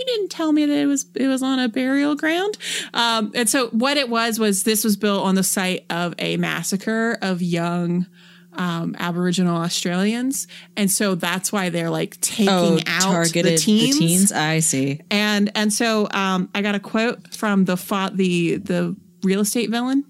You 0.00 0.06
didn't 0.06 0.30
tell 0.30 0.52
me 0.52 0.64
that 0.64 0.76
it 0.78 0.86
was 0.86 1.04
it 1.14 1.26
was 1.26 1.42
on 1.42 1.58
a 1.58 1.68
burial 1.68 2.14
ground, 2.14 2.56
um, 2.94 3.30
and 3.34 3.48
so 3.48 3.68
what 3.68 3.98
it 3.98 4.08
was 4.08 4.38
was 4.38 4.62
this 4.64 4.82
was 4.82 4.96
built 4.96 5.22
on 5.24 5.34
the 5.34 5.42
site 5.42 5.84
of 5.90 6.14
a 6.18 6.38
massacre 6.38 7.18
of 7.20 7.42
young 7.42 8.06
um, 8.54 8.96
Aboriginal 8.98 9.58
Australians, 9.58 10.46
and 10.76 10.90
so 10.90 11.14
that's 11.14 11.52
why 11.52 11.68
they're 11.68 11.90
like 11.90 12.18
taking 12.20 12.48
Oh, 12.48 12.80
out 12.86 13.02
targeted 13.02 13.58
the 13.58 13.58
teens. 13.58 14.32
I 14.32 14.60
see. 14.60 15.00
And 15.10 15.52
and 15.54 15.70
so 15.72 16.08
um, 16.12 16.48
I 16.54 16.62
got 16.62 16.74
a 16.74 16.80
quote 16.80 17.34
from 17.34 17.66
the 17.66 17.76
fa- 17.76 18.10
the 18.14 18.56
the 18.56 18.96
real 19.22 19.40
estate 19.40 19.68
villain. 19.70 20.04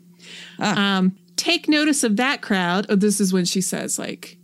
Um, 0.61 1.17
take 1.37 1.69
notice 1.69 2.05
of 2.05 2.17
that 2.19 2.43
crowd. 2.43 2.87
Oh, 2.89 2.95
this 2.95 3.21
is 3.21 3.33
when 3.33 3.45
she 3.45 3.61
says 3.61 3.99
like, 3.99 4.39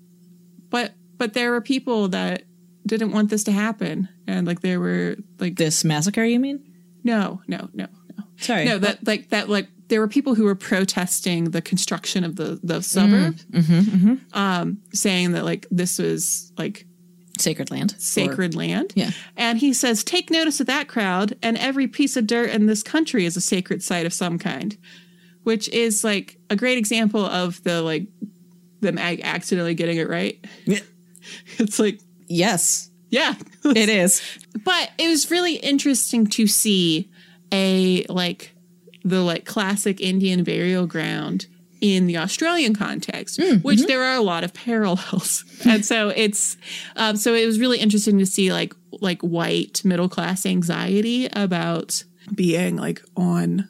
but 0.71 0.93
but 1.19 1.35
there 1.35 1.53
were 1.53 1.61
people 1.61 2.09
that 2.09 2.43
didn't 2.87 3.13
want 3.13 3.31
this 3.31 3.45
to 3.45 3.53
happen, 3.53 4.09
and 4.27 4.47
like 4.47 4.61
there 4.61 4.81
were 4.81 5.17
like 5.39 5.57
This 5.57 5.85
massacre, 5.85 6.25
you 6.25 6.41
mean? 6.41 6.63
no 7.05 7.41
no 7.47 7.69
no 7.73 7.87
no 8.17 8.25
Sorry. 8.39 8.65
no 8.65 8.79
that 8.79 9.07
like 9.07 9.29
that 9.29 9.49
like 9.49 9.69
there 9.89 10.01
were 10.01 10.09
people 10.09 10.35
who 10.35 10.45
were 10.45 10.57
protesting 10.57 11.51
the 11.51 11.63
construction 11.63 12.25
of 12.25 12.37
the 12.37 12.59
the 12.63 12.83
suburb, 12.83 13.37
mm, 13.37 13.63
mm-hmm, 13.63 13.97
mm-hmm. 13.97 14.39
um, 14.39 14.79
saying 14.93 15.33
that 15.33 15.45
like 15.45 15.67
this 15.71 15.99
was 15.99 16.53
like 16.59 16.87
Sacred 17.39 17.71
land. 17.71 17.93
Or- 17.93 18.01
sacred 18.01 18.55
land. 18.55 18.93
Yeah. 18.97 19.11
And 19.37 19.59
he 19.59 19.73
says, 19.73 20.03
take 20.03 20.31
notice 20.31 20.61
of 20.61 20.67
that 20.69 20.89
crowd, 20.89 21.37
and 21.43 21.59
every 21.59 21.87
piece 21.87 22.17
of 22.17 22.27
dirt 22.27 22.51
in 22.51 22.67
this 22.67 22.83
country 22.83 23.27
is 23.27 23.37
a 23.37 23.41
sacred 23.41 23.83
site 23.83 24.07
of 24.07 24.13
some 24.13 24.39
kind, 24.39 24.77
which 25.43 25.69
is 25.69 26.03
like 26.03 26.39
a 26.49 26.57
great 26.57 26.79
example 26.79 27.25
of 27.25 27.63
the 27.63 27.83
like 27.83 28.07
them 28.81 28.99
ag- 28.99 29.21
accidentally 29.23 29.75
getting 29.75 29.99
it 29.99 30.09
right. 30.09 30.45
Yeah. 30.65 30.81
It's 31.59 31.81
like, 31.81 31.99
yes, 32.27 32.91
yeah. 33.11 33.35
it 33.65 33.89
is. 33.89 34.23
but 34.65 34.91
it 34.99 35.09
was 35.09 35.31
really 35.31 35.57
interesting 35.57 36.27
to 36.27 36.47
see 36.47 37.11
a 37.53 38.05
like 38.09 38.55
the 39.05 39.21
like 39.21 39.45
classic 39.45 40.01
Indian 40.01 40.45
burial 40.45 40.87
ground 40.87 41.47
in 41.81 42.07
the 42.07 42.17
Australian 42.17 42.75
context, 42.75 43.41
which 43.63 43.83
there 43.87 44.03
are 44.03 44.17
a 44.17 44.23
lot 44.23 44.45
of 44.45 44.53
parallels, 44.55 45.45
and 45.65 45.85
so 45.85 46.09
it's 46.09 46.57
um, 46.97 47.17
so 47.17 47.35
it 47.35 47.47
was 47.47 47.61
really 47.61 47.79
interesting 47.79 48.19
to 48.19 48.27
see 48.27 48.53
like 48.53 48.75
like 49.01 49.21
white 49.23 49.85
middle 49.85 50.09
class 50.09 50.47
anxiety 50.47 51.27
about 51.33 52.03
being 52.35 52.77
like 52.77 53.03
on 53.17 53.69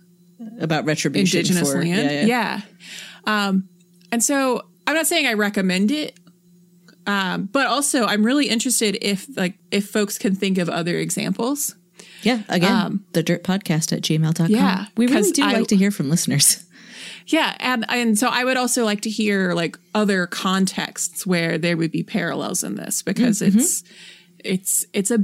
About 0.60 0.84
retribution 0.84 1.40
indigenous 1.40 1.70
for 1.70 1.78
land. 1.78 2.10
Yeah, 2.10 2.24
Yeah, 2.26 2.26
yeah. 2.26 2.60
Um, 3.26 3.68
and 4.12 4.22
so 4.22 4.62
I'm 4.86 4.94
not 4.94 5.06
saying 5.06 5.26
I 5.26 5.34
recommend 5.34 5.90
it. 5.90 6.18
Um, 7.06 7.44
but 7.52 7.66
also 7.66 8.04
I'm 8.04 8.24
really 8.24 8.48
interested 8.48 8.98
if 9.00 9.26
like 9.36 9.58
if 9.70 9.88
folks 9.88 10.18
can 10.18 10.34
think 10.34 10.58
of 10.58 10.68
other 10.68 10.96
examples. 10.98 11.76
Yeah, 12.22 12.42
Again, 12.48 13.04
the 13.12 13.22
dirt 13.22 13.44
podcast 13.44 13.92
at 13.92 14.02
gmail.com. 14.02 14.46
Um, 14.46 14.50
Yeah, 14.50 14.86
We 14.96 15.06
really 15.06 15.30
do 15.30 15.44
I- 15.44 15.52
like 15.52 15.68
to 15.68 15.76
hear 15.76 15.90
from 15.90 16.08
listeners. 16.10 16.62
Yeah, 17.28 17.56
and 17.58 17.84
and 17.88 18.16
so 18.16 18.28
I 18.28 18.44
would 18.44 18.56
also 18.56 18.84
like 18.84 19.00
to 19.00 19.10
hear 19.10 19.52
like 19.52 19.76
other 19.96 20.28
contexts 20.28 21.26
where 21.26 21.58
there 21.58 21.76
would 21.76 21.90
be 21.90 22.04
parallels 22.04 22.62
in 22.62 22.76
this 22.76 23.02
because 23.02 23.40
Mm-hmm. 23.40 23.58
it's 23.58 23.82
it's 24.44 24.86
it's 24.92 25.10
a 25.10 25.18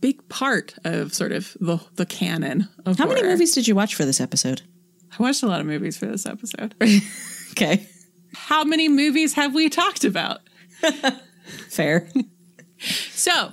big 0.00 0.28
part 0.28 0.74
of 0.84 1.12
sort 1.12 1.32
of 1.32 1.56
the 1.60 1.78
the 1.96 2.06
canon 2.06 2.68
of 2.86 2.96
How 2.96 3.08
many 3.08 3.24
movies 3.24 3.54
did 3.54 3.66
you 3.66 3.74
watch 3.74 3.96
for 3.96 4.04
this 4.04 4.20
episode? 4.20 4.62
I 5.18 5.20
watched 5.20 5.42
a 5.42 5.46
lot 5.48 5.60
of 5.60 5.66
movies 5.66 5.96
for 5.98 6.06
this 6.06 6.26
episode. 6.26 6.74
Okay. 7.52 7.88
How 8.34 8.62
many 8.62 8.88
movies 8.88 9.32
have 9.34 9.52
we 9.52 9.68
talked 9.68 10.04
about? 10.04 10.40
Fair. 11.68 12.08
So, 13.10 13.52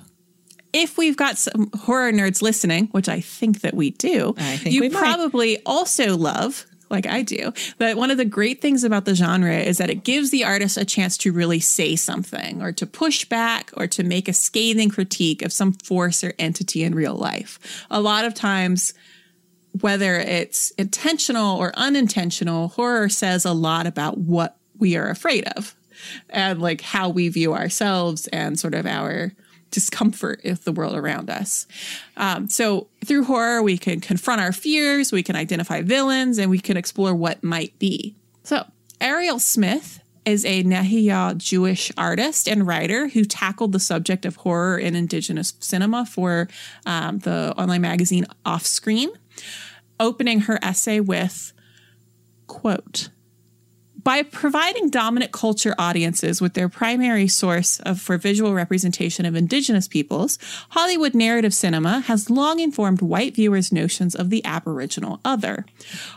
if 0.72 0.98
we've 0.98 1.16
got 1.16 1.38
some 1.38 1.70
horror 1.74 2.12
nerds 2.12 2.42
listening, 2.42 2.88
which 2.88 3.08
I 3.08 3.20
think 3.20 3.62
that 3.62 3.74
we 3.74 3.90
do, 3.90 4.34
you 4.64 4.82
we 4.82 4.88
might. 4.88 4.98
probably 4.98 5.58
also 5.64 6.16
love 6.16 6.66
like 6.90 7.06
I 7.06 7.22
do, 7.22 7.52
that 7.78 7.96
one 7.96 8.10
of 8.10 8.16
the 8.16 8.24
great 8.24 8.60
things 8.60 8.84
about 8.84 9.04
the 9.04 9.14
genre 9.14 9.56
is 9.56 9.78
that 9.78 9.90
it 9.90 10.04
gives 10.04 10.30
the 10.30 10.44
artist 10.44 10.76
a 10.76 10.84
chance 10.84 11.16
to 11.18 11.32
really 11.32 11.60
say 11.60 11.96
something 11.96 12.62
or 12.62 12.72
to 12.72 12.86
push 12.86 13.24
back 13.24 13.70
or 13.76 13.86
to 13.88 14.04
make 14.04 14.28
a 14.28 14.32
scathing 14.32 14.90
critique 14.90 15.42
of 15.42 15.52
some 15.52 15.72
force 15.72 16.22
or 16.22 16.34
entity 16.38 16.84
in 16.84 16.94
real 16.94 17.16
life. 17.16 17.58
A 17.90 18.00
lot 18.00 18.24
of 18.24 18.34
times, 18.34 18.94
whether 19.80 20.14
it's 20.14 20.70
intentional 20.72 21.56
or 21.56 21.72
unintentional, 21.76 22.68
horror 22.68 23.08
says 23.08 23.44
a 23.44 23.52
lot 23.52 23.86
about 23.86 24.18
what 24.18 24.56
we 24.78 24.96
are 24.96 25.08
afraid 25.08 25.44
of 25.56 25.74
and 26.28 26.60
like 26.60 26.80
how 26.80 27.08
we 27.08 27.28
view 27.28 27.54
ourselves 27.54 28.26
and 28.28 28.58
sort 28.58 28.74
of 28.74 28.86
our 28.86 29.32
discomfort 29.70 30.40
with 30.44 30.64
the 30.64 30.72
world 30.72 30.96
around 30.96 31.28
us. 31.28 31.66
Um, 32.16 32.48
so 32.48 32.88
through 33.04 33.24
horror, 33.24 33.62
we 33.62 33.76
can 33.76 34.00
confront 34.00 34.40
our 34.40 34.52
fears, 34.52 35.12
we 35.12 35.22
can 35.22 35.36
identify 35.36 35.82
villains, 35.82 36.38
and 36.38 36.50
we 36.50 36.58
can 36.58 36.76
explore 36.76 37.14
what 37.14 37.42
might 37.42 37.78
be. 37.78 38.14
So 38.42 38.64
Ariel 39.00 39.38
Smith 39.38 40.00
is 40.24 40.44
a 40.44 40.64
Nehiyaw 40.64 41.38
Jewish 41.38 41.92
artist 41.96 42.48
and 42.48 42.66
writer 42.66 43.08
who 43.08 43.24
tackled 43.24 43.72
the 43.72 43.80
subject 43.80 44.26
of 44.26 44.36
horror 44.36 44.76
in 44.76 44.96
indigenous 44.96 45.54
cinema 45.60 46.04
for 46.04 46.48
um, 46.84 47.18
the 47.18 47.54
online 47.56 47.82
magazine 47.82 48.26
Offscreen, 48.44 49.08
opening 50.00 50.40
her 50.40 50.58
essay 50.62 50.98
with, 50.98 51.52
quote, 52.48 53.08
by 54.06 54.22
providing 54.22 54.88
dominant 54.88 55.32
culture 55.32 55.74
audiences 55.80 56.40
with 56.40 56.54
their 56.54 56.68
primary 56.68 57.26
source 57.26 57.80
of, 57.80 58.00
for 58.00 58.16
visual 58.16 58.54
representation 58.54 59.26
of 59.26 59.34
indigenous 59.34 59.88
peoples, 59.88 60.38
Hollywood 60.68 61.12
narrative 61.12 61.52
cinema 61.52 61.98
has 62.02 62.30
long 62.30 62.60
informed 62.60 63.02
white 63.02 63.34
viewers' 63.34 63.72
notions 63.72 64.14
of 64.14 64.30
the 64.30 64.44
Aboriginal 64.44 65.18
other. 65.24 65.66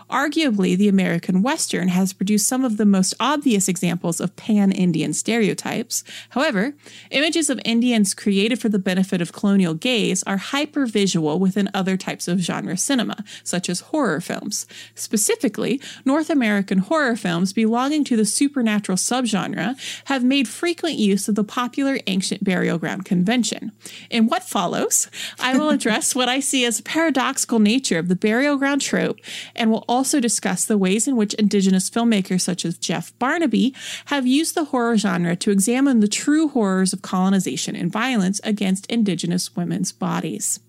Arguably, 0.10 0.76
the 0.76 0.88
American 0.88 1.43
Western 1.43 1.89
has 1.89 2.14
produced 2.14 2.47
some 2.47 2.66
of 2.66 2.78
the 2.78 2.86
most 2.86 3.14
obvious 3.20 3.68
examples 3.68 4.20
of 4.20 4.36
pan 4.36 4.72
Indian 4.72 5.14
stereotypes. 5.14 6.03
However, 6.30 6.74
images 7.12 7.49
of 7.49 7.62
Indians 7.64 8.16
created 8.16 8.60
for 8.60 8.70
the 8.70 8.80
benefit 8.80 9.22
of 9.22 9.34
colonial 9.34 9.76
gaze 9.76 10.24
are 10.24 10.38
hypervisual 10.38 11.39
within 11.39 11.70
other 11.74 11.95
types 11.95 12.28
of 12.28 12.39
genre 12.39 12.76
cinema, 12.76 13.24
such 13.43 13.70
as 13.70 13.82
horror 13.82 14.20
films. 14.20 14.66
Specifically, 14.95 15.80
North 16.05 16.32
American 16.32 16.80
horror 16.80 17.16
films 17.16 17.53
belonging 17.53 18.03
to 18.05 18.16
the 18.16 18.26
supernatural 18.26 18.97
subgenre 18.97 19.76
have 20.05 20.24
made 20.24 20.47
frequent 20.47 20.95
use 20.97 21.30
of 21.30 21.36
the 21.36 21.43
popular 21.43 21.99
ancient 22.07 22.43
burial 22.43 22.80
ground 22.80 23.05
convention. 23.05 23.72
In 24.10 24.28
what 24.28 24.43
follows, 24.43 25.07
I 25.39 25.55
will 25.55 25.70
address 25.78 26.16
what 26.16 26.30
I 26.30 26.39
see 26.39 26.66
as 26.66 26.80
a 26.80 26.84
paradoxical 26.84 27.60
nature 27.60 27.99
of 27.99 28.07
the 28.07 28.16
burial 28.16 28.57
ground 28.57 28.82
trope 28.82 29.20
and 29.55 29.70
will 29.70 29.86
also 29.88 29.99
discuss 30.20 30.66
the 30.66 30.78
ways 30.78 31.08
in 31.08 31.16
which 31.16 31.34
indigenous 31.36 31.89
filmmakers 31.89 32.41
such 32.41 32.66
as 32.66 32.78
Jeff 32.78 33.18
Barnaby 33.20 33.74
have 34.06 34.26
used 34.26 34.56
the 34.56 34.66
horror 34.66 34.97
genre 34.97 35.36
to 35.36 35.52
examine 35.52 36.00
the 36.00 36.08
true 36.08 36.47
horrors 36.47 36.93
of 36.93 37.02
colonization 37.02 37.76
and 37.76 37.91
violence 37.91 38.39
against 38.43 38.86
indigenous 38.88 39.56
women's 39.56 39.91
bodies. 39.91 40.60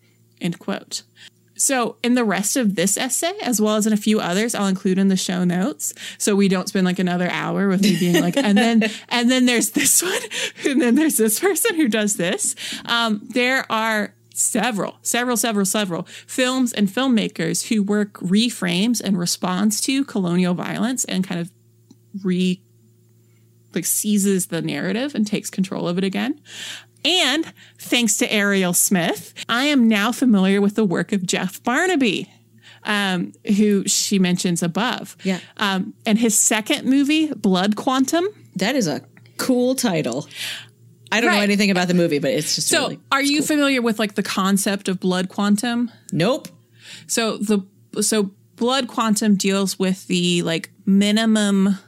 End 0.41 0.59
quote. 0.59 1.03
So, 1.61 1.97
in 2.03 2.15
the 2.15 2.25
rest 2.25 2.57
of 2.57 2.75
this 2.75 2.97
essay, 2.97 3.35
as 3.43 3.61
well 3.61 3.77
as 3.77 3.87
in 3.87 3.93
a 3.93 3.99
few 3.99 4.19
others, 4.19 4.55
I'll 4.55 4.67
include 4.67 4.97
in 4.97 5.09
the 5.09 5.17
show 5.17 5.45
notes. 5.45 5.93
So 6.17 6.35
we 6.35 6.49
don't 6.49 6.67
spend 6.67 6.87
like 6.87 6.99
another 6.99 7.31
hour 7.31 7.69
with 7.69 7.83
me 7.83 7.99
being 7.99 8.23
like, 8.23 8.39
and 8.39 8.57
then, 8.57 8.85
and 9.11 9.31
then 9.31 9.45
there's 9.45 9.73
this 9.73 10.03
one, 10.03 10.23
and 10.67 10.81
then 10.81 10.95
there's 10.95 11.19
this 11.19 11.39
person 11.39 11.77
who 11.77 11.87
does 11.87 12.17
this. 12.17 12.57
Um, 12.87 13.21
there 13.35 13.71
are 13.71 14.15
several, 14.35 14.99
several, 15.03 15.37
several, 15.37 15.65
several 15.65 16.03
films 16.27 16.73
and 16.73 16.89
filmmakers 16.89 17.69
who 17.69 17.83
work 17.83 18.15
reframes 18.15 19.01
and 19.01 19.19
responds 19.19 19.81
to 19.83 20.05
colonial 20.05 20.55
violence 20.55 21.05
and 21.05 21.27
kind 21.27 21.41
of 21.41 21.51
re 22.25 22.61
like 23.75 23.85
seizes 23.85 24.47
the 24.47 24.61
narrative 24.61 25.15
and 25.15 25.27
takes 25.27 25.49
control 25.49 25.87
of 25.87 25.97
it 25.97 26.05
again. 26.05 26.41
And 27.05 27.53
thanks 27.79 28.17
to 28.19 28.33
Ariel 28.33 28.75
Smith, 28.75 29.33
I 29.49 29.65
am 29.67 29.89
now 29.89 30.13
familiar 30.13 30.61
with 30.61 30.75
the 30.75 30.85
work 30.85 31.13
of 31.13 31.25
Jeff 31.25 31.63
Barnaby, 31.63 32.29
um, 32.85 33.33
who 33.47 33.87
she 33.87 34.19
mentions 34.19 34.63
above. 34.63 35.17
Yeah. 35.23 35.41
Um, 35.57 35.95
and 36.05 36.19
his 36.19 36.37
second 36.37 36.87
movie, 36.89 37.33
Blood 37.33 37.77
Quantum. 37.77 38.27
That 38.57 38.75
is 38.75 38.87
a 38.87 39.03
cool 39.39 39.75
title. 39.75 40.27
I 41.13 41.21
don't 41.21 41.33
know 41.33 41.41
anything 41.41 41.71
about 41.71 41.89
the 41.89 41.95
movie, 41.95 42.19
but 42.21 42.31
it's 42.31 42.55
just 42.55 42.69
So, 42.69 42.83
really, 42.83 43.01
are 43.11 43.23
you 43.23 43.43
familiar 43.43 43.83
with 43.83 43.99
like 43.99 44.15
the 44.15 44.23
concept 44.23 44.89
of 44.89 45.01
blood 45.01 45.29
quantum? 45.29 45.91
nope. 46.13 46.49
So 47.07 47.37
the 47.39 47.61
so 48.03 48.31
blood 48.57 48.89
quantum 48.89 49.37
deals 49.37 49.79
with 49.79 50.07
the 50.07 50.43
like 50.43 50.71
minimum 50.87 51.79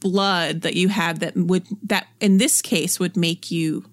blood 0.00 0.62
that 0.62 0.74
you 0.74 0.88
have 0.88 1.20
that 1.20 1.34
would 1.36 1.66
that 1.82 2.06
in 2.20 2.38
this 2.38 2.60
case 2.62 2.98
would 3.00 3.16
make 3.16 3.50
you 3.50 3.84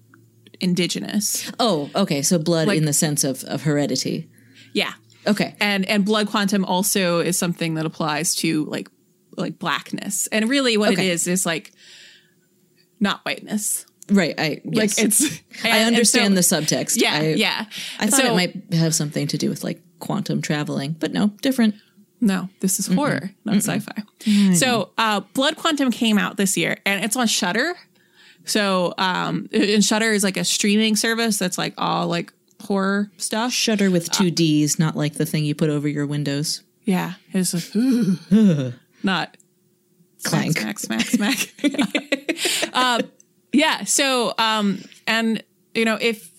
indigenous. 0.60 1.50
Oh, 1.58 1.90
okay. 1.94 2.22
So 2.22 2.38
blood 2.38 2.68
Like- 2.68 2.78
in 2.78 2.84
the 2.84 2.92
sense 2.92 3.24
of 3.24 3.42
of 3.44 3.62
heredity. 3.62 4.28
Yeah. 4.72 4.92
Okay. 5.26 5.54
and 5.60 5.84
and 5.86 6.04
blood 6.04 6.28
quantum 6.28 6.64
also 6.64 7.20
is 7.20 7.38
something 7.38 7.74
that 7.74 7.86
applies 7.86 8.34
to 8.36 8.64
like 8.66 8.88
like 9.36 9.58
blackness 9.58 10.26
and 10.28 10.48
really 10.50 10.76
what 10.76 10.92
Okay. 10.92 11.08
it 11.08 11.12
is 11.12 11.26
is 11.26 11.46
like 11.46 11.72
not 13.02 13.20
whiteness 13.26 13.84
Right. 14.10 14.34
I 14.36 14.60
like 14.64 14.96
yes. 14.96 14.98
it's 14.98 15.22
I 15.64 15.68
and- 15.68 15.76
and 15.78 15.86
understand 15.94 16.44
so- 16.44 16.60
the 16.60 16.66
subtext. 16.66 17.00
yeah 17.00 17.14
I, 17.14 17.22
yeah 17.34 17.64
I 18.00 18.06
thought 18.08 18.20
So- 18.20 18.32
it 18.32 18.34
might 18.34 18.74
have 18.74 18.94
something 18.94 19.26
to 19.28 19.38
do 19.38 19.48
with 19.48 19.62
like 19.64 19.80
quantum 20.00 20.42
traveling, 20.42 20.96
but 20.98 21.12
no, 21.12 21.28
different. 21.40 21.76
no 22.20 22.48
this 22.60 22.78
is 22.80 22.86
horror 22.88 23.30
not 23.44 23.56
sci-fi 23.56 24.02
so 24.54 24.90
uh 24.98 25.20
blood 25.34 25.56
quantum 25.56 25.90
came 25.90 26.18
out 26.18 26.36
this 26.36 26.56
year 26.56 26.76
and 26.84 27.04
it's 27.04 27.16
on 27.16 27.26
Shudder 27.28 27.74
so 28.44 28.92
um 28.98 29.48
and 29.52 29.84
Shudder 29.84 30.10
is 30.12 30.24
like 30.24 30.36
a 30.36 30.44
streaming 30.44 30.96
service 30.96 31.38
that's 31.38 31.56
like 31.58 31.74
all 31.78 32.06
like 32.08 32.32
horror 32.62 33.10
stuff 33.16 33.52
Shudder 33.52 33.90
with 33.90 34.10
two 34.10 34.30
D's, 34.30 34.78
not 34.78 34.96
like 34.96 35.14
the 35.14 35.26
thing 35.26 35.44
you 35.44 35.54
put 35.54 35.70
over 35.70 35.88
your 35.88 36.06
windows. 36.06 36.62
yeah 36.84 37.14
it's 37.32 37.54
like, 37.54 38.74
not 39.02 39.36
Clank. 40.24 40.58
smack, 40.58 40.78
smack, 40.78 41.00
smack, 41.06 41.36
smack. 41.58 42.74
um, 42.76 43.00
yeah. 43.52 43.84
So, 43.84 44.34
um, 44.38 44.82
and 45.06 45.42
you 45.74 45.84
know, 45.84 45.98
if 46.00 46.30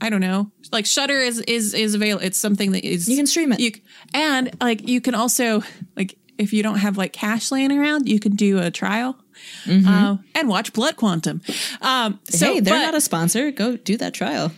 I 0.00 0.10
don't 0.10 0.20
know, 0.20 0.50
like 0.72 0.86
Shudder 0.86 1.18
is 1.18 1.38
is 1.40 1.74
is 1.74 1.94
available. 1.94 2.24
It's 2.24 2.38
something 2.38 2.72
that 2.72 2.84
is 2.84 3.08
You 3.08 3.16
can 3.16 3.26
stream 3.26 3.52
it. 3.52 3.60
You 3.60 3.72
and 4.14 4.50
like 4.60 4.86
you 4.88 5.00
can 5.00 5.14
also 5.14 5.62
like 5.96 6.16
if 6.38 6.52
you 6.52 6.62
don't 6.62 6.78
have 6.78 6.96
like 6.96 7.12
cash 7.12 7.50
laying 7.50 7.72
around, 7.72 8.08
you 8.08 8.20
can 8.20 8.36
do 8.36 8.58
a 8.58 8.70
trial. 8.70 9.16
Uh, 9.68 10.16
and 10.34 10.48
watch 10.48 10.72
Blood 10.72 10.96
Quantum. 10.96 11.40
Um, 11.80 12.18
so, 12.24 12.46
Mm-hmm. 12.46 12.54
hey, 12.54 12.60
they're 12.60 12.74
but- 12.74 12.82
not 12.86 12.94
a 12.94 13.00
sponsor. 13.00 13.50
Go 13.52 13.76
do 13.76 13.96
that 13.98 14.12
trial. 14.14 14.50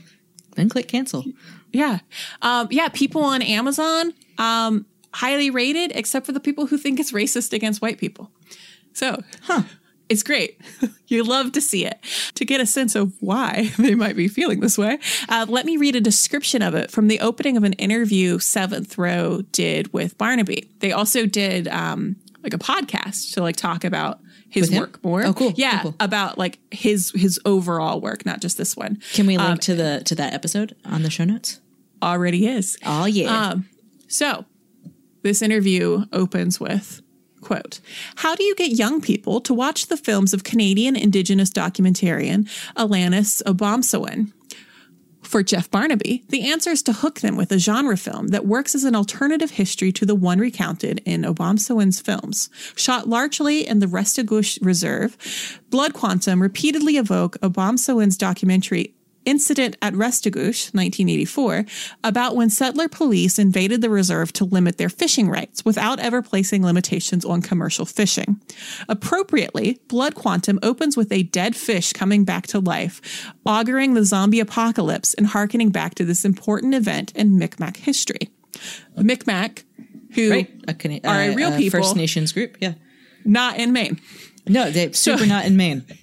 Then 0.57 0.69
click 0.69 0.89
cancel. 0.89 1.25
Yeah. 1.73 1.99
Um, 2.43 2.69
yeah. 2.71 2.89
People 2.89 3.23
on 3.23 3.43
Amazon, 3.43 4.13
um, 4.39 4.87
highly 5.13 5.51
rated, 5.51 5.93
except 5.95 6.27
for 6.27 6.33
the 6.33 6.41
people 6.41 6.67
who 6.67 6.79
think 6.79 7.01
it's 7.01 7.13
racist 7.13 7.53
against 7.53 7.83
white 7.83 7.99
people. 7.99 8.31
So, 8.93 9.23
huh. 9.43 9.63
It's 10.09 10.25
great. 10.25 10.61
you 11.07 11.23
love 11.23 11.53
to 11.53 11.61
see 11.61 11.87
it. 11.87 12.01
To 12.35 12.45
get 12.45 12.61
a 12.61 12.67
sense 12.67 12.97
of 12.97 13.15
why 13.21 13.71
they 13.79 13.95
might 13.95 14.17
be 14.17 14.27
feeling 14.27 14.59
this 14.59 14.77
way, 14.77 14.99
uh, 15.29 15.47
let 15.49 15.65
me 15.65 15.77
read 15.77 15.95
a 15.95 16.01
description 16.01 16.63
of 16.63 16.75
it 16.75 16.91
from 16.91 17.07
the 17.07 17.21
opening 17.21 17.57
of 17.57 17.63
an 17.63 17.75
interview 17.75 18.41
Seventh 18.41 18.99
Row 18.99 19.43
did 19.53 19.93
with 19.93 20.19
Barnaby. 20.19 20.69
They 20.81 20.91
also 20.91 21.27
did 21.27 21.69
um, 21.69 22.17
like 22.43 22.53
a 22.53 22.59
podcast 22.59 23.35
to 23.35 23.41
like 23.43 23.55
talk 23.55 23.85
about 23.85 24.19
his 24.49 24.69
work 24.73 24.99
more. 25.05 25.25
Oh, 25.25 25.33
cool. 25.33 25.53
Yeah, 25.55 25.83
Cool, 25.83 25.93
cool. 25.93 25.97
about 26.01 26.39
like 26.39 26.59
his 26.73 27.13
his 27.15 27.39
overall 27.45 28.01
work, 28.01 28.27
not 28.27 28.41
just 28.41 28.59
this 28.59 28.77
one. 28.77 28.99
Can 29.13 29.29
we 29.29 29.39
link 29.39 29.49
Um, 29.49 29.59
to 29.59 29.77
the 29.77 30.03
to 30.07 30.17
that 30.17 30.33
episode 30.35 30.75
on 30.85 31.05
the 31.05 31.11
show 31.11 31.23
notes? 31.23 31.61
Already 32.03 32.49
is. 32.49 32.77
Oh 32.85 33.05
yeah. 33.05 33.51
Um, 33.51 33.69
so 34.09 34.45
this 35.23 35.43
interview 35.43 36.05
opens 36.13 36.61
with 36.61 37.03
quote 37.41 37.81
how 38.17 38.35
do 38.35 38.45
you 38.45 38.55
get 38.55 38.73
young 38.73 39.01
people 39.01 39.41
to 39.41 39.55
watch 39.55 39.87
the 39.87 39.97
films 39.97 40.35
of 40.35 40.45
canadian 40.45 40.95
indigenous 40.95 41.51
documentarian 41.51 42.49
alanis 42.77 43.43
obomsawin 43.45 44.33
for 45.31 45.45
Jeff 45.45 45.71
Barnaby, 45.71 46.25
the 46.29 46.51
answer 46.51 46.71
is 46.71 46.83
to 46.83 46.93
hook 46.93 47.21
them 47.21 47.37
with 47.37 47.53
a 47.53 47.59
genre 47.59 47.97
film 47.97 48.29
that 48.29 48.47
works 48.47 48.75
as 48.75 48.83
an 48.83 48.97
alternative 48.97 49.53
history 49.53 49.93
to 49.93 50.05
the 50.05 50.17
one 50.17 50.41
recounted 50.41 51.01
in 51.05 51.23
Obomsawin's 51.23 52.01
films. 52.01 52.51
Shot 52.75 53.09
largely 53.09 53.65
in 53.65 53.79
the 53.79 53.87
Restigouche 53.87 54.59
Reserve, 54.61 55.61
Blood 55.71 55.93
Quantum 55.93 56.43
repeatedly 56.43 56.97
evoke 56.97 57.37
Obomsawin's 57.43 58.17
documentary 58.17 58.95
Incident 59.27 59.77
at 59.83 59.93
Restigouche, 59.95 60.73
1984, 60.75 61.65
about 62.03 62.37
when 62.37 62.49
settler 62.51 62.89
police 62.89 63.39
invaded 63.39 63.83
the 63.83 63.91
reserve 63.91 64.33
to 64.35 64.45
limit 64.45 64.79
their 64.79 64.89
fishing 64.89 65.29
rights 65.29 65.65
without 65.65 65.99
ever 66.01 66.23
placing 66.23 66.63
limitations 66.65 67.25
on 67.25 67.43
commercial 67.43 67.85
fishing. 67.85 68.41
Appropriately, 68.89 69.79
Blood 69.89 70.15
Quantum 70.15 70.59
opens 70.63 70.97
with 70.97 71.13
a 71.13 71.23
dead 71.25 71.55
fish 71.55 71.93
coming 71.93 72.25
back 72.25 72.47
to 72.49 72.61
life, 72.61 73.31
auguring 73.45 73.95
the 73.95 74.05
zombie 74.05 74.41
apocalypse 74.41 75.15
and 75.15 75.27
harkening 75.27 75.71
back 75.71 75.95
to 75.97 76.05
this 76.05 76.25
important 76.25 76.75
event 76.75 77.13
in 77.15 77.39
Micmac 77.39 77.77
history. 77.77 78.31
Micmac 78.97 79.65
who 80.15 80.31
Right. 80.31 80.51
A, 80.67 80.75
Cana- 80.75 81.01
are 81.05 81.21
a 81.23 81.35
real 81.35 81.51
uh, 81.53 81.57
people, 81.59 81.81
First 81.81 81.95
Nations 81.97 82.33
group. 82.33 82.57
Yeah. 82.61 82.75
not 83.25 83.59
in 83.59 83.73
Maine. 83.73 84.01
No, 84.49 84.71
they're 84.71 84.93
super 84.93 85.27
not 85.27 85.45
in 85.45 85.57
Maine. 85.57 85.85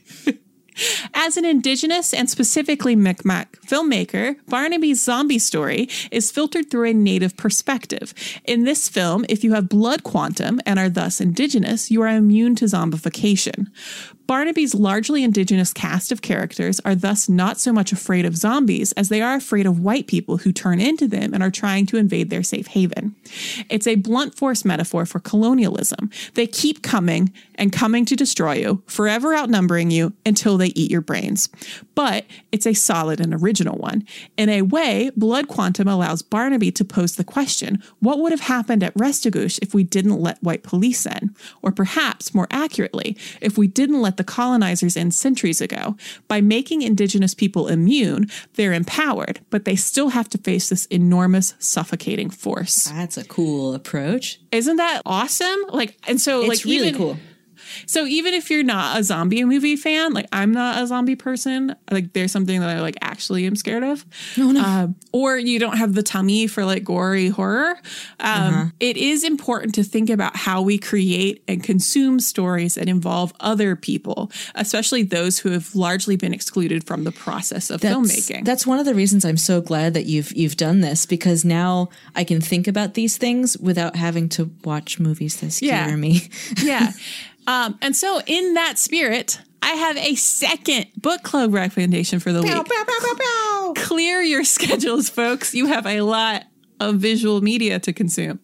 As 1.13 1.37
an 1.37 1.45
Indigenous 1.45 2.13
and 2.13 2.29
specifically 2.29 2.95
Mi'kmaq 2.95 3.47
filmmaker, 3.65 4.35
Barnaby's 4.47 5.01
zombie 5.01 5.39
story 5.39 5.89
is 6.11 6.31
filtered 6.31 6.69
through 6.69 6.89
a 6.89 6.93
Native 6.93 7.35
perspective. 7.37 8.13
In 8.45 8.63
this 8.63 8.89
film, 8.89 9.25
if 9.29 9.43
you 9.43 9.53
have 9.53 9.69
blood 9.69 10.03
quantum 10.03 10.59
and 10.65 10.79
are 10.79 10.89
thus 10.89 11.19
Indigenous, 11.21 11.89
you 11.91 12.01
are 12.01 12.07
immune 12.07 12.55
to 12.55 12.65
zombification. 12.65 13.67
Barnaby's 14.27 14.75
largely 14.75 15.23
Indigenous 15.23 15.71
cast 15.71 16.11
of 16.11 16.21
characters 16.21 16.81
are 16.83 16.95
thus 16.95 17.29
not 17.29 17.59
so 17.59 17.71
much 17.71 17.93
afraid 17.93 18.25
of 18.25 18.35
zombies 18.35 18.91
as 18.93 19.07
they 19.07 19.21
are 19.21 19.35
afraid 19.35 19.65
of 19.65 19.79
white 19.79 20.05
people 20.05 20.37
who 20.37 20.51
turn 20.51 20.81
into 20.81 21.07
them 21.07 21.33
and 21.33 21.41
are 21.41 21.49
trying 21.49 21.85
to 21.85 21.97
invade 21.97 22.29
their 22.29 22.43
safe 22.43 22.67
haven. 22.67 23.15
It's 23.69 23.87
a 23.87 23.95
blunt 23.95 24.35
force 24.35 24.65
metaphor 24.65 25.05
for 25.05 25.19
colonialism. 25.19 26.09
They 26.33 26.45
keep 26.45 26.83
coming 26.83 27.31
and 27.55 27.71
coming 27.71 28.05
to 28.05 28.15
destroy 28.17 28.55
you, 28.55 28.83
forever 28.85 29.33
outnumbering 29.33 29.91
you 29.91 30.13
until 30.25 30.57
they 30.57 30.67
eat 30.67 30.91
your 30.91 31.01
brains. 31.01 31.49
But 31.95 32.25
it's 32.51 32.67
a 32.67 32.73
solid 32.73 33.21
and 33.21 33.33
original 33.33 33.77
one. 33.77 34.05
In 34.35 34.49
a 34.49 34.61
way, 34.61 35.09
Blood 35.15 35.47
Quantum 35.47 35.87
allows 35.87 36.21
Barnaby 36.21 36.71
to 36.73 36.85
pose 36.85 37.15
the 37.15 37.23
question 37.23 37.81
what 37.99 38.19
would 38.19 38.31
have 38.31 38.41
happened 38.41 38.83
at 38.83 38.93
Restigouche 38.93 39.57
if 39.61 39.73
we 39.73 39.83
didn't 39.83 40.19
let 40.19 40.43
white 40.43 40.63
police 40.63 41.05
in? 41.05 41.33
Or 41.61 41.71
perhaps, 41.71 42.33
more 42.33 42.47
accurately, 42.51 43.17
if 43.41 43.57
we 43.57 43.67
didn't 43.67 44.01
let 44.01 44.16
the 44.17 44.23
colonizers 44.23 44.97
in 44.97 45.11
centuries 45.11 45.61
ago. 45.61 45.95
By 46.27 46.41
making 46.41 46.81
indigenous 46.81 47.33
people 47.33 47.67
immune, 47.67 48.29
they're 48.55 48.73
empowered, 48.73 49.39
but 49.49 49.65
they 49.65 49.75
still 49.75 50.09
have 50.09 50.29
to 50.29 50.37
face 50.37 50.69
this 50.69 50.85
enormous, 50.87 51.53
suffocating 51.59 52.29
force. 52.29 52.85
That's 52.85 53.17
a 53.17 53.23
cool 53.25 53.73
approach. 53.73 54.39
Isn't 54.51 54.77
that 54.77 55.01
awesome? 55.05 55.65
Like, 55.69 55.97
and 56.07 56.19
so, 56.19 56.41
It's 56.41 56.49
like, 56.49 56.65
really 56.65 56.89
even, 56.89 56.99
cool. 56.99 57.17
So 57.85 58.05
even 58.05 58.33
if 58.33 58.49
you're 58.49 58.63
not 58.63 58.99
a 58.99 59.03
zombie 59.03 59.43
movie 59.45 59.75
fan, 59.75 60.13
like 60.13 60.27
I'm 60.31 60.51
not 60.51 60.81
a 60.81 60.87
zombie 60.87 61.15
person, 61.15 61.75
like 61.91 62.13
there's 62.13 62.31
something 62.31 62.59
that 62.59 62.69
I 62.69 62.81
like 62.81 62.97
actually 63.01 63.45
am 63.45 63.55
scared 63.55 63.83
of. 63.83 64.05
No, 64.37 64.51
no. 64.51 64.61
Um, 64.63 64.95
or 65.11 65.37
you 65.37 65.59
don't 65.59 65.77
have 65.77 65.93
the 65.93 66.03
tummy 66.03 66.47
for 66.47 66.65
like 66.65 66.83
gory 66.83 67.29
horror. 67.29 67.77
Um, 68.19 68.73
it 68.79 68.97
is 68.97 69.23
important 69.23 69.75
to 69.75 69.83
think 69.83 70.09
about 70.09 70.35
how 70.35 70.61
we 70.61 70.77
create 70.77 71.43
and 71.47 71.63
consume 71.63 72.19
stories 72.19 72.75
that 72.75 72.87
involve 72.87 73.33
other 73.39 73.75
people, 73.75 74.31
especially 74.55 75.03
those 75.03 75.39
who 75.39 75.51
have 75.51 75.73
largely 75.75 76.15
been 76.15 76.33
excluded 76.33 76.83
from 76.85 77.03
the 77.03 77.11
process 77.11 77.69
of 77.69 77.81
That's, 77.81 77.95
filmmaking. 77.95 78.45
That's 78.45 78.65
one 78.67 78.79
of 78.79 78.85
the 78.85 78.93
reasons 78.95 79.25
I'm 79.25 79.37
so 79.37 79.61
glad 79.61 79.93
that 79.93 80.05
you've 80.05 80.31
you've 80.35 80.57
done 80.57 80.81
this 80.81 81.05
because 81.05 81.43
now 81.45 81.89
I 82.15 82.23
can 82.23 82.41
think 82.41 82.67
about 82.67 82.93
these 82.93 83.17
things 83.17 83.57
without 83.57 83.95
having 83.95 84.29
to 84.29 84.51
watch 84.63 84.99
movies 84.99 85.39
that 85.41 85.51
scare 85.51 85.89
Yeah. 85.89 85.95
me. 85.95 86.21
yeah. 86.63 86.91
Um, 87.47 87.77
and 87.81 87.95
so, 87.95 88.21
in 88.27 88.53
that 88.53 88.77
spirit, 88.77 89.39
I 89.61 89.71
have 89.71 89.97
a 89.97 90.15
second 90.15 90.87
book 90.97 91.23
club 91.23 91.53
recommendation 91.53 92.19
for 92.19 92.31
the 92.31 92.41
week. 92.41 92.51
Clear 93.75 94.21
your 94.21 94.43
schedules, 94.45 95.09
folks. 95.09 95.53
You 95.55 95.67
have 95.67 95.85
a 95.85 96.01
lot 96.01 96.43
of 96.79 96.95
visual 96.97 97.41
media 97.41 97.79
to 97.79 97.93
consume. 97.93 98.39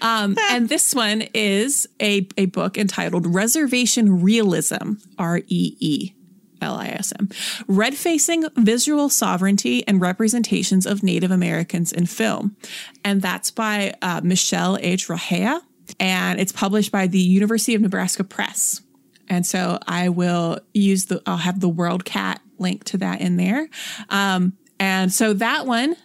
Um, 0.00 0.36
and 0.50 0.68
this 0.68 0.94
one 0.94 1.22
is 1.34 1.88
a, 2.00 2.28
a 2.36 2.46
book 2.46 2.78
entitled 2.78 3.26
Reservation 3.26 4.22
Reelism, 4.22 5.02
R 5.18 5.38
E 5.48 5.76
E. 5.80 6.14
L-I-S-M. 6.60 7.26
Redfacing 7.68 8.48
Visual 8.56 9.08
Sovereignty 9.08 9.84
and 9.88 10.00
Representations 10.00 10.86
of 10.86 11.02
Native 11.02 11.32
Americans 11.32 11.90
in 11.90 12.06
Film. 12.06 12.56
And 13.04 13.20
that's 13.20 13.50
by 13.50 13.94
uh, 14.00 14.20
Michelle 14.22 14.78
H. 14.80 15.08
Raheja. 15.08 15.60
And 16.00 16.40
it's 16.40 16.52
published 16.52 16.92
by 16.92 17.06
the 17.06 17.18
University 17.18 17.74
of 17.74 17.82
Nebraska 17.82 18.24
Press. 18.24 18.80
And 19.28 19.46
so 19.46 19.78
I 19.86 20.08
will 20.08 20.60
use 20.74 21.06
the, 21.06 21.22
I'll 21.26 21.36
have 21.36 21.60
the 21.60 21.70
WorldCat 21.70 22.38
link 22.58 22.84
to 22.84 22.98
that 22.98 23.20
in 23.20 23.36
there. 23.36 23.68
Um, 24.08 24.54
and 24.78 25.12
so 25.12 25.32
that 25.34 25.66
one, 25.66 25.96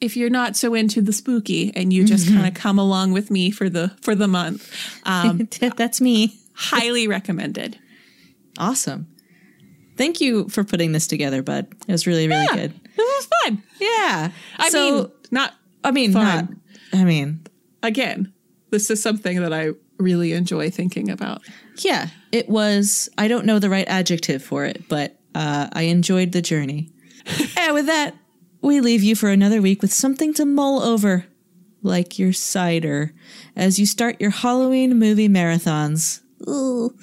if 0.00 0.16
you're 0.16 0.30
not 0.30 0.56
so 0.56 0.74
into 0.74 1.00
the 1.00 1.12
spooky 1.12 1.72
and 1.74 1.92
you 1.92 2.04
just 2.04 2.28
kind 2.28 2.46
of 2.46 2.54
come 2.54 2.78
along 2.78 3.12
with 3.12 3.30
me 3.30 3.50
for 3.50 3.68
the, 3.68 3.90
for 4.00 4.14
the 4.14 4.28
month, 4.28 4.72
um, 5.04 5.48
that's 5.76 6.00
me. 6.00 6.38
highly 6.54 7.08
recommended. 7.08 7.78
Awesome. 8.58 9.08
Thank 9.96 10.20
you 10.20 10.48
for 10.48 10.62
putting 10.62 10.92
this 10.92 11.08
together, 11.08 11.42
bud. 11.42 11.66
It 11.88 11.92
was 11.92 12.06
really, 12.06 12.28
really 12.28 12.46
good. 12.54 12.72
This 12.96 13.26
was 13.26 13.28
fun. 13.42 13.62
Yeah. 13.80 14.30
I 14.56 14.68
so, 14.70 14.78
mean, 14.78 15.12
not 15.32 15.54
I 15.84 15.90
mean, 15.90 16.12
not. 16.12 16.48
I 16.92 17.04
mean, 17.04 17.40
again, 17.82 18.32
this 18.70 18.90
is 18.90 19.02
something 19.02 19.40
that 19.42 19.52
I 19.52 19.70
really 19.98 20.32
enjoy 20.32 20.70
thinking 20.70 21.10
about. 21.10 21.42
yeah. 21.76 22.08
It 22.30 22.48
was. 22.48 23.08
I 23.16 23.26
don't 23.28 23.46
know 23.46 23.58
the 23.58 23.70
right 23.70 23.88
adjective 23.88 24.42
for 24.42 24.64
it, 24.64 24.88
but 24.88 25.18
uh, 25.34 25.68
I 25.72 25.82
enjoyed 25.82 26.32
the 26.32 26.42
journey. 26.42 26.90
and 27.56 27.74
with 27.74 27.86
that, 27.86 28.14
we 28.60 28.80
leave 28.80 29.02
you 29.02 29.14
for 29.14 29.30
another 29.30 29.62
week 29.62 29.82
with 29.82 29.92
something 29.92 30.34
to 30.34 30.44
mull 30.44 30.82
over, 30.82 31.26
like 31.82 32.18
your 32.18 32.32
cider, 32.32 33.14
as 33.56 33.78
you 33.78 33.86
start 33.86 34.20
your 34.20 34.30
Halloween 34.30 34.98
movie 34.98 35.28
marathons. 35.28 36.20
Ooh. 36.46 36.96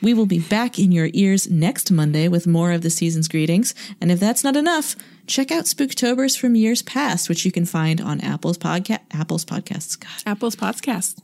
We 0.00 0.14
will 0.14 0.26
be 0.26 0.38
back 0.38 0.78
in 0.78 0.92
your 0.92 1.10
ears 1.12 1.50
next 1.50 1.90
Monday 1.90 2.28
with 2.28 2.46
more 2.46 2.70
of 2.70 2.82
the 2.82 2.90
season's 2.90 3.26
greetings. 3.26 3.74
And 4.00 4.12
if 4.12 4.20
that's 4.20 4.44
not 4.44 4.54
enough, 4.54 4.94
check 5.28 5.50
out 5.52 5.64
Spooktobers 5.64 6.36
from 6.38 6.54
years 6.56 6.82
past, 6.82 7.28
which 7.28 7.44
you 7.44 7.52
can 7.52 7.64
find 7.66 8.00
on 8.00 8.20
Apple's 8.20 8.58
podcast, 8.58 9.00
Apple's 9.12 9.44
podcasts, 9.44 9.98
God, 9.98 10.10
Apple's 10.26 10.56
podcast. 10.56 11.20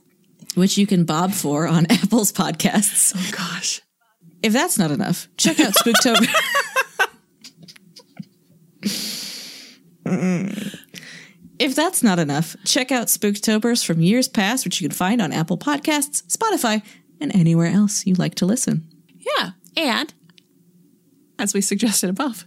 which 0.55 0.77
you 0.77 0.87
can 0.87 1.03
bob 1.03 1.33
for 1.33 1.67
on 1.67 1.85
Apple's 1.89 2.31
podcasts. 2.31 3.13
Oh 3.15 3.31
gosh. 3.35 3.81
If 4.43 4.53
that's 4.53 4.77
not 4.77 4.91
enough, 4.91 5.27
check 5.37 5.59
out 5.59 5.73
Spooktober. 5.73 6.27
Mm. 10.05 10.77
if 11.57 11.75
that's 11.75 12.03
not 12.03 12.19
enough, 12.19 12.55
check 12.63 12.91
out 12.91 13.07
Spooktobers 13.07 13.83
from 13.83 14.01
years 14.01 14.27
past, 14.27 14.65
which 14.65 14.79
you 14.79 14.87
can 14.87 14.95
find 14.95 15.19
on 15.21 15.31
Apple 15.31 15.57
Podcasts, 15.57 16.21
Spotify, 16.27 16.83
and 17.19 17.35
anywhere 17.35 17.67
else 17.71 18.05
you 18.05 18.13
like 18.13 18.35
to 18.35 18.45
listen. 18.45 18.87
Yeah. 19.17 19.51
And 19.75 20.13
as 21.37 21.53
we 21.53 21.61
suggested 21.61 22.09
above, 22.09 22.45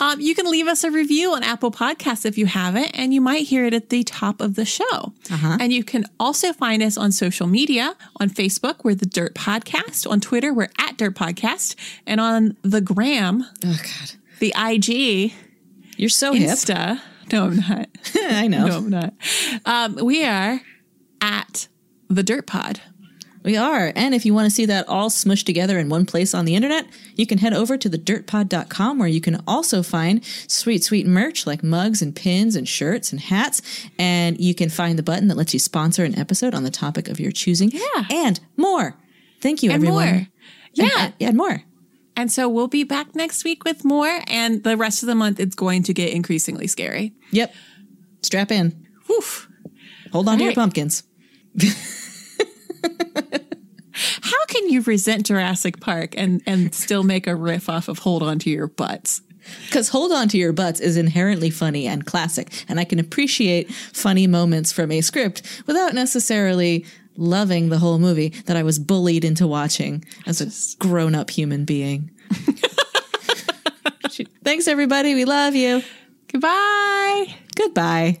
um, 0.00 0.20
you 0.20 0.34
can 0.34 0.46
leave 0.50 0.66
us 0.68 0.84
a 0.84 0.90
review 0.90 1.32
on 1.34 1.42
Apple 1.42 1.70
Podcasts 1.70 2.24
if 2.24 2.38
you 2.38 2.46
haven't, 2.46 2.90
and 2.94 3.12
you 3.12 3.20
might 3.20 3.46
hear 3.46 3.64
it 3.64 3.74
at 3.74 3.88
the 3.90 4.04
top 4.04 4.40
of 4.40 4.54
the 4.54 4.64
show. 4.64 5.12
And 5.30 5.72
you 5.72 5.82
can 5.84 6.04
also 6.20 6.52
find 6.52 6.82
us 6.82 6.96
on 6.96 7.10
social 7.12 7.46
media 7.46 7.96
on 8.20 8.30
Facebook, 8.30 8.84
we're 8.84 8.94
the 8.94 9.06
Dirt 9.06 9.34
Podcast. 9.34 10.08
On 10.10 10.20
Twitter, 10.20 10.52
we're 10.54 10.68
at 10.78 10.96
Dirt 10.96 11.14
Podcast. 11.14 11.74
And 12.06 12.20
on 12.20 12.56
the 12.62 12.80
gram, 12.80 13.44
Oh, 13.64 13.76
God. 13.82 14.12
the 14.38 14.54
IG, 14.56 15.32
You're 15.96 16.08
so 16.08 16.32
hip. 16.32 16.50
Insta. 16.50 17.00
No, 17.32 17.44
I'm 17.46 17.56
not. 17.56 17.88
I 18.14 18.46
know. 18.46 18.66
No, 18.66 18.76
I'm 18.78 18.88
not. 18.90 19.14
Um, 19.66 19.96
we 20.04 20.24
are 20.24 20.60
at 21.20 21.68
the 22.08 22.22
Dirt 22.22 22.46
Pod. 22.46 22.80
We 23.48 23.56
are. 23.56 23.94
And 23.96 24.14
if 24.14 24.26
you 24.26 24.34
want 24.34 24.44
to 24.44 24.54
see 24.54 24.66
that 24.66 24.86
all 24.90 25.08
smushed 25.08 25.46
together 25.46 25.78
in 25.78 25.88
one 25.88 26.04
place 26.04 26.34
on 26.34 26.44
the 26.44 26.54
internet, 26.54 26.84
you 27.16 27.26
can 27.26 27.38
head 27.38 27.54
over 27.54 27.78
to 27.78 27.88
thedirtpod.com 27.88 28.98
where 28.98 29.08
you 29.08 29.22
can 29.22 29.42
also 29.46 29.82
find 29.82 30.22
sweet, 30.46 30.84
sweet 30.84 31.06
merch 31.06 31.46
like 31.46 31.62
mugs 31.62 32.02
and 32.02 32.14
pins 32.14 32.56
and 32.56 32.68
shirts 32.68 33.10
and 33.10 33.18
hats. 33.22 33.62
And 33.98 34.38
you 34.38 34.54
can 34.54 34.68
find 34.68 34.98
the 34.98 35.02
button 35.02 35.28
that 35.28 35.38
lets 35.38 35.54
you 35.54 35.60
sponsor 35.60 36.04
an 36.04 36.18
episode 36.18 36.52
on 36.52 36.62
the 36.62 36.70
topic 36.70 37.08
of 37.08 37.18
your 37.18 37.32
choosing. 37.32 37.70
Yeah. 37.70 38.04
And 38.10 38.38
more. 38.58 38.96
Thank 39.40 39.62
you, 39.62 39.70
And 39.70 39.76
everyone. 39.82 40.12
more. 40.12 40.26
Yeah. 40.74 41.12
and 41.18 41.34
more. 41.34 41.62
And 42.18 42.30
so 42.30 42.50
we'll 42.50 42.68
be 42.68 42.84
back 42.84 43.14
next 43.14 43.44
week 43.44 43.64
with 43.64 43.82
more. 43.82 44.20
And 44.26 44.62
the 44.62 44.76
rest 44.76 45.02
of 45.02 45.06
the 45.06 45.14
month, 45.14 45.40
it's 45.40 45.56
going 45.56 45.84
to 45.84 45.94
get 45.94 46.12
increasingly 46.12 46.66
scary. 46.66 47.14
Yep. 47.30 47.54
Strap 48.20 48.52
in. 48.52 48.86
Woof. 49.08 49.48
Hold 50.12 50.28
on 50.28 50.36
to 50.36 50.44
your 50.44 50.52
pumpkins. 50.52 51.02
How 53.92 54.46
can 54.46 54.68
you 54.68 54.82
resent 54.82 55.26
Jurassic 55.26 55.80
Park 55.80 56.14
and, 56.16 56.42
and 56.46 56.74
still 56.74 57.02
make 57.02 57.26
a 57.26 57.34
riff 57.34 57.68
off 57.68 57.88
of 57.88 57.98
Hold 58.00 58.22
On 58.22 58.38
to 58.40 58.50
Your 58.50 58.68
Butts? 58.68 59.22
Because 59.66 59.88
Hold 59.88 60.12
On 60.12 60.28
to 60.28 60.38
Your 60.38 60.52
Butts 60.52 60.78
is 60.80 60.96
inherently 60.96 61.50
funny 61.50 61.86
and 61.86 62.06
classic, 62.06 62.64
and 62.68 62.78
I 62.78 62.84
can 62.84 62.98
appreciate 62.98 63.72
funny 63.72 64.26
moments 64.26 64.72
from 64.72 64.92
a 64.92 65.00
script 65.00 65.62
without 65.66 65.94
necessarily 65.94 66.84
loving 67.16 67.68
the 67.68 67.78
whole 67.78 67.98
movie 67.98 68.28
that 68.46 68.56
I 68.56 68.62
was 68.62 68.78
bullied 68.78 69.24
into 69.24 69.46
watching 69.46 70.04
as 70.26 70.40
a 70.40 70.78
grown 70.78 71.14
up 71.14 71.30
human 71.30 71.64
being. 71.64 72.10
Thanks, 74.44 74.66
everybody. 74.66 75.14
We 75.14 75.24
love 75.24 75.54
you. 75.54 75.82
Goodbye. 76.28 77.34
Goodbye. 77.54 78.20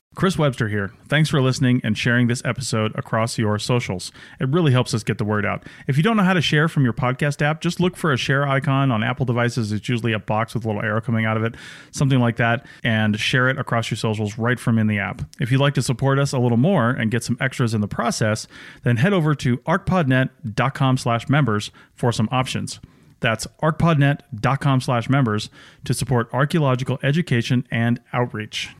Chris 0.13 0.37
Webster 0.37 0.67
here. 0.67 0.91
Thanks 1.07 1.29
for 1.29 1.41
listening 1.41 1.79
and 1.85 1.97
sharing 1.97 2.27
this 2.27 2.41
episode 2.43 2.91
across 2.97 3.37
your 3.37 3.57
socials. 3.57 4.11
It 4.41 4.49
really 4.49 4.73
helps 4.73 4.93
us 4.93 5.03
get 5.03 5.17
the 5.17 5.23
word 5.23 5.45
out. 5.45 5.65
If 5.87 5.95
you 5.95 6.03
don't 6.03 6.17
know 6.17 6.23
how 6.23 6.33
to 6.33 6.41
share 6.41 6.67
from 6.67 6.83
your 6.83 6.91
podcast 6.91 7.41
app, 7.41 7.61
just 7.61 7.79
look 7.79 7.95
for 7.95 8.11
a 8.11 8.17
share 8.17 8.45
icon 8.45 8.91
on 8.91 9.03
Apple 9.03 9.25
devices. 9.25 9.71
It's 9.71 9.87
usually 9.87 10.11
a 10.11 10.19
box 10.19 10.53
with 10.53 10.65
a 10.65 10.67
little 10.67 10.81
arrow 10.81 10.99
coming 10.99 11.25
out 11.25 11.37
of 11.37 11.45
it, 11.45 11.55
something 11.91 12.19
like 12.19 12.35
that, 12.35 12.65
and 12.83 13.17
share 13.17 13.47
it 13.47 13.57
across 13.57 13.89
your 13.89 13.97
socials 13.97 14.37
right 14.37 14.59
from 14.59 14.77
in 14.77 14.87
the 14.87 14.99
app. 14.99 15.21
If 15.39 15.49
you'd 15.49 15.61
like 15.61 15.75
to 15.75 15.81
support 15.81 16.19
us 16.19 16.33
a 16.33 16.39
little 16.39 16.57
more 16.57 16.89
and 16.89 17.09
get 17.09 17.23
some 17.23 17.37
extras 17.39 17.73
in 17.73 17.79
the 17.79 17.87
process, 17.87 18.47
then 18.83 18.97
head 18.97 19.13
over 19.13 19.33
to 19.35 19.59
archpodnet.com 19.59 20.97
slash 20.97 21.29
members 21.29 21.71
for 21.95 22.11
some 22.11 22.27
options. 22.33 22.81
That's 23.21 23.47
archpodnet.com 23.63 24.81
slash 24.81 25.09
members 25.09 25.49
to 25.85 25.93
support 25.93 26.27
archaeological 26.33 26.99
education 27.01 27.65
and 27.71 28.01
outreach. 28.11 28.71